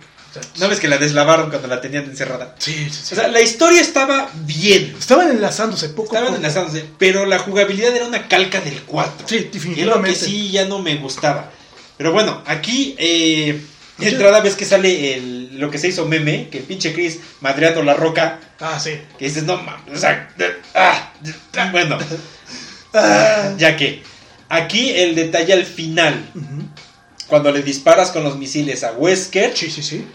[0.60, 2.54] No ves que la deslavaron cuando la tenían encerrada.
[2.60, 3.14] Sí, sí, sí.
[3.16, 4.96] O sea, la historia estaba bien.
[5.00, 6.38] Estaban enlazándose poco Estaban poco.
[6.38, 9.28] enlazándose, pero la jugabilidad era una calca del 4.
[9.28, 10.20] Sí, Y es lo que definitivamente.
[10.20, 11.52] sí ya no me gustaba.
[12.00, 13.62] Pero bueno, aquí eh,
[13.98, 17.20] de entrada ves que sale el, lo que se hizo meme, que el pinche Chris
[17.42, 19.02] madreando la roca, Ah, sí.
[19.18, 20.30] que dices, no mames, o sea,
[20.76, 21.12] ah,
[21.58, 21.98] ah, bueno,
[22.94, 23.54] Ah.
[23.58, 24.02] ya que
[24.48, 26.26] aquí el detalle al final,
[27.28, 30.08] cuando le disparas con los misiles a Wesker, Sí, sí, sí.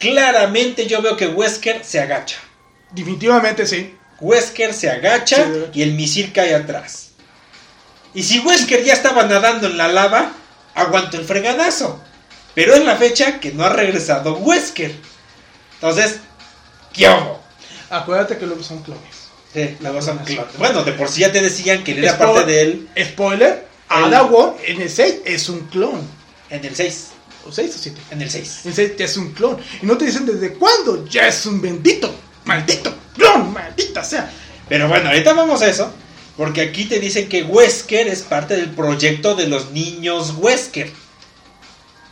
[0.00, 2.38] claramente yo veo que Wesker se agacha.
[2.90, 3.94] Definitivamente sí.
[4.20, 5.52] Wesker se agacha Sí.
[5.74, 7.10] y el misil cae atrás.
[8.14, 10.32] Y si Wesker ya estaba nadando en la lava,
[10.74, 12.00] aguantó el fregadazo.
[12.54, 14.94] Pero es la fecha que no ha regresado Wesker.
[15.74, 16.16] Entonces,
[16.92, 17.40] ¿qué hago?
[17.90, 19.02] Acuérdate que luego son clones.
[19.52, 20.24] Sí, cosa clonación.
[20.24, 20.50] clara.
[20.58, 24.04] Bueno, de por sí ya te decían que él era parte de él Spoiler: El-
[24.04, 26.00] Ada Wong en el 6 es un clon.
[26.50, 27.08] en el 6.
[27.46, 28.00] ¿O 6 o 7?
[28.12, 28.60] En el 6.
[28.64, 29.58] En el 6 ya es un clon.
[29.82, 31.06] Y no te dicen desde cuándo.
[31.08, 32.14] Ya es un bendito.
[32.44, 33.52] Maldito clon.
[33.52, 34.30] Maldita sea.
[34.68, 35.92] Pero bueno, ahorita vamos a eso.
[36.36, 40.90] Porque aquí te dicen que Wesker es parte del proyecto de los niños Wesker.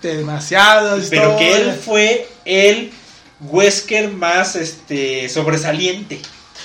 [0.03, 2.93] Demasiadas Pero que él fue el
[3.41, 6.21] Wesker más este sobresaliente.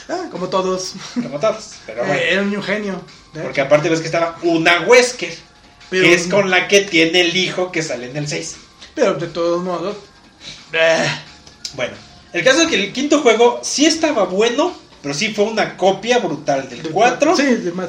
[0.10, 0.94] Ah, como todos.
[1.16, 1.72] Como todos.
[1.86, 3.02] Pero Eh, era un genio.
[3.34, 3.40] ¿eh?
[3.44, 5.36] Porque aparte ves que estaba una Wesker.
[5.90, 8.56] Pero- que es con la que tiene el hijo que sale en el 6.
[8.96, 9.98] Pero de todos modos.
[10.74, 11.08] eh,
[11.74, 11.94] Bueno,
[12.34, 14.74] el caso es que el quinto juego sí estaba bueno,
[15.06, 17.38] pero sí fue una copia brutal del 4.
[17.38, 17.44] Sí.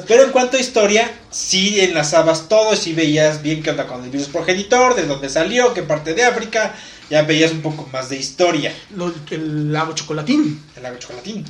[0.07, 4.11] Pero en cuanto a historia, sí enlazabas todo, sí veías bien qué onda con el
[4.11, 6.75] virus progenitor, de dónde salió, qué parte de África,
[7.09, 10.61] ya veías un poco más de historia, Lo- el lago chocolatín.
[10.75, 11.43] el lago chocolatín.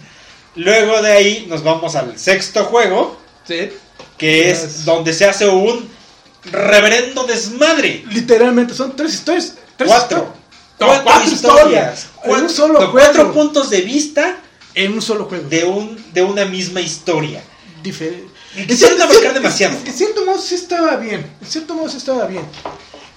[0.56, 3.70] Luego de ahí nos vamos al sexto juego, Sí.
[4.18, 5.90] que es donde se hace un
[6.46, 8.06] reverendo desmadre.
[8.10, 9.56] Literalmente son tres historias.
[9.76, 10.18] Tres Cuatro.
[10.20, 10.34] histo-
[10.80, 12.06] No, Cuatro, cuatro historias.
[12.24, 14.38] Cuatro, solo no, cuatro puntos de vista
[14.84, 15.48] En un solo juego.
[15.50, 17.44] de, un, de una misma historia.
[17.84, 18.28] diferente.
[18.68, 19.78] Quisieron abarcar demasiado.
[19.86, 21.26] En cierto modo sí estaba bien.
[21.42, 22.44] En cierto modo sí estaba bien.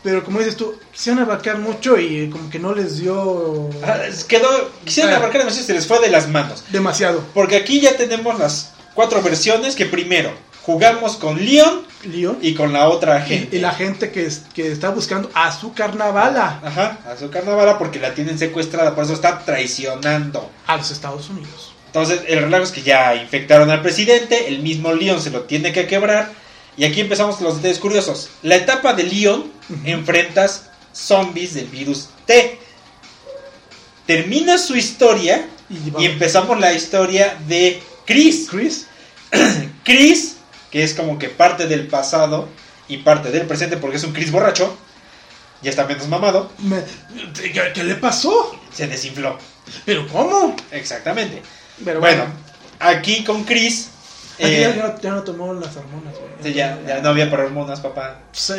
[0.02, 4.70] Pero como dices tú, quisieron abarcar mucho y como que no les dio Ah, Quedó,
[4.84, 5.16] quisieron Ah.
[5.16, 6.64] abarcar demasiado y se les fue de las manos.
[6.70, 7.22] demasiado.
[7.34, 10.32] Porque aquí ya tenemos las cuatro versiones que primero
[10.72, 13.56] jugamos con Leon Leon y con la otra gente.
[13.56, 17.78] y la gente que, es- que está buscando a su carnavala Ajá, a su carnavala
[17.78, 20.50] porque la tienen secuestrada, por eso está traicionando.
[20.66, 21.72] a los Estados Unidos.
[21.86, 25.72] Entonces, el relajo es que ya infectaron al presidente, el mismo Leon se lo tiene
[25.72, 26.30] que quebrar.
[26.76, 28.30] Y aquí empezamos los detalles curiosos.
[28.42, 29.80] La etapa de Leon Ujú.
[29.84, 32.58] enfrentas zombies del virus T.
[34.06, 38.46] Termina su historia Y, y empezamos la historia de Chris.
[38.50, 38.86] Chris,
[39.84, 40.36] Chris,
[40.70, 42.48] que es como que parte del pasado
[42.88, 44.76] y parte del presente porque es un Chris borracho,
[45.62, 46.82] ya está menos mamado, me-
[47.34, 48.56] ¿qué, qué le pasó?
[48.72, 49.36] se desinfló.
[49.84, 50.54] ¿Pero cómo?
[50.70, 51.42] Exactamente.
[51.84, 52.24] Pero Bueno,
[52.78, 53.88] aquí con Chris,
[54.38, 56.14] Aquí eh, ya, ya no, ya no tomó las hormonas.
[56.14, 56.30] güey.
[56.42, 58.20] sí, ya, ya no había para hormonas, papá.
[58.32, 58.54] Sí,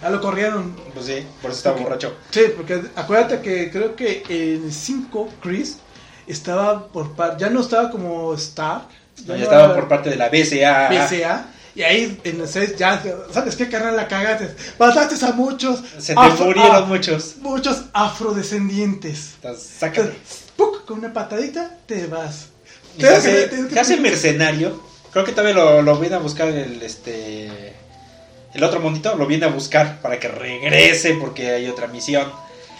[0.00, 0.74] ya lo corrieron.
[0.94, 1.82] Pues sí, por eso estaba Ok.
[1.82, 2.16] borracho.
[2.30, 5.78] Sí, porque acuérdate que creo que en el 5 Chris
[6.26, 8.86] estaba por par ya no estaba como Stark,
[9.26, 10.88] No, ya estaba por parte de la BCA.
[10.88, 14.48] BCA Y ahí en el 6 ya, ¿sabes qué carnal la cagaste?
[14.78, 15.80] Mataste a muchos.
[15.98, 17.36] Se te afro- murieron ah, muchos.
[17.36, 19.32] Muchos afrodescendientes.
[19.36, 20.12] Entonces, sácate.
[20.56, 20.86] ¡Puc!
[20.86, 22.46] Con una patadita te vas.
[22.98, 24.82] Hace, Te- hace mercenario.
[25.12, 27.74] Creo que también lo, lo viene a buscar el este
[28.54, 32.32] el otro monito, lo viene a buscar para que regrese porque hay otra misión.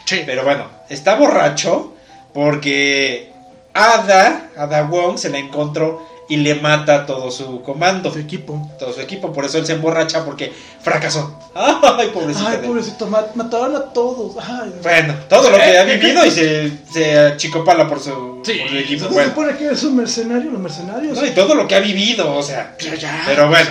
[0.06, 0.22] Sí.
[0.24, 1.94] Pero bueno, está borracho
[2.32, 3.30] porque
[3.74, 8.68] Ada, Ada Wong se la encontró y le mata a todo su comando, Su equipo.
[8.78, 9.32] todo su equipo.
[9.32, 11.38] Por eso él se emborracha porque fracasó.
[11.54, 12.48] Ay, pobrecito.
[12.48, 14.34] Ay, pobrecito, ma- mataron a todos.
[14.38, 18.68] Ay, Bueno, todo lo que ha vivido y se, se achicopala por su, Sí, por
[18.70, 19.02] su equipo.
[19.04, 20.50] ¿no se Bueno, supone que eres un mercenario?
[20.50, 21.16] Los mercenarios.
[21.18, 22.74] no, y todo lo que ha vivido, o sea.
[22.78, 23.22] Pero ya.
[23.26, 23.70] Pero bueno.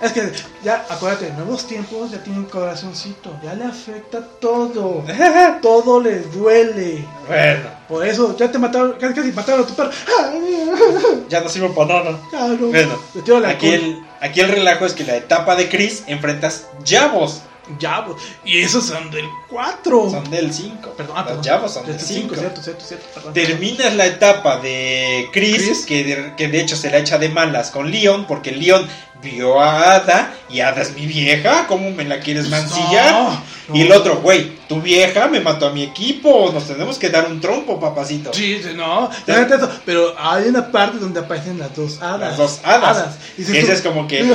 [0.00, 0.32] Es que
[0.64, 3.38] ya, acuérdate, nuevos tiempos ya tienen corazoncito.
[3.44, 5.04] Ya le afecta todo.
[5.62, 7.04] Todo le duele.
[7.28, 9.90] Bueno, Por eso, ya te mataron, casi, casi mataron a tu perro.
[11.28, 12.18] ya no sirve para nada.
[12.32, 12.66] No.
[12.68, 12.98] Bueno,
[13.46, 17.42] aquí el, aquí el relajo es que la etapa de Chris enfrentas Javos.
[17.78, 20.10] Ya, pues, y esos son del 4.
[20.10, 20.90] Son del 5.
[20.96, 21.46] Perdón, ah, Los.
[21.46, 22.34] Javos son Del del 5, 5.
[22.36, 23.06] cierto, cierto, cierto.
[23.14, 23.34] perdón.
[23.34, 25.86] Terminas la etapa de Chris, Chris.
[25.86, 28.86] Que, de, que de hecho se la echa de malas con Leon, porque Leon
[29.22, 33.12] vio a Ada y Ada es mi vieja, ¿cómo me la quieres mancillar?
[33.12, 33.30] No,
[33.68, 33.76] no.
[33.76, 37.26] Y el otro, güey, tu vieja me mató a mi equipo, nos tenemos que dar
[37.30, 38.32] un trompo, papacito.
[38.32, 39.10] Sí, sí, no,
[39.84, 42.20] pero hay una parte donde aparecen las dos hadas.
[42.20, 43.16] Las dos hadas.
[43.36, 44.34] Y dices Ese tú- es como que- digo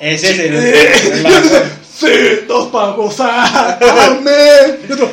[0.00, 0.74] Ese es el, el
[1.98, 3.78] sí, dos para gozar,
[4.08, 4.80] amén.
[4.88, 5.10] Y otro,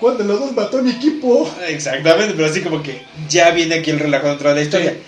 [0.00, 1.48] ¿cuál de los dos mató a mi equipo?
[1.68, 4.90] Exactamente, pero así como que ya viene aquí el relajo dentro de la historia.
[4.90, 4.98] Sí.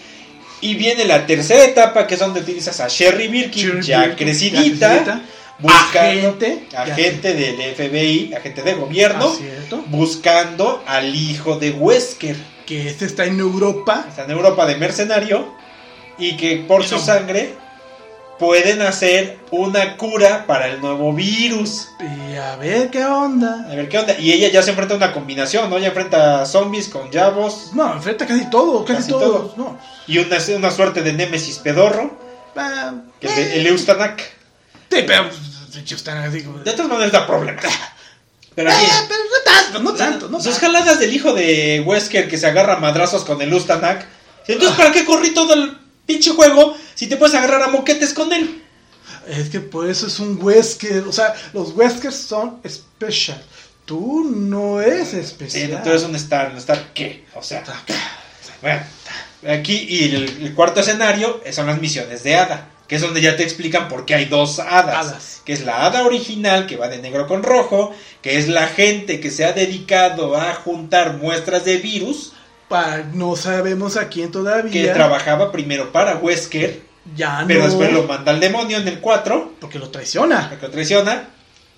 [0.68, 4.16] Y viene la tercera etapa, que es donde utilizas a Sherry Birkin, Sherry ya Birkin,
[4.26, 4.62] crecidita,
[4.96, 5.22] ya crecidita,
[5.58, 5.98] buscando
[6.28, 9.84] agente, agente del FBI, agente de gobierno, Ah, cierto.
[9.88, 12.36] buscando al hijo de Wesker.
[12.66, 14.06] Que este está en Europa.
[14.08, 15.54] Está en Europa de mercenario
[16.18, 17.00] y que por Y su no.
[17.00, 17.54] sangre
[18.38, 21.88] pueden hacer una cura para el nuevo virus.
[22.00, 23.64] Y a ver qué onda.
[23.70, 24.18] A ver qué onda.
[24.18, 25.76] Y ella ya se enfrenta a una combinación, ¿no?
[25.78, 29.54] Ella enfrenta a zombies con Javos No, enfrenta casi todo, casi, Casi todo.
[29.56, 29.78] No.
[30.06, 32.18] y una, una suerte de Némesis pedorro,
[32.56, 34.20] Ah, que es de- el Eustanak.
[34.90, 35.36] Sí, pero pues.
[36.64, 37.60] De todas maneras da problema.
[38.54, 42.28] Pero aquí, Eh, pero no tanto, no tanto, no sus jaladas del hijo de Wesker
[42.28, 44.06] que se agarra a madrazos con el Ustanak.
[44.48, 45.76] Entonces, ¿para qué corrí todo el
[46.06, 48.62] pinche juego si te puedes agarrar a moquetes con él?
[49.26, 51.04] Es que por eso es un Wesker.
[51.08, 53.42] O sea, los Weskers son special.
[53.84, 55.82] Tú no eres especial.
[55.82, 57.24] tú eres un Star, ¿un Star qué?
[57.34, 57.62] O sea,
[58.60, 58.82] bueno,
[59.48, 63.36] aquí y el, el cuarto escenario son las misiones de Hada, que es donde ya
[63.36, 65.06] te explican por qué hay dos hadas.
[65.06, 65.42] Hadas.
[65.44, 69.20] Que es la Hada original, que va de negro con rojo, que es la gente
[69.20, 72.32] que se ha dedicado a juntar muestras de virus,
[73.14, 74.92] No sabemos a quién que todavía.
[74.92, 76.82] trabajaba primero para Wesker,
[77.14, 80.50] ya pero después lo manda al demonio en el 4, Porque lo traiciona.
[80.58, 81.28] que lo traiciona,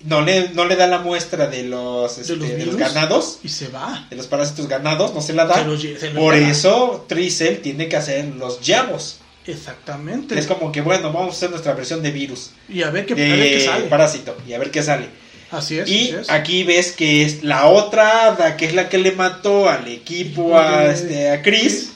[0.03, 3.49] no le, no le da la muestra de los, este, los de los ganados, Y
[3.49, 4.07] se va.
[4.09, 5.63] de los parásitos ganados, no se la da.
[5.77, 9.19] Se se Por eso Tricel tiene que hacer los llavos.
[9.45, 10.37] Exactamente.
[10.37, 13.13] Es como que, bueno, vamos a hacer nuestra versión de virus, Y a ver qué,
[13.13, 13.85] a ver qué de sale.
[13.85, 15.09] parásito, y a ver qué sale.
[15.51, 15.89] Así es.
[15.89, 16.29] y así es.
[16.29, 20.57] aquí ves que es la otra hada, que es la que le mató al equipo
[20.57, 21.91] a, este, a Chris,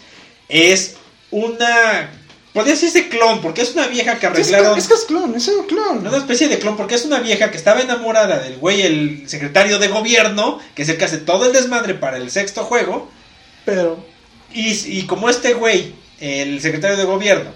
[0.50, 0.96] es
[1.32, 2.12] una...
[2.54, 4.78] Podría decirse clon, porque es una vieja que arreglaron...
[4.78, 6.06] es que es clon, es un clon.
[6.06, 9.80] Una especie de clon, porque es una vieja que estaba enamorada del güey, el secretario
[9.80, 13.10] de gobierno, que es el que hace todo el desmadre para el sexto juego.
[13.66, 14.06] Pero
[14.54, 17.52] Y, y como este güey, el secretario de gobierno,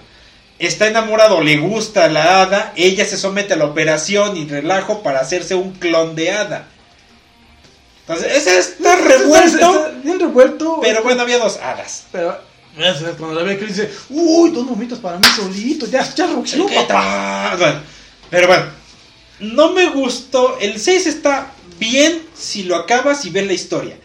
[0.60, 5.20] está enamorado, le gusta la hada, ella se somete a la operación y relajo para
[5.20, 6.68] hacerse un clon de hada.
[8.08, 10.80] Entonces, ese está revuelto, Está bien revuelto.
[10.82, 12.06] pero bueno, había dos hadas.
[12.12, 12.38] Pero
[13.18, 16.76] cuando la ve que dice, uy, dos momitos para mí solito, ya, ya rugió, ¿Qué
[16.76, 17.58] papá.
[18.30, 18.66] pero bueno,
[19.40, 20.58] no me gustó.
[20.60, 23.98] El 6 está bien si lo acabas y ves la historia.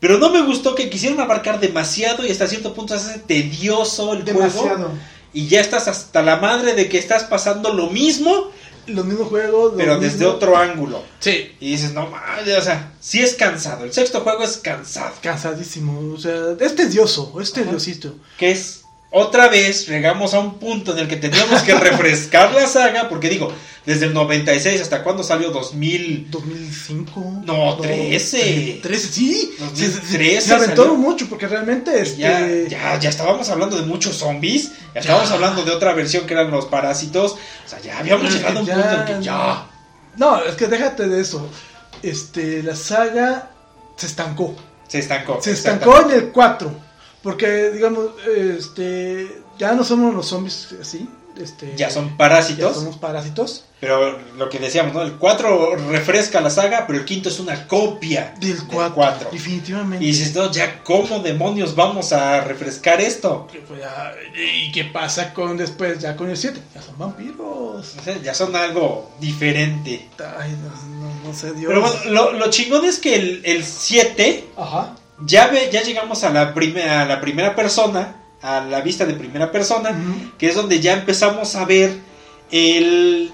[0.00, 4.12] Pero no me gustó que quisieron abarcar demasiado y hasta cierto punto se hace tedioso
[4.12, 4.92] el juego.
[5.34, 8.50] Y ya estás hasta la madre de que estás pasando lo mismo,
[8.86, 9.72] Los mismos juegos.
[9.72, 11.02] lo pero desde otro ángulo.
[11.18, 11.56] Sí.
[11.60, 13.84] Y dices, no mames, o sea, sí es cansado.
[13.84, 15.14] El sexto juego es cansado.
[15.20, 18.14] Cansadísimo, o sea, es tedioso, es tediosito.
[18.38, 18.83] Que es
[19.16, 23.28] otra vez llegamos a un punto en el que teníamos que refrescar la saga, porque
[23.28, 23.52] digo,
[23.86, 26.30] desde el 96 hasta cuándo salió 2000.
[26.30, 27.42] 2005.
[27.44, 28.80] No, 13.
[28.82, 29.54] 13, sí.
[29.58, 34.70] 2013 Se, aventaron mucho porque realmente este, Ya, ya, ya estábamos hablando de muchos zombies,
[34.94, 35.34] ya estábamos Ya.
[35.36, 38.60] hablando de otra versión que eran los parásitos, o sea, ya habíamos que llegado a
[38.62, 39.66] un ya- punto en que ya,
[40.16, 41.48] No, es que déjate de eso.
[42.02, 43.50] Este, la saga
[43.96, 44.54] se estancó.
[44.88, 45.38] se estancó.
[45.40, 46.83] Se estancó en el 4.
[47.24, 51.08] Porque, digamos, este, ya no somos los zombies así.
[51.40, 52.76] este, Ya son ya parásitos.
[52.76, 53.64] somos parásitos.
[53.80, 55.02] Pero lo que decíamos, ¿no?
[55.02, 58.94] El 4 refresca la saga, pero el quinto es una copia Del 4.
[58.94, 59.28] cuatro.
[59.32, 60.04] Definitivamente.
[60.04, 63.48] Y dices, no, ya, ¿cómo demonios vamos a refrescar esto?
[63.78, 66.60] Ya- ¿Y qué pasa con después, ya con el 7?
[66.74, 67.94] Ya son vampiros.
[68.22, 70.08] Ya son algo diferente.
[70.38, 71.66] Ay, no, no- no sé, Dios.
[71.68, 74.94] Pero bueno, lo, lo chingón es que el, el 7 Ajá.
[75.20, 79.14] Ya, ve, ya llegamos a la, primera a la primera persona, a la vista de
[79.14, 79.96] primera persona,
[80.38, 81.98] que es donde ya empezamos a ver
[82.50, 83.32] el...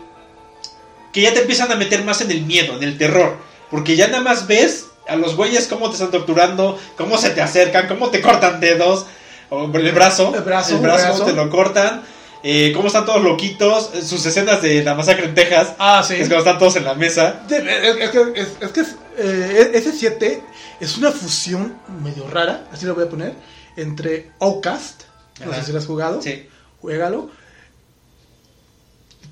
[1.12, 3.36] que ya te empiezan a meter más en el miedo, en el terror,
[3.70, 7.40] porque ya nada más ves a los güeyes cómo te están torturando, cómo se te
[7.40, 9.06] acercan, cómo te cortan dedos,
[9.48, 11.24] o el brazo, El brazo, el brazo, el brazo.
[11.24, 12.02] te lo cortan,
[12.42, 16.14] eh, cómo están todos loquitos, eh, sus escenas de la masacre en Texas, Ah, sí.
[16.14, 17.42] es cuando están todos en la mesa.
[17.48, 18.88] De- Es, es que, es, es que es,
[19.18, 20.42] eh, ese 7
[20.80, 23.34] es una fusión medio rara, así lo voy a poner,
[23.76, 25.02] entre Outcast,
[25.44, 26.46] no sé si lo has jugado, Sí.
[26.80, 27.30] juégalo,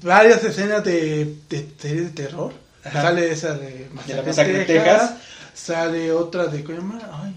[0.03, 2.53] varias escenas de, de series de terror,
[2.85, 3.03] Ajá.
[3.03, 5.19] sale esa de De Masacre, la masacre en Texas, Texas.
[5.55, 7.01] sale otra de, ¿cómo se llama?
[7.25, 7.35] Ay,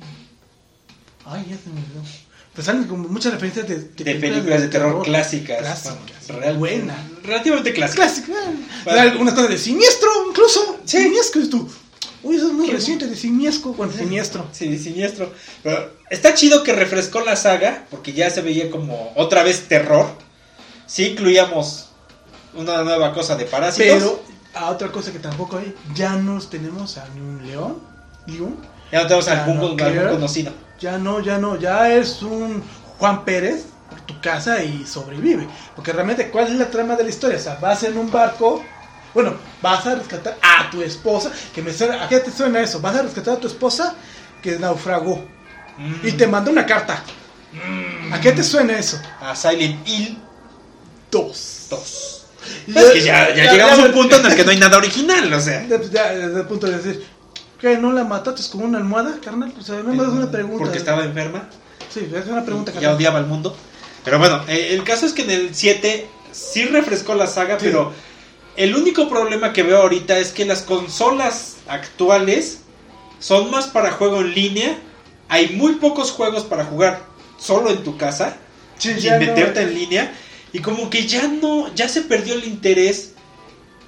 [1.25, 2.01] ay, ya se me olvidó.
[2.53, 5.59] Pues salen como muchas referencias de, De películas de terror clásicas.
[5.59, 6.95] Clásicas, real- buena.
[7.23, 8.13] Relativamente clásicas.
[8.21, 8.33] Clásica.
[8.83, 8.99] Bueno.
[8.99, 10.79] Algunas cosas de siniestro, incluso.
[10.85, 10.97] Sí.
[10.97, 11.69] Siniestro, y tú.
[12.23, 13.73] Uy, eso es muy reciente, de siniestro.
[13.73, 14.45] Bueno, siniestro.
[14.51, 15.31] Sí, siniestro.
[15.63, 20.07] Pero está chido que refrescó la saga, porque ya se veía como otra vez terror.
[20.85, 21.89] Sí incluíamos
[22.53, 23.87] una nueva cosa de parásitos.
[23.97, 24.23] Pero,
[24.53, 27.79] a otra cosa que tampoco hay, ya nos tenemos a ni un león,
[28.27, 28.57] león.
[28.91, 30.53] Ya no tenemos Ya algún, no algún conocido.
[30.79, 32.63] Ya no, ya no, ya es un
[32.97, 35.47] Juan Pérez por tu casa y sobrevive.
[35.75, 37.37] Porque realmente, ¿cuál es la trama de la historia?
[37.37, 38.63] O sea, vas en un barco.
[39.13, 41.31] Bueno, vas a rescatar a tu esposa.
[41.53, 42.79] Que me suena, ¿A qué te suena eso?
[42.79, 43.95] Vas a rescatar a tu esposa
[44.41, 45.23] que naufragó.
[45.77, 46.07] Mm.
[46.07, 47.03] Y te manda una carta.
[48.11, 48.99] ¿A qué te suena eso?
[49.19, 50.17] A Silent Hill
[51.11, 51.67] Dos.
[51.69, 52.25] 2.
[52.67, 54.77] Y Es que ya, ya llegamos a un punto en el que no hay nada
[54.77, 55.65] original, o sea.
[55.69, 57.05] Ya, ya, desde el punto de decir,
[57.61, 57.77] ¿qué?
[57.77, 59.53] ¿No la mataste con una almohada, carnal?
[59.57, 60.57] O sea, no me es una pregunta.
[60.59, 61.47] Porque estaba enferma.
[61.93, 62.95] Sí, es una pregunta, ya carnal.
[62.95, 63.55] odiaba al mundo.
[64.03, 67.67] Pero bueno, eh, el caso es que en el 7 sí refrescó la saga, Sí.
[67.67, 67.93] pero
[68.57, 72.59] el único problema que veo ahorita es que las consolas actuales
[73.19, 74.77] son más para juego en línea.
[75.29, 77.03] Hay muy pocos juegos para jugar
[77.37, 78.37] solo en tu casa
[78.77, 80.13] Sí, ya no- meterte en línea.
[80.53, 83.10] Y como que ya no, ya se perdió el interés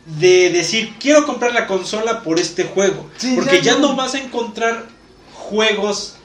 [0.06, 3.10] de decir, quiero comprar la consola por este juego.
[3.18, 3.90] Sí, porque ya ya no.
[3.90, 4.86] no vas a encontrar
[5.34, 6.16] juegos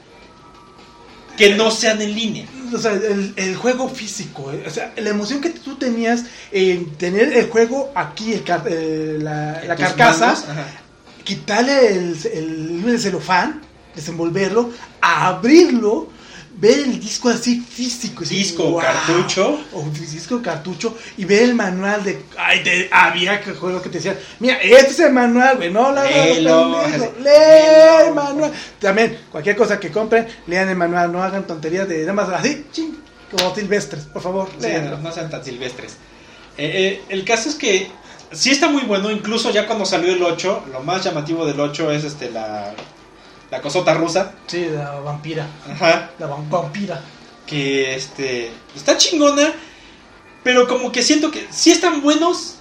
[1.37, 2.45] que no sean en línea.
[2.73, 6.91] O sea, el, el juego físico, eh, o sea, la emoción que tú tenías en
[6.97, 10.35] tener el juego aquí, el eh, la, la carcasa,
[11.23, 13.61] quitarle el, el, el celofán,
[13.95, 14.69] desenvolverlo,
[15.01, 16.09] abrirlo,
[16.59, 18.23] ver el disco así físico.
[18.23, 18.85] así, Disco, ¡guau!
[18.85, 19.59] cartucho.
[19.73, 22.21] O disco, cartucho, y ver el manual de.
[22.37, 25.91] Ay, de- había que juegos que te decían: Mira, este es el manual, güey, no
[25.91, 26.81] la Léelo,
[27.19, 28.51] lee el manual.
[28.79, 32.65] También, cualquier cosa que compren, lean el manual, no hagan tonterías de nada más así,
[32.71, 32.97] ching,
[33.31, 34.67] como silvestres, por favor, Sí,
[35.01, 35.93] no sean tan silvestres.
[36.57, 37.89] Eh, eh, el caso es que
[38.33, 41.91] sí está muy bueno, incluso ya cuando salió el 8, lo más llamativo del 8
[41.91, 42.73] es este la,
[43.51, 44.33] la cosota rusa.
[44.47, 46.11] Sí, la vampira, Ajá.
[46.19, 47.01] la vam- vampira.
[47.45, 49.51] Que este está chingona,
[50.43, 52.55] pero como que siento que sí están buenos,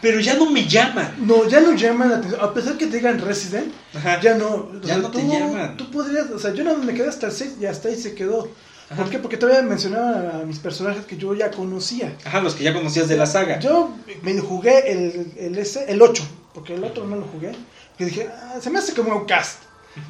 [0.00, 1.14] pero ya no me llaman.
[1.20, 4.20] No, ya no llaman la atención, a pesar que te digan Resident, Ajá.
[4.20, 4.46] ya no.
[4.48, 5.76] o Ya no te tú, llaman.
[5.76, 8.14] Tú podrías, o sea, yo no me quedé hasta el 6 y hasta ahí se
[8.14, 8.48] quedó.
[8.90, 9.02] Ajá.
[9.02, 9.18] ¿Por qué?
[9.18, 12.16] Porque todavía mencionaban a mis personajes que yo ya conocía.
[12.24, 13.60] Ajá, los que ya conocías de la saga.
[13.60, 17.52] Yo me jugué el, el, ese, el 8, porque el otro no lo jugué.
[17.90, 19.26] Porque dije, ah, se me hace como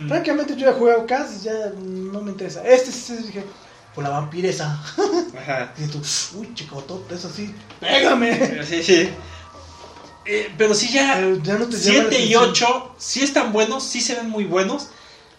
[0.06, 2.66] Francamente, yo ya jugué Outcast y ya no me interesa.
[2.66, 3.44] Este sí dije,
[3.94, 4.80] por la vampiresa.
[5.36, 5.72] Ajá.
[5.78, 6.00] Y tú,
[6.36, 8.62] uy, chicotote, eso sí, pégame.
[8.64, 9.10] Sí, sí.
[10.24, 11.14] Eh, pero sí ya.
[11.16, 12.50] Pero ya no te llama la 7 y atención.
[12.50, 14.90] 8 sí están buenos, sí se ven muy buenos.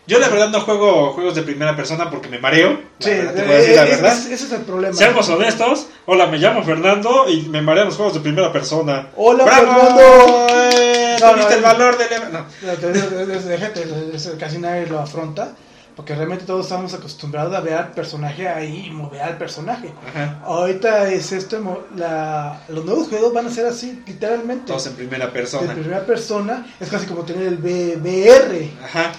[0.07, 2.81] Yo la verdad no juego juegos de primera persona porque me mareo.
[2.97, 4.17] Sí, verdad, te voy a decir la eh, verdad.
[4.17, 4.95] ese, ese es el problema.
[4.95, 5.85] Seamos honestos.
[6.07, 9.09] Hola, me llamo Fernando y me marean los juegos de primera persona.
[9.15, 9.71] Hola, ¡Bravo!
[9.71, 10.88] Fernando.
[11.19, 12.05] No, no, el valor de...
[12.31, 12.45] No.
[12.61, 15.53] No, casi nadie lo afronta.
[15.95, 19.93] Porque realmente todos estamos acostumbrados a ver al personaje ahí y mover al personaje.
[20.07, 20.39] Ajá.
[20.45, 24.67] Ahorita es esto, la, los nuevos juegos van a ser así, literalmente.
[24.67, 25.73] Todos en primera persona.
[25.73, 28.71] primera persona, es casi como tener el VR.
[28.81, 29.11] Ajá.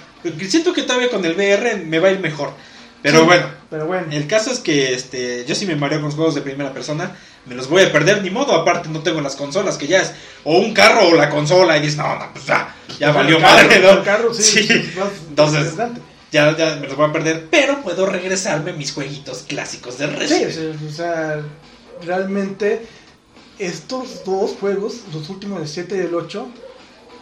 [0.49, 2.55] Siento que todavía con el VR me va a ir mejor.
[3.03, 4.07] Pero Sí, bueno, Pero bueno.
[4.11, 7.17] el caso es que este, yo sí me mareo con los juegos de primera persona.
[7.47, 8.53] Me los voy a perder, ni modo.
[8.55, 10.13] Aparte, no tengo las consolas, que ya es
[10.45, 11.79] o un carro o la consola.
[11.79, 13.91] Y dices, no, no, pues ya, ya valió El carro, madre, ¿no?
[13.91, 14.43] el carro, sí.
[14.43, 14.59] Sí.
[14.73, 15.75] es más Entonces,
[16.31, 17.49] ya, ya me los voy a perder.
[17.51, 20.51] Pero puedo regresarme a mis jueguitos clásicos de Sí, Resident.
[20.51, 21.43] o sea, o sea,
[22.05, 22.87] realmente
[23.59, 26.49] estos dos juegos, los últimos del 7 y el 8,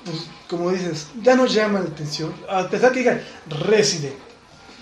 [0.04, 0.16] pues
[0.48, 2.34] como dices, ya no llaman la atención.
[2.48, 3.22] A pesar que digan
[3.66, 4.14] Resident.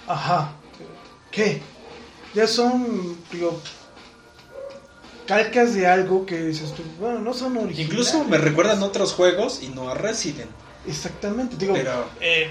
[0.07, 0.53] Ajá.
[1.37, 1.61] ¿Qué?
[2.35, 3.61] Ya son, digo,
[5.27, 7.79] calcas de algo que dices tú, bueno, no son originales.
[7.91, 10.51] Incluso me recuerdan otros juegos y no a Resident.
[10.87, 12.51] Exactamente, digo, Pero- eh,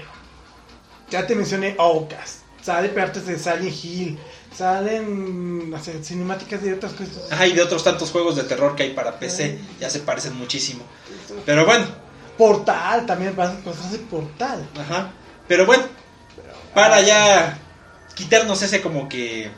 [1.10, 4.18] ya te mencioné Outcast, sale partes de Silent Hill,
[4.56, 7.32] salen sé, cinemáticas de otras cosas.
[7.32, 10.36] Ajá, y de otros tantos juegos de terror que hay para PC, ya se parecen
[10.36, 10.84] muchísimo.
[11.44, 11.86] Pero bueno,
[12.38, 14.64] Portal, también pasan cosas de Portal.
[14.78, 15.10] ajá.
[15.48, 15.84] Pero bueno,
[16.74, 17.58] para ya
[18.16, 19.48] quitarnos ese como que...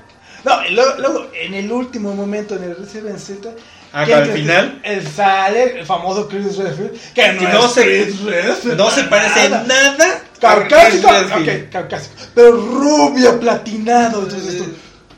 [0.45, 3.49] No, luego, en el último momento, en el Resident Z,
[3.91, 7.73] Ah, ¿quién al final El sale, el famoso Chris Redfield, que no, Que no es
[7.73, 9.65] se- Chris Redfield, No se parece nada.
[9.67, 10.23] nada.
[10.39, 14.67] Caucásico, ok, caucásico, pero rubio, platinado, entonces tú...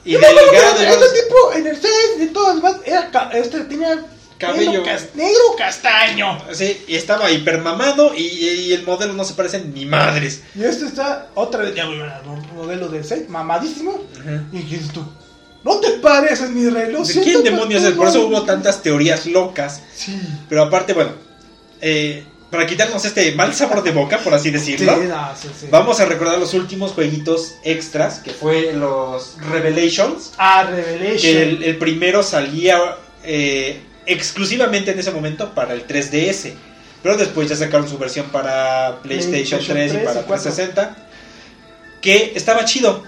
[0.05, 0.81] Y delgado.
[0.81, 3.99] Este tipo, en el 6 y todo demás, era, este tenía
[4.41, 4.83] Cabello.
[4.83, 6.39] cas- negro castaño.
[6.53, 10.43] Sí, y estaba hipermamado y, y el modelo no se parece ni madres.
[10.55, 14.03] Y este está otra vez, ya voy a un modelo de 6, mamadísimo.
[14.53, 15.05] Y dices tú,
[15.63, 17.93] no te pareces, mi rey, lo ¿De quién demonios es?
[17.93, 19.83] Por eso hubo tantas teorías locas.
[19.95, 20.19] Sí.
[20.49, 21.13] Pero aparte, bueno,
[21.83, 25.67] eh, para quitarnos este mal sabor de boca, por así Sí, decirlo, no, sí, sí.
[25.71, 31.19] vamos a recordar los últimos jueguitos extras, que fue los Revelations, A Revelation.
[31.21, 36.53] que el, el primero salía eh, exclusivamente en ese momento para el 3DS,
[37.03, 40.43] pero después ya sacaron su versión para PlayStation, PlayStation 3 y 3 para y 4.
[40.53, 40.97] 360,
[42.01, 43.03] que estaba chido,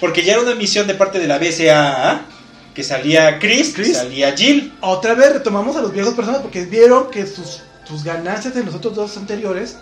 [0.00, 2.22] porque ya era una misión de parte de la BSAA,
[2.74, 3.96] que salía Chris, Chris.
[3.96, 8.54] salía Jill, Otra vez retomamos a los viejos personas porque vieron que sus, sus ganancias
[8.54, 9.76] de los otros dos anteriores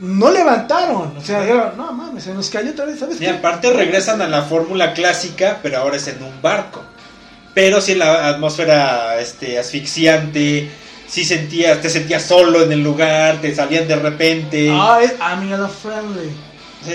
[0.00, 1.16] no levantaron.
[1.16, 3.30] O sea, dijeron, no mames, se nos cayó otra vez, ¿sabes Y qué?
[3.30, 6.82] aparte regresan a la fórmula clásica, pero ahora es en un barco.
[7.54, 10.70] Pero sí la atmósfera este, asfixiante,
[11.08, 14.70] sí sentías, te sentías solo en el lugar, te salían de repente.
[14.72, 16.30] Ah, es Amiga Friendly.
[16.84, 16.94] Sí.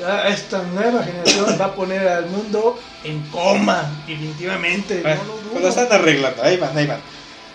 [0.00, 5.00] Ya esta nueva generación va a poner al mundo en coma, definitivamente.
[5.02, 5.50] Bueno, no lo dudo.
[5.52, 7.00] pues lo están arreglando, ahí van, ahí van.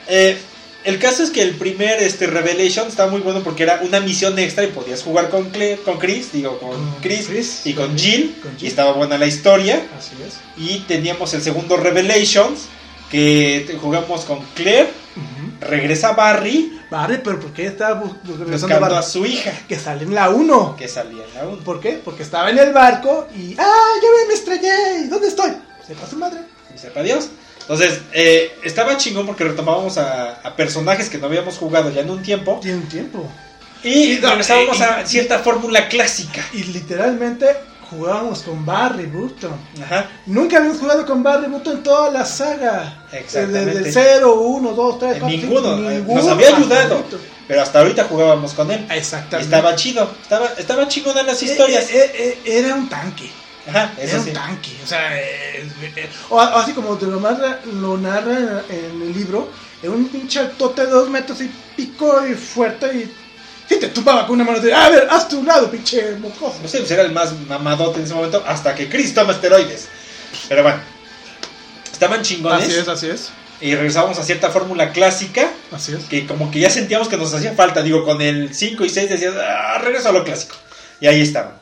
[0.07, 0.37] Eh,
[0.85, 4.37] el caso es que el primer este, Revelation estaba muy bueno porque era una misión
[4.39, 7.87] extra y podías jugar con, Cle- con Chris, digo, con Con Chris, Chris, y con
[7.89, 9.85] con Jill, y estaba buena la historia.
[9.97, 10.35] Así es.
[10.57, 12.61] Y teníamos el segundo Revelations,
[13.11, 15.51] que jugamos con Claire, Ujú.
[15.69, 18.01] regresa Barry, Barry, pero ¿por qué estaba
[18.37, 18.95] regresando Barry?
[18.95, 20.75] a su hija, Que sale en la 1.
[20.77, 21.63] que salía en la 1.
[21.63, 21.99] ¿Por qué?
[22.03, 23.55] Porque estaba en el barco y.
[23.57, 23.65] ¡Ah!
[24.01, 25.03] ¡Ya me, estrellé!
[25.05, 25.51] ¿Y ¿Dónde estoy?
[25.85, 26.39] Sepa su madre.
[26.73, 27.29] Y sepa Dios.
[27.69, 32.09] Entonces, eh, estaba chingón porque retomábamos a, a personajes que no habíamos jugado ya en
[32.09, 32.59] un tiempo.
[32.63, 33.29] Tiene un tiempo.
[33.83, 36.43] Y no, regresábamos y- a cierta fórmula clásica.
[36.53, 37.45] Y literalmente
[37.91, 39.51] jugábamos con Barry Burton.
[39.83, 40.09] Ajá.
[40.25, 43.03] Nunca habíamos jugado con Barry Burton en toda la saga.
[43.11, 43.65] Exactamente.
[43.83, 46.21] Desde el 0, 1, 2, 3, En 4, ninguno, 5, eh, ninguno.
[46.21, 47.03] nos había ayudado.
[47.47, 48.85] Pero hasta ahorita jugábamos con él.
[48.89, 49.55] Y Exactamente.
[49.55, 50.09] estaba chido.
[50.23, 51.89] Estaba, estaba chingona las Eh, historias.
[51.91, 53.29] eh, eh, eh, era un tanque.
[53.67, 54.31] Ajá, Era un sí.
[54.31, 54.71] tanque.
[54.83, 59.49] O sea, eh, eh, o, así como te lo narra, lo narra en el libro,
[59.81, 63.15] era un pinche altote de dos metros y pico y fuerte y.
[63.67, 64.73] Sí, te tumbaba con una mano de.
[64.73, 66.59] A ver, hazte un lado, pinche mocoso.
[66.61, 68.43] No sé, pues era el más mamadote en ese momento.
[68.47, 69.87] Hasta que Chris toma esteroides.
[70.47, 70.79] Pero bueno.
[71.91, 72.87] Estaban chingones.
[72.87, 73.29] así es.
[73.61, 75.51] Y regresábamos a cierta fórmula clásica.
[75.71, 76.05] Así es.
[76.05, 77.83] que como que ya sentíamos que nos hacía falta.
[77.83, 80.55] Digo, con el 5 y 6 decías, ah, regreso a lo clásico.
[80.99, 81.53] Y ahí estaban.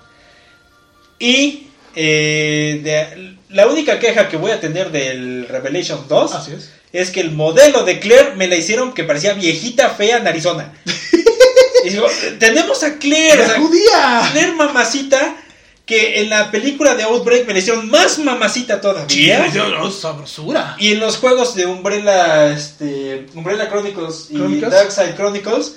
[1.19, 1.66] Y
[1.99, 6.69] eh, de- la única queja que voy a tener del Revelation 2 Así es.
[6.93, 10.73] es que el modelo de Claire me la hicieron que parecía viejita fea en Arizona.
[11.83, 12.07] y digo,
[12.39, 14.29] tenemos a Claire, o ¡Era sea, judía!
[14.31, 15.37] Claire mamacita,
[15.85, 19.47] que en la película de Outbreak me la hicieron más mamacita todavía.
[19.55, 20.75] no, sabrosura.
[20.77, 24.71] Y en los juegos de Umbrella, este, Umbrella Chronicles y Chronicles.
[24.71, 25.75] Darkside Chronicles,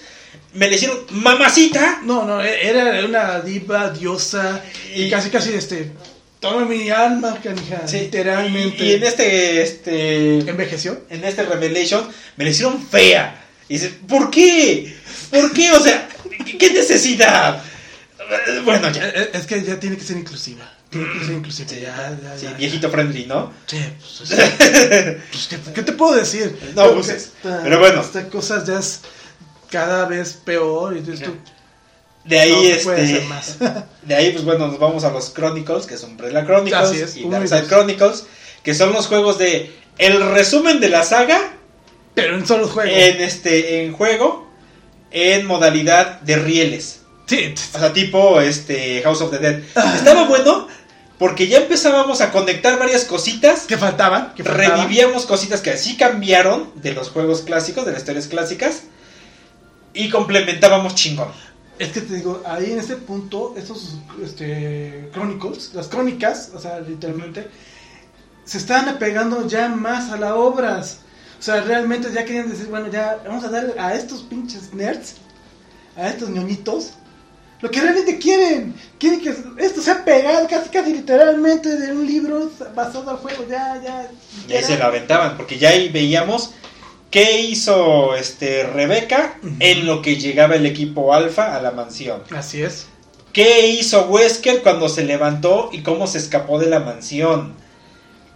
[0.54, 2.00] me le hicieron mamacita.
[2.02, 4.60] No, no, e- era una diva, diosa,
[4.94, 5.92] y, Y- casi, casi, este,
[6.40, 8.82] toma mi alma, canija, Sí, literalmente.
[8.84, 11.00] Y, y en este, este, ¿Envejeció?
[11.10, 13.36] en este Revelation, me la hicieron fea.
[13.68, 14.96] Y dices, ¿por qué?
[15.30, 15.70] ¿Por qué?
[15.72, 16.08] O sea,
[16.58, 17.62] ¿qué, necesidad?
[18.64, 19.08] Bueno, ya.
[19.08, 20.68] Eh, Es que ya tiene que ser inclusiva.
[20.88, 21.68] Tiene que ser inclusiva.
[21.68, 22.52] Sí, ya, ya, sí, ya.
[22.54, 23.52] viejito friendly, ¿no?
[23.66, 24.56] Sí, pues, o sea,
[25.30, 26.56] pues, ¿qué, qué te puedo decir?
[26.74, 28.00] No esta- Pero bueno.
[28.00, 29.02] Esta cosa ya es
[29.70, 30.96] cada vez peor.
[30.96, 31.12] Y tú,
[32.24, 33.56] De ahí, no este, más.
[34.02, 37.28] De ahí, pues bueno, nos vamos a los Chronicles, que son Umbrella Chronicles es, y
[37.28, 37.66] Darkside.
[37.66, 38.24] Chronicles,
[38.62, 41.38] que son los juegos de el resumen de la saga
[42.14, 42.92] Pero en solo juegos.
[42.94, 44.48] en este en juego
[45.10, 47.00] en modalidad de rieles.
[47.26, 49.60] sí, O sea, tipo este House of the Dead.
[49.94, 50.68] Estaba bueno,
[51.18, 53.64] porque ya empezábamos a conectar varias cositas.
[53.66, 54.32] ¿Qué faltaban?
[54.34, 54.78] ¿Qué faltaban?
[54.78, 58.82] Revivíamos cositas que así cambiaron de los juegos clásicos, de las historias clásicas.
[59.92, 61.28] Y complementábamos chingón.
[61.80, 66.78] Es que te digo, ahí en ese punto, estos este, Chronicles, las crónicas, o sea,
[66.80, 67.48] literalmente,
[68.44, 70.98] se estaban apegando ya más a las obras.
[71.38, 75.14] O sea, realmente ya querían decir, bueno, ya vamos a dar a estos pinches nerds,
[75.96, 76.92] a estos ñoñitos,
[77.62, 78.74] lo que realmente quieren.
[78.98, 79.34] Quieren que
[79.64, 83.46] esto sea pegado casi, casi literalmente de un libro basado al juego.
[83.48, 84.10] Ya, ya.
[84.46, 86.52] Y ahí se lo aventaban, porque ya ahí veíamos
[87.10, 92.22] qué hizo este Rebeca en lo que llegaba el equipo alfa a la mansión.
[92.30, 92.86] Así es.
[93.32, 97.54] ¿Qué hizo Wesker cuando se levantó y cómo se escapó de la mansión?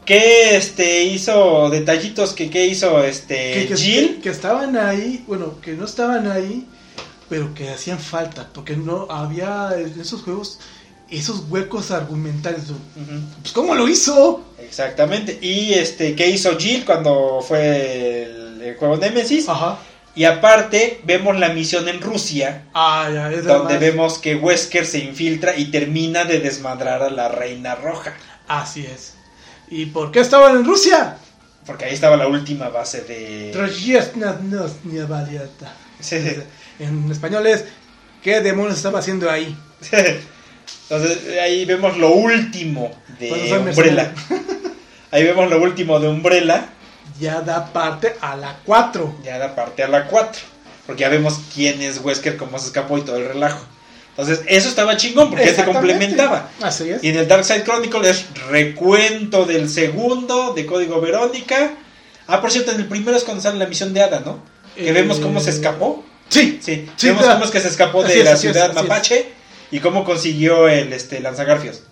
[0.05, 4.21] ¿Qué este hizo detallitos que qué hizo este que, que- Jill?
[4.23, 6.67] que estaban ahí, bueno, que no estaban ahí,
[7.29, 10.59] pero que hacían falta, porque no había en esos juegos
[11.11, 12.65] esos huecos argumentales.
[13.41, 14.43] Pues, ¿cómo lo hizo?
[14.59, 15.39] Exactamente.
[15.41, 19.49] Y este qué hizo Jill cuando fue el, el juego Nemesis?
[19.49, 19.79] Ajá.
[20.17, 24.87] Y aparte vemos la misión en Rusia Ah, ya, es la donde vemos que Wesker
[24.87, 28.15] se infiltra y termina de desmadrar a la Reina Roja.
[28.47, 29.15] Así es.
[29.69, 31.17] ¿Y por qué estaban en Rusia?
[31.67, 33.51] Porque ahí estaba la última base de...
[36.01, 36.19] Sí.
[36.81, 37.65] En español es,
[38.21, 39.57] ¿qué demonios estaba haciendo ahí?
[40.91, 44.13] Entonces ahí vemos lo último de Umbrella.
[45.11, 46.67] Ahí vemos lo último de Umbrella.
[47.21, 49.17] Ya da parte a la 4.
[49.25, 50.43] Ya da parte a la 4.
[50.87, 53.61] Porque ya vemos quién es Wesker, cómo se escapó y todo el relajo.
[54.11, 56.49] Entonces eso estaba chingón porque se complementaba.
[56.63, 57.03] Así es.
[57.03, 61.73] Y en el Dark Side Chronicle es recuento del segundo de Código Verónica.
[62.27, 64.39] Ah, por cierto, en el primero es cuando sale la misión de Ada, ¿no?
[64.77, 66.05] Que Eh, vemos cómo se escapó.
[66.29, 67.37] Sí, Sí, Sí, vemos claro.
[67.39, 68.75] cómo es que se escapó de es, la ciudad es.
[68.75, 69.27] mapache
[69.71, 71.83] y cómo consiguió el este, lanzagarfios.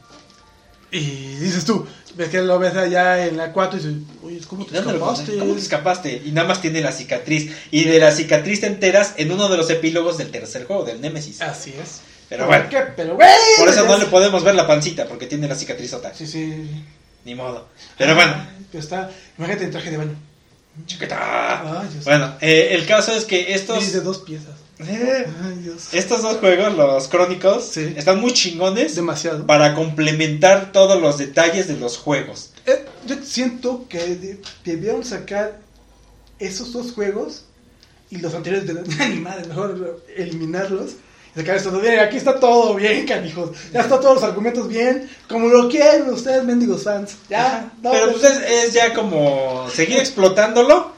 [0.92, 1.86] Y dices tú,
[2.16, 4.98] ves que lo ves allá en la 4 y dices, oye, ¿cómo te ¿Dónde lo
[4.98, 5.38] escapaste?
[5.38, 6.22] ¿Cómo te escapaste?
[6.26, 7.50] Y nada más tiene la cicatriz.
[7.70, 11.00] Y de la cicatriz te enteras en uno de los epílogos del tercer juego, del
[11.00, 11.40] Nemesis.
[11.40, 12.02] Así es.
[12.28, 12.78] Pero bueno, ¿Qué?
[12.94, 13.28] Pero güey.
[13.58, 16.14] por eso no le podemos ver la pancita, porque tiene la cicatrizota.
[16.14, 16.66] Sí, sí.
[17.24, 17.68] Ni modo.
[17.96, 18.34] Pero bueno,
[18.70, 20.16] pero está, imagínate en traje de baño.
[20.86, 21.80] chiquita.
[21.80, 22.04] Ay, Dios.
[22.04, 24.61] Bueno, eh, el caso es que estos, Y de dos piezas.
[24.78, 25.88] Eh, Ay, Dios.
[25.92, 27.94] estos dos juegos, los Chronicles, Sí.
[27.96, 29.46] están muy chingones Demasiado.
[29.46, 32.50] para complementar todos los detalles de los juegos.
[32.66, 35.58] Eh, yo siento que de- debieron sacar
[36.38, 37.44] esos dos juegos
[38.10, 40.92] y los anteriores de la animada, mejor eliminarlos.
[41.34, 43.50] y Sacar esto, bien, aquí está todo bien, canijos.
[43.72, 47.16] Ya está todos los argumentos bien, como lo quieren ustedes, mendigos fans.
[47.30, 50.92] Ya, no, Pero pues es, es ya como seguir explotándolo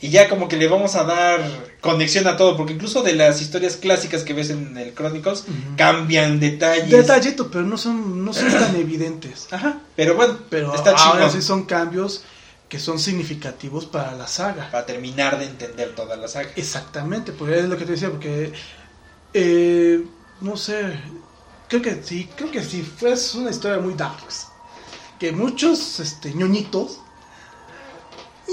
[0.00, 1.40] y ya como que le vamos a dar
[1.80, 5.44] conexión a todo, porque incluso de las historias clásicas que ves en el Chronicles
[5.76, 6.90] cambian detalles.
[6.90, 9.48] detallito, pero no son, no son tan evidentes.
[9.50, 12.22] Ajá, pero bueno, Pero está ahora chingón sí son cambios
[12.68, 14.70] que son significativos para la saga.
[14.70, 16.50] para terminar de entender toda la saga.
[16.54, 18.52] Exactamente, porque es lo que te decía, porque
[19.34, 20.04] eh,
[20.40, 21.00] no sé,
[21.68, 24.48] creo que sí, creo que sí, fue una historia muy darks,
[25.18, 27.00] que muchos este, ñoñitos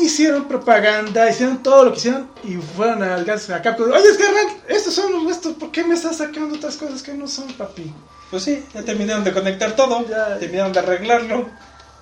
[0.01, 4.17] hicieron propaganda, hicieron todo lo que hicieron y fueron al gas a Capcom, oye, es
[4.17, 4.25] que
[4.73, 7.93] estos son los restos, ¿por qué me estás sacando otras cosas que no son, papi?
[8.31, 10.37] Pues sí, ya terminaron de conectar todo, Ya.
[10.39, 11.49] terminaron de arreglarlo.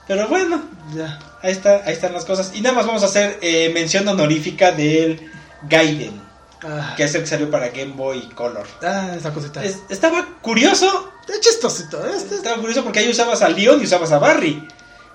[0.08, 0.62] Pero bueno,
[0.96, 1.20] Ya.
[1.42, 2.52] ahí está, ahí están las cosas.
[2.54, 5.30] Y nada más vamos a hacer eh, mención honorífica del
[5.70, 6.22] Gaiden,
[6.66, 8.66] Ah, que es el que salió para Game Boy Color.
[8.84, 9.64] ah, esa cosita.
[9.64, 14.12] Es- estaba curioso, Es chistosito, este- estaba curioso porque ahí usabas a Leon y usabas
[14.12, 14.66] a Barry.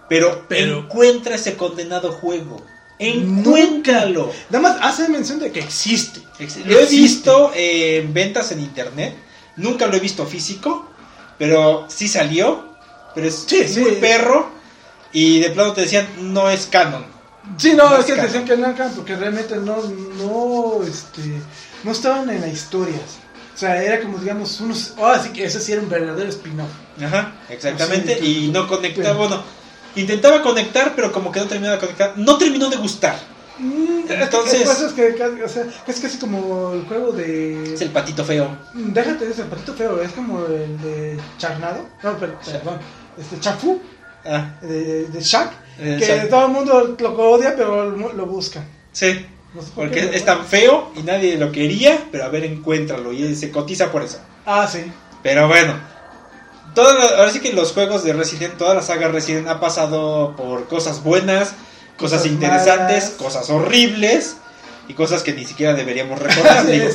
[0.08, 2.64] Pero, Pero- encuentra ese condenado juego.
[2.98, 4.32] Encuéntralo.
[4.50, 6.20] Nada más hace mención de que existe.
[6.38, 9.14] Ex- Lo he visto en ventas en internet.
[9.56, 10.88] Nunca lo he visto físico.
[11.38, 12.68] Pero sí salió.
[13.14, 13.80] Pero es Sí, sí.
[13.80, 14.50] muy perro.
[15.12, 17.04] Y de plano te decían, no es canon.
[17.56, 18.24] Sí, no, es que caro.
[18.26, 19.78] decían que no eran porque realmente no,
[20.18, 21.22] no, este,
[21.82, 23.00] no estaban en las historias.
[23.54, 26.68] O sea, era como, digamos, unos, oh, así que ese sí era un verdadero spin-off.
[27.02, 28.18] Ajá, exactamente.
[28.20, 29.12] Sí, y no conectaba.
[29.12, 29.16] sí.
[29.16, 29.42] Bueno,
[30.00, 32.12] intentaba conectar, pero como que no terminaba de conectar.
[32.16, 33.16] No terminó de gustar.
[34.08, 37.74] Entonces- Entonces, es que, casi- o sea, es casi como el juego de...
[37.74, 38.56] Es el patito feo.
[38.74, 42.78] Déjate de ese patito feo, es como el de Charnado, no, per- perdón,
[43.18, 43.80] este Chafu,
[44.24, 46.28] Ah, de, de Shaq, Eh, que Shaq.
[46.28, 48.62] todo el mundo lo odia, pero lo, busca.
[48.92, 49.24] sí.
[49.54, 51.98] No sé por Porque qué, es tan feo y nadie lo quería.
[52.12, 53.12] Pero a ver, encuéntralo.
[53.14, 54.18] Y se cotiza por eso.
[54.44, 54.80] Ah, sí.
[55.22, 55.72] Pero bueno,
[56.74, 60.34] toda la- ahora sí que los juegos de Resident, toda la saga Resident ha pasado
[60.36, 61.48] por cosas buenas,
[61.96, 63.16] cosas, Cosas interesantes, malas.
[63.18, 64.36] cosas horribles
[64.88, 66.66] y cosas que ni siquiera deberíamos recordar.
[66.66, 66.88] Digo,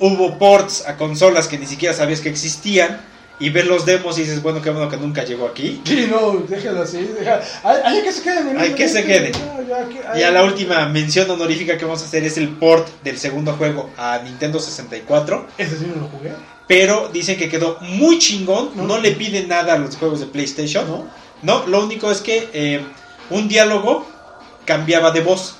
[0.00, 3.00] hubo ports a consolas que ni siquiera sabías que existían
[3.40, 5.80] y ver los demos y dices, bueno, qué bueno que nunca llegó aquí.
[5.84, 7.08] Sí, no, déjalo así.
[7.62, 8.42] Ay, ay, que se quede.
[8.44, 9.32] mi Ay, que se quede.
[9.68, 13.52] ya, ya, la última mención honorífica que vamos a hacer es el port del segundo
[13.54, 15.46] juego a Nintendo 64.
[15.58, 16.32] Ese sí no lo jugué.
[16.66, 18.70] Pero dicen que quedó muy chingón.
[18.74, 18.84] No.
[18.84, 20.86] No le piden nada a los juegos de PlayStation.
[20.88, 21.06] ¿No?
[21.42, 22.80] No, lo único es que eh,
[23.30, 24.04] un diálogo
[24.64, 25.56] cambiaba de voz.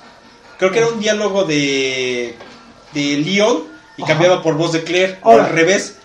[0.57, 2.35] Creo que era un diálogo de,
[2.93, 3.63] de Leon
[3.97, 4.11] y Ajá.
[4.11, 5.95] cambiaba por voz de Claire o al revés.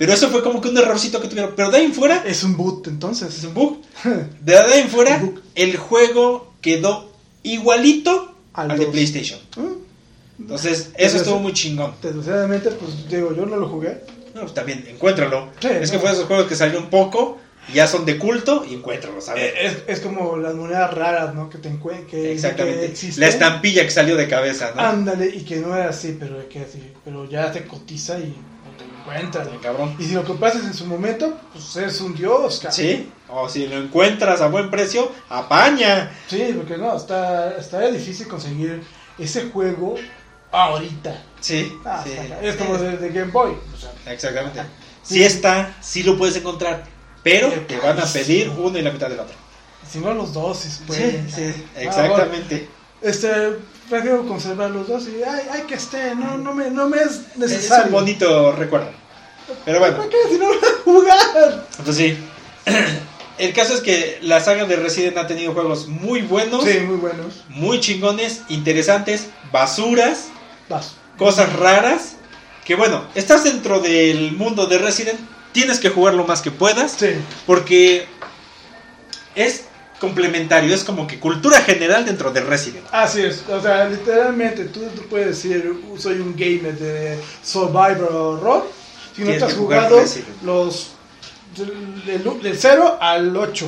[0.00, 1.52] Pero eso fue como que un errorcito que tuvieron.
[1.54, 3.44] Pero de ahí en fuera, Es un boot, es entonces.
[3.44, 3.82] un bug.
[4.40, 5.22] De ahí en fuera,
[5.54, 7.12] el juego quedó
[7.42, 8.86] igualito Al al, de.
[8.86, 9.38] PlayStation.
[9.56, 10.40] ¿Mm?
[10.42, 11.92] Entonces, eso estuvo muy chingón.
[12.00, 14.00] Desgraciadamente, pues digo, yo no lo jugué.
[14.34, 15.48] No, pues también, encuéntralo.
[15.60, 18.64] Sí, es que fue de esos juegos que salieron poco y ya son de culto
[18.66, 19.52] y encuéntralo, ¿sabes?
[19.52, 21.50] Eh, Es, es como las monedas raras, ¿no?
[21.50, 21.68] Que te.
[21.68, 22.86] Que, que Exactamente.
[22.86, 23.20] existen.
[23.20, 24.80] La estampilla que salió de cabeza, ¿no?
[24.80, 26.80] Ándale, y que no era así, pero que así.
[27.04, 28.34] Pero ya te cotiza y
[29.18, 29.48] encuentras.
[29.62, 29.96] Cabrón.
[29.98, 32.72] Y si lo que pasas en su momento, pues eres un dios, cabrón.
[32.76, 36.10] Sí, o si lo encuentras a buen precio, apaña.
[36.28, 38.82] Sí, porque no, está, está difícil conseguir
[39.18, 39.94] ese juego
[40.52, 41.22] ahorita.
[41.40, 42.12] Sí, Ah, sí.
[42.42, 43.52] es como de, de Game Boy.
[43.74, 44.60] O sea, Exactamente.
[45.02, 45.14] Sí.
[45.14, 46.84] Si está, sí lo puedes encontrar,
[47.22, 49.34] pero te van a pedir uno y la mitad del otro.
[49.90, 51.26] si no los dos, se pueden.
[51.28, 51.54] Ah, bueno.
[51.76, 52.68] exactamente.
[53.02, 53.28] Este,
[53.88, 57.12] prefiero conservar los dos y ay, ay que esté, no, no me, no me es
[57.32, 57.86] Es necesario.
[57.86, 58.90] un bonito recuerdo.
[59.64, 61.66] Pero bueno, ¿Para qué si no lo voy a jugar?
[61.78, 62.18] entonces sí.
[63.38, 66.96] El caso es que la saga de Resident ha tenido juegos muy buenos, Sí, muy
[66.96, 67.42] buenos.
[67.48, 70.26] muy chingones, interesantes, basuras,
[70.68, 70.92] Vas.
[71.16, 72.16] cosas raras.
[72.66, 75.18] Que bueno, estás dentro del mundo de Resident,
[75.52, 76.92] tienes que jugar lo más que puedas.
[76.92, 77.12] Sí.
[77.46, 78.06] Porque
[79.34, 79.64] es
[79.98, 82.84] complementario, es como que cultura general dentro de Resident.
[82.92, 88.10] Así es, o sea, literalmente tú, tú puedes decir, "Uh, soy un gamer de Survivor
[88.12, 88.70] Horror,
[89.24, 90.02] si no te has que jugado
[90.44, 90.88] los
[91.56, 93.66] del, del- del 0 al 8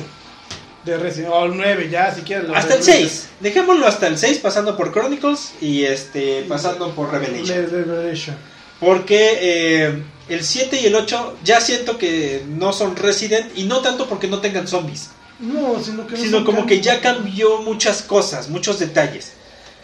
[0.85, 2.49] de Resident, o al 9 ya, si quieres.
[2.53, 7.11] Hasta el de- 6, dejémoslo hasta el 6 pasando por Chronicles y este pasando por
[7.11, 7.69] Revelation.
[7.69, 8.35] Revelation.
[8.79, 13.79] Porque eh, el 7 y el 8 ya siento que no son Resident y no
[13.81, 15.09] tanto porque no tengan zombies,
[15.39, 16.85] No, sino que no sino como que cambios.
[16.85, 19.31] ya cambió muchas cosas, muchos detalles.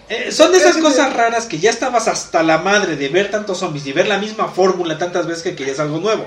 [0.10, 3.60] Eh, son de esas cosas raras que ya estabas hasta la madre de ver tantos
[3.60, 6.26] zombies y ver la misma fórmula tantas veces que querías algo nuevo.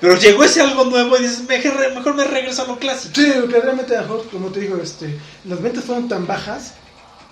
[0.00, 3.14] Pero llegó ese algo nuevo y dices, mejor, mejor me regreso a lo clásico.
[3.14, 6.74] Sí, porque realmente, mejor, como te digo, este, las ventas fueron tan bajas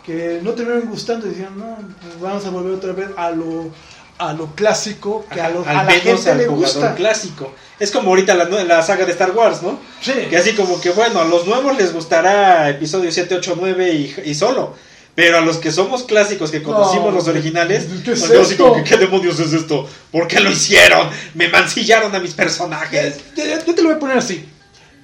[0.04, 3.70] que no terminaron gustando y dijeron, no, pues vamos a volver otra vez a lo,
[4.18, 6.94] a lo clásico que a, lo, al a la menos gente al le gusta.
[6.94, 7.54] clásico.
[7.78, 9.78] Es como ahorita la, la saga de Star Wars, ¿no?
[10.00, 13.92] Sí, Que así como que, bueno, a los nuevos les gustará episodio 7, 8, 9
[13.92, 14.74] y, y solo.
[15.14, 18.56] Pero a los que somos clásicos, que conocimos No, los originales, ¿qué es quedamos así
[18.56, 18.84] como esto?
[18.84, 19.88] que, ¿qué demonios es esto?
[20.10, 21.08] ¿Por qué lo hicieron?
[21.34, 23.18] Me mancillaron a mis personajes.
[23.36, 24.44] Ya- yo te lo voy a poner así.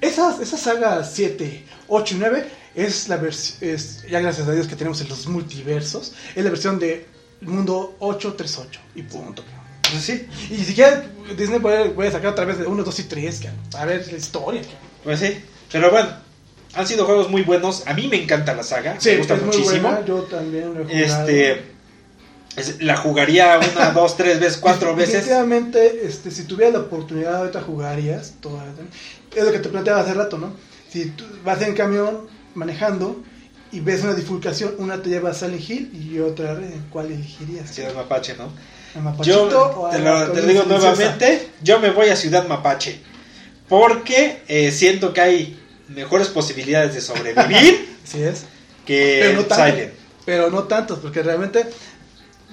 [0.00, 3.76] Esa, esa saga 7, 8 y 9 es la versión,
[4.10, 7.06] ya gracias a Dios que tenemos en los multiversos, es la versión de
[7.42, 9.44] mundo 838 y punto.
[9.90, 11.04] Pues sí, Y ni siquiera
[11.36, 13.40] Disney puede, puede sacar otra vez de 1, 2 y 3,
[13.76, 14.62] a ver la historia.
[15.04, 15.38] pues sí.
[15.70, 16.08] Pero bueno,
[16.74, 17.86] han sido juegos muy buenos.
[17.86, 19.88] A mí me encanta la saga, Sí, me gusta es muy muchísimo.
[19.88, 21.28] buena, yo también lo he jugado.
[21.28, 21.62] Este,
[22.56, 25.14] es- la jugaría una, dos, tres veces, cuatro veces.
[25.14, 28.34] Definitivamente, este, si tuvieras la oportunidad ahorita jugarías.
[28.40, 28.64] toda-
[29.34, 30.52] es lo que te planteaba hace rato, ¿no?
[30.90, 33.22] Si tú vas en camión manejando
[33.72, 36.58] y ves una bifurcación, una te lleva a Silent Hill y otra.
[36.90, 37.70] ¿Cuál elegirías?
[37.72, 38.50] Ciudad Mapache, ¿no?
[38.96, 42.98] ¿A Mapachito Yo te lo, te digo nuevamente, yo me voy a Ciudad Mapache.
[43.68, 45.59] Porque eh, siento que hay
[45.90, 48.44] mejores posibilidades de sobrevivir Sí es.
[48.86, 49.64] que Pero no tanto.
[49.66, 49.92] Silent.
[50.24, 51.66] Pero no tantos, porque realmente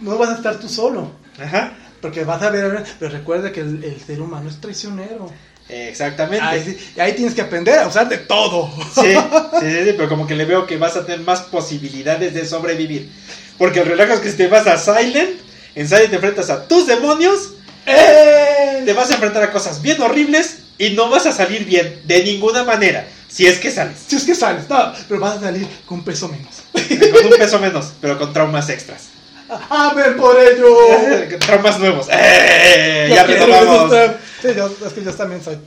[0.02, 1.12] no vas a estar tú solo.
[1.40, 1.74] Ajá.
[2.02, 5.32] Porque vas a ver, pero recuerda que el, el ser humano es traicionero.
[5.70, 6.78] Exactamente.
[6.98, 8.72] Ahí, tienes que aprender a usar de todo.
[8.94, 9.16] Sí, sí,
[9.60, 13.10] sí, sí, pero como que le veo que vas a tener más posibilidades de sobrevivir.
[13.58, 15.40] Porque el relajo es que si te vas a Silent,
[15.76, 17.54] en Silent te enfrentas a tus demonios,
[17.86, 18.84] ¡Eh!
[18.86, 22.24] te vas a enfrentar a cosas bien horribles y no vas a salir bien de
[22.24, 23.08] ninguna manera.
[23.30, 23.98] Si es que sales.
[24.08, 26.64] Si es que sales, no, pero vas a salir con peso menos.
[26.74, 29.10] Con un peso menos, pero con traumas extras.
[29.50, 31.38] ¡A ver por ello!
[31.40, 32.08] Traumas nuevos.
[32.10, 33.08] ¡Eh!
[33.10, 33.94] Ya Yo quiero retomamos.
[33.94, 35.58] esos tra- Sí, yo, es que yo también soy.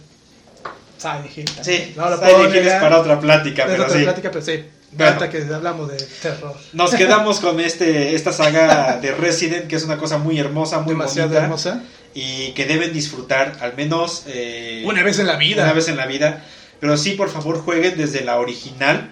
[0.99, 1.65] Silent Hill también.
[1.65, 4.03] Sí, no lo Silent Hill es para otra plática, Es pero otra sí.
[4.05, 4.65] plática, pero sí.
[4.93, 5.13] Bueno.
[5.13, 6.55] Hasta que hablamos de terror.
[6.75, 10.95] Nos quedamos con este esta saga de Resident, que es una cosa muy hermosa, muy
[10.95, 11.45] Demasiado bonita.
[11.45, 11.83] hermosa.
[12.13, 15.63] Y que deben disfrutar, al menos eh, Una vez en la vida.
[15.63, 16.45] una vez en la vida.
[16.81, 19.11] Pero sí, por favor, jueguen desde la original.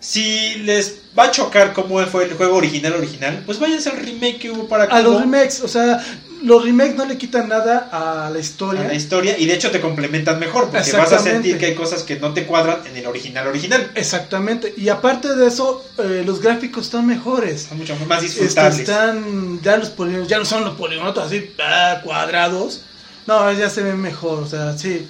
[0.00, 4.38] Si les va a chocar cómo fue el juego original original, pues váyanse al remake
[4.38, 6.02] que hubo para A los remakes, o sea,
[6.42, 8.80] los remakes no le quitan nada a la historia.
[8.80, 11.74] a la historia y de hecho te complementan mejor porque vas a sentir que hay
[11.74, 13.90] cosas que no te cuadran en el original original.
[13.94, 14.72] Exactamente.
[14.74, 17.66] Y aparte de eso, eh, los gráficos están mejores.
[17.68, 18.80] Son mucho más Este, disfrutables.
[18.80, 22.84] están ya los polígonos, ya no son los polígonos así ah, cuadrados.
[23.26, 25.06] No, ya se ven mejor, o sea, sí.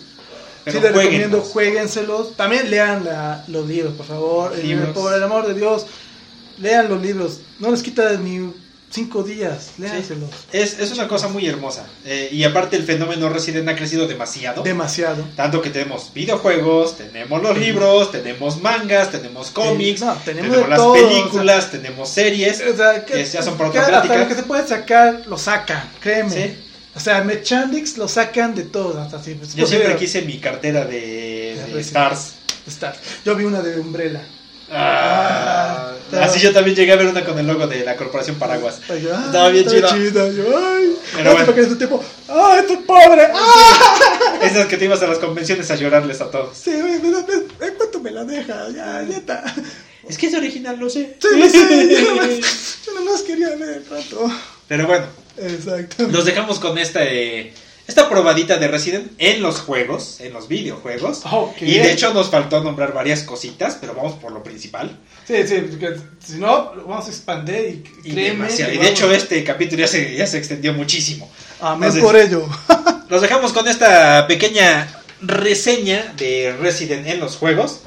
[0.64, 1.02] Pero sí les jueguenlos.
[1.30, 2.36] recomiendo, jueguenselos.
[2.36, 4.56] También lean la- los libros, por favor.
[4.58, 4.90] Libros.
[4.90, 5.86] por el amor de Dios,
[6.58, 7.40] lean los libros.
[7.58, 8.52] No les quita ni
[8.92, 10.28] cinco días, léanselos.
[10.52, 11.86] Es, es una cosa muy hermosa.
[12.04, 14.62] Eh, y aparte el fenómeno Resident ha crecido demasiado.
[14.64, 15.24] Demasiado.
[15.36, 20.94] Tanto que tenemos videojuegos, tenemos los libros, tenemos mangas, tenemos cómics, no, tenemos las todo,
[20.94, 22.60] películas, tenemos series.
[22.62, 24.26] O sea, que, ya son por otra plática.
[24.26, 26.69] que se puede sacar, lo sacan, créeme.
[26.94, 29.00] O sea, Mechandix lo sacan de todo.
[29.00, 31.86] Hasta así, pues, Yo siempre quise mi cartera de, De de Resident.
[31.86, 32.32] Stars.
[32.66, 32.94] Está.
[33.24, 34.22] Yo vi una de Umbrella.
[34.72, 38.36] Ah, pero- así yo también llegué a ver una con el logo de la Corporación
[38.36, 38.80] Paraguas.
[38.88, 40.28] Ay, ah, Estaba bien chida.
[40.30, 41.46] Yo, ay, Pero no, bueno.
[41.46, 43.28] porque en ese tiempo, ¡ay, estoy pobre!
[43.34, 44.36] ¡Ah!
[44.42, 46.56] Esas que te ibas a las convenciones a llorarles a todos.
[46.56, 48.68] Sí, me, ¿en cuánto me la deja?
[48.74, 49.42] Ya, neta.
[50.08, 51.16] Es que es original, lo sé.
[51.20, 52.40] Sí, lo sé.
[52.86, 54.30] Yo nomás, quería ver rato.
[54.68, 55.06] Pero bueno,
[55.40, 56.06] Exacto.
[56.08, 57.52] los dejamos con esta, eh,
[57.86, 61.22] esta probadita de Resident en los juegos, en los videojuegos.
[61.60, 64.96] Y de hecho nos faltó nombrar varias cositas, pero vamos por lo principal.
[65.26, 68.48] Sí, sí, porque si no, lo vamos a expandir y, Y, créeme.
[68.48, 71.30] de hecho este capítulo ya se, ya se extendió muchísimo.
[71.60, 72.48] Amén entonces- por ello.
[73.08, 74.86] Los dejamos con esta pequeña
[75.20, 77.80] reseña de Resident en los juegos.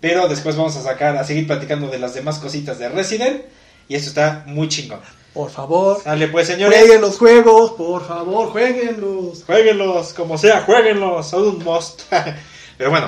[0.00, 3.40] Pero después vamos a sacar, a seguir platicando de las demás cositas de Resident.
[3.88, 5.00] Y esto está muy chingón.
[5.36, 6.78] Por favor, Sale pues señores.
[6.78, 9.44] jueguen los juegos, por favor, jueguenlos.
[9.44, 12.04] Jueguenlos, como sea, jueguenlos, son un must.
[12.78, 13.06] Pero bueno,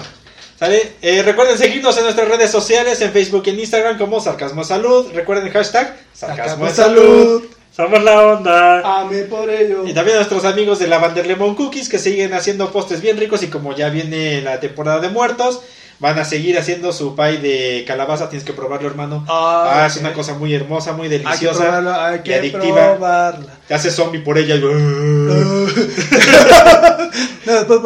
[0.59, 0.92] ¿sale?
[1.00, 5.10] Eh, recuerden seguirnos en nuestras redes sociales, en Facebook y en Instagram como Sarcasmo Salud.
[5.14, 7.44] Recuerden el hashtag Sarcasmo Sarcasmo Salud.
[7.74, 9.00] Somos la onda.
[9.00, 9.86] Amén por ello.
[9.86, 13.42] Y también a nuestros amigos de Lavander Lemon Cookies que siguen haciendo postres bien ricos
[13.42, 15.62] y como ya viene la temporada de muertos,
[16.00, 18.28] van a seguir haciendo su pie de calabaza.
[18.28, 19.24] Tienes que probarlo, hermano.
[19.28, 22.92] Ah, Ah, es una cosa muy hermosa, muy Hay que deliciosa hay y que adictiva.
[22.96, 23.46] probarla.
[23.66, 24.54] Te hace zombie por ella.
[24.56, 24.60] y-
[27.46, 27.80] no, después,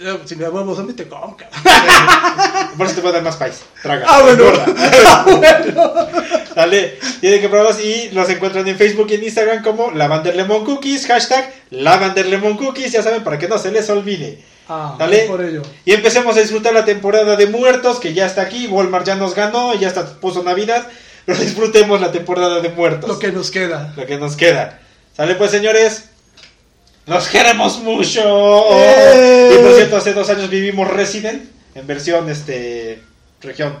[0.00, 1.60] eh, si me vuelvo zombie, te como, cabrón.
[2.78, 3.62] Por eso te voy a dar más pies.
[3.82, 4.06] Traga.
[4.08, 4.44] Ah, bueno.
[4.44, 4.66] engorda.
[6.54, 10.64] Dale, tienen que probarlos y los encuentran en Facebook y en Instagram como Lavander Lemon
[10.64, 14.38] Cookies, hashtag Lavander Lemon Cookies, ya saben, para que no se les olvide.
[14.68, 15.20] Ah, Dale.
[15.24, 15.62] por ello.
[15.84, 19.34] Y empecemos a disfrutar la temporada de muertos, que ya está aquí, Walmart ya nos
[19.34, 20.86] ganó, y ya hasta puso Navidad,
[21.26, 23.08] pero disfrutemos la temporada de muertos.
[23.08, 23.92] Lo que nos queda.
[23.96, 24.80] lo que nos queda.
[25.16, 26.04] ¿Sale pues, señores?
[27.06, 28.20] ¡Los queremos mucho!
[28.74, 29.52] ¡Eh!
[29.58, 33.02] Y por cierto, hace dos años vivimos Resident, en versión, este,
[33.40, 33.78] región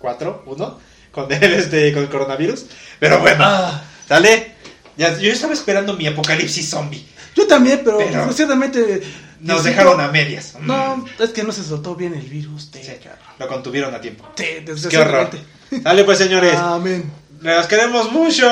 [0.00, 0.80] 4, 1,
[1.12, 2.66] con el, este, con el coronavirus.
[2.98, 4.52] Pero bueno, Ah, ¿sale?
[4.96, 7.06] Ya, yo estaba esperando mi apocalipsis zombie.
[7.36, 9.02] yo también, pero, Pero- desgraciadamente.
[9.46, 10.54] Nos dejaron a medias.
[10.60, 12.92] No, es que no se soltó bien el virus, te, Sí,
[13.38, 14.24] lo contuvieron a tiempo.
[14.36, 15.30] Sí, Qué horror.
[15.70, 16.56] Dale pues, señores.
[16.56, 17.10] Amén.
[17.40, 18.46] Los queremos mucho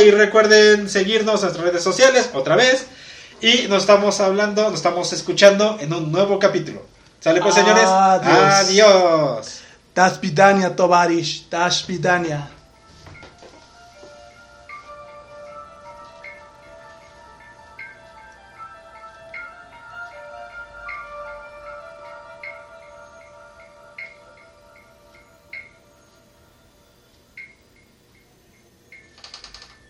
[0.00, 2.86] y recuerden seguirnos en nuestras redes sociales otra vez.
[3.40, 6.86] Y nos estamos hablando, nos estamos escuchando en un nuevo capítulo.
[7.20, 7.84] ¿Sale pues, señores?
[7.86, 8.54] Adiós.
[8.54, 9.60] Adiós.
[9.94, 11.48] Das Vidania, Tovarish.
[11.50, 12.48] Das Vidania.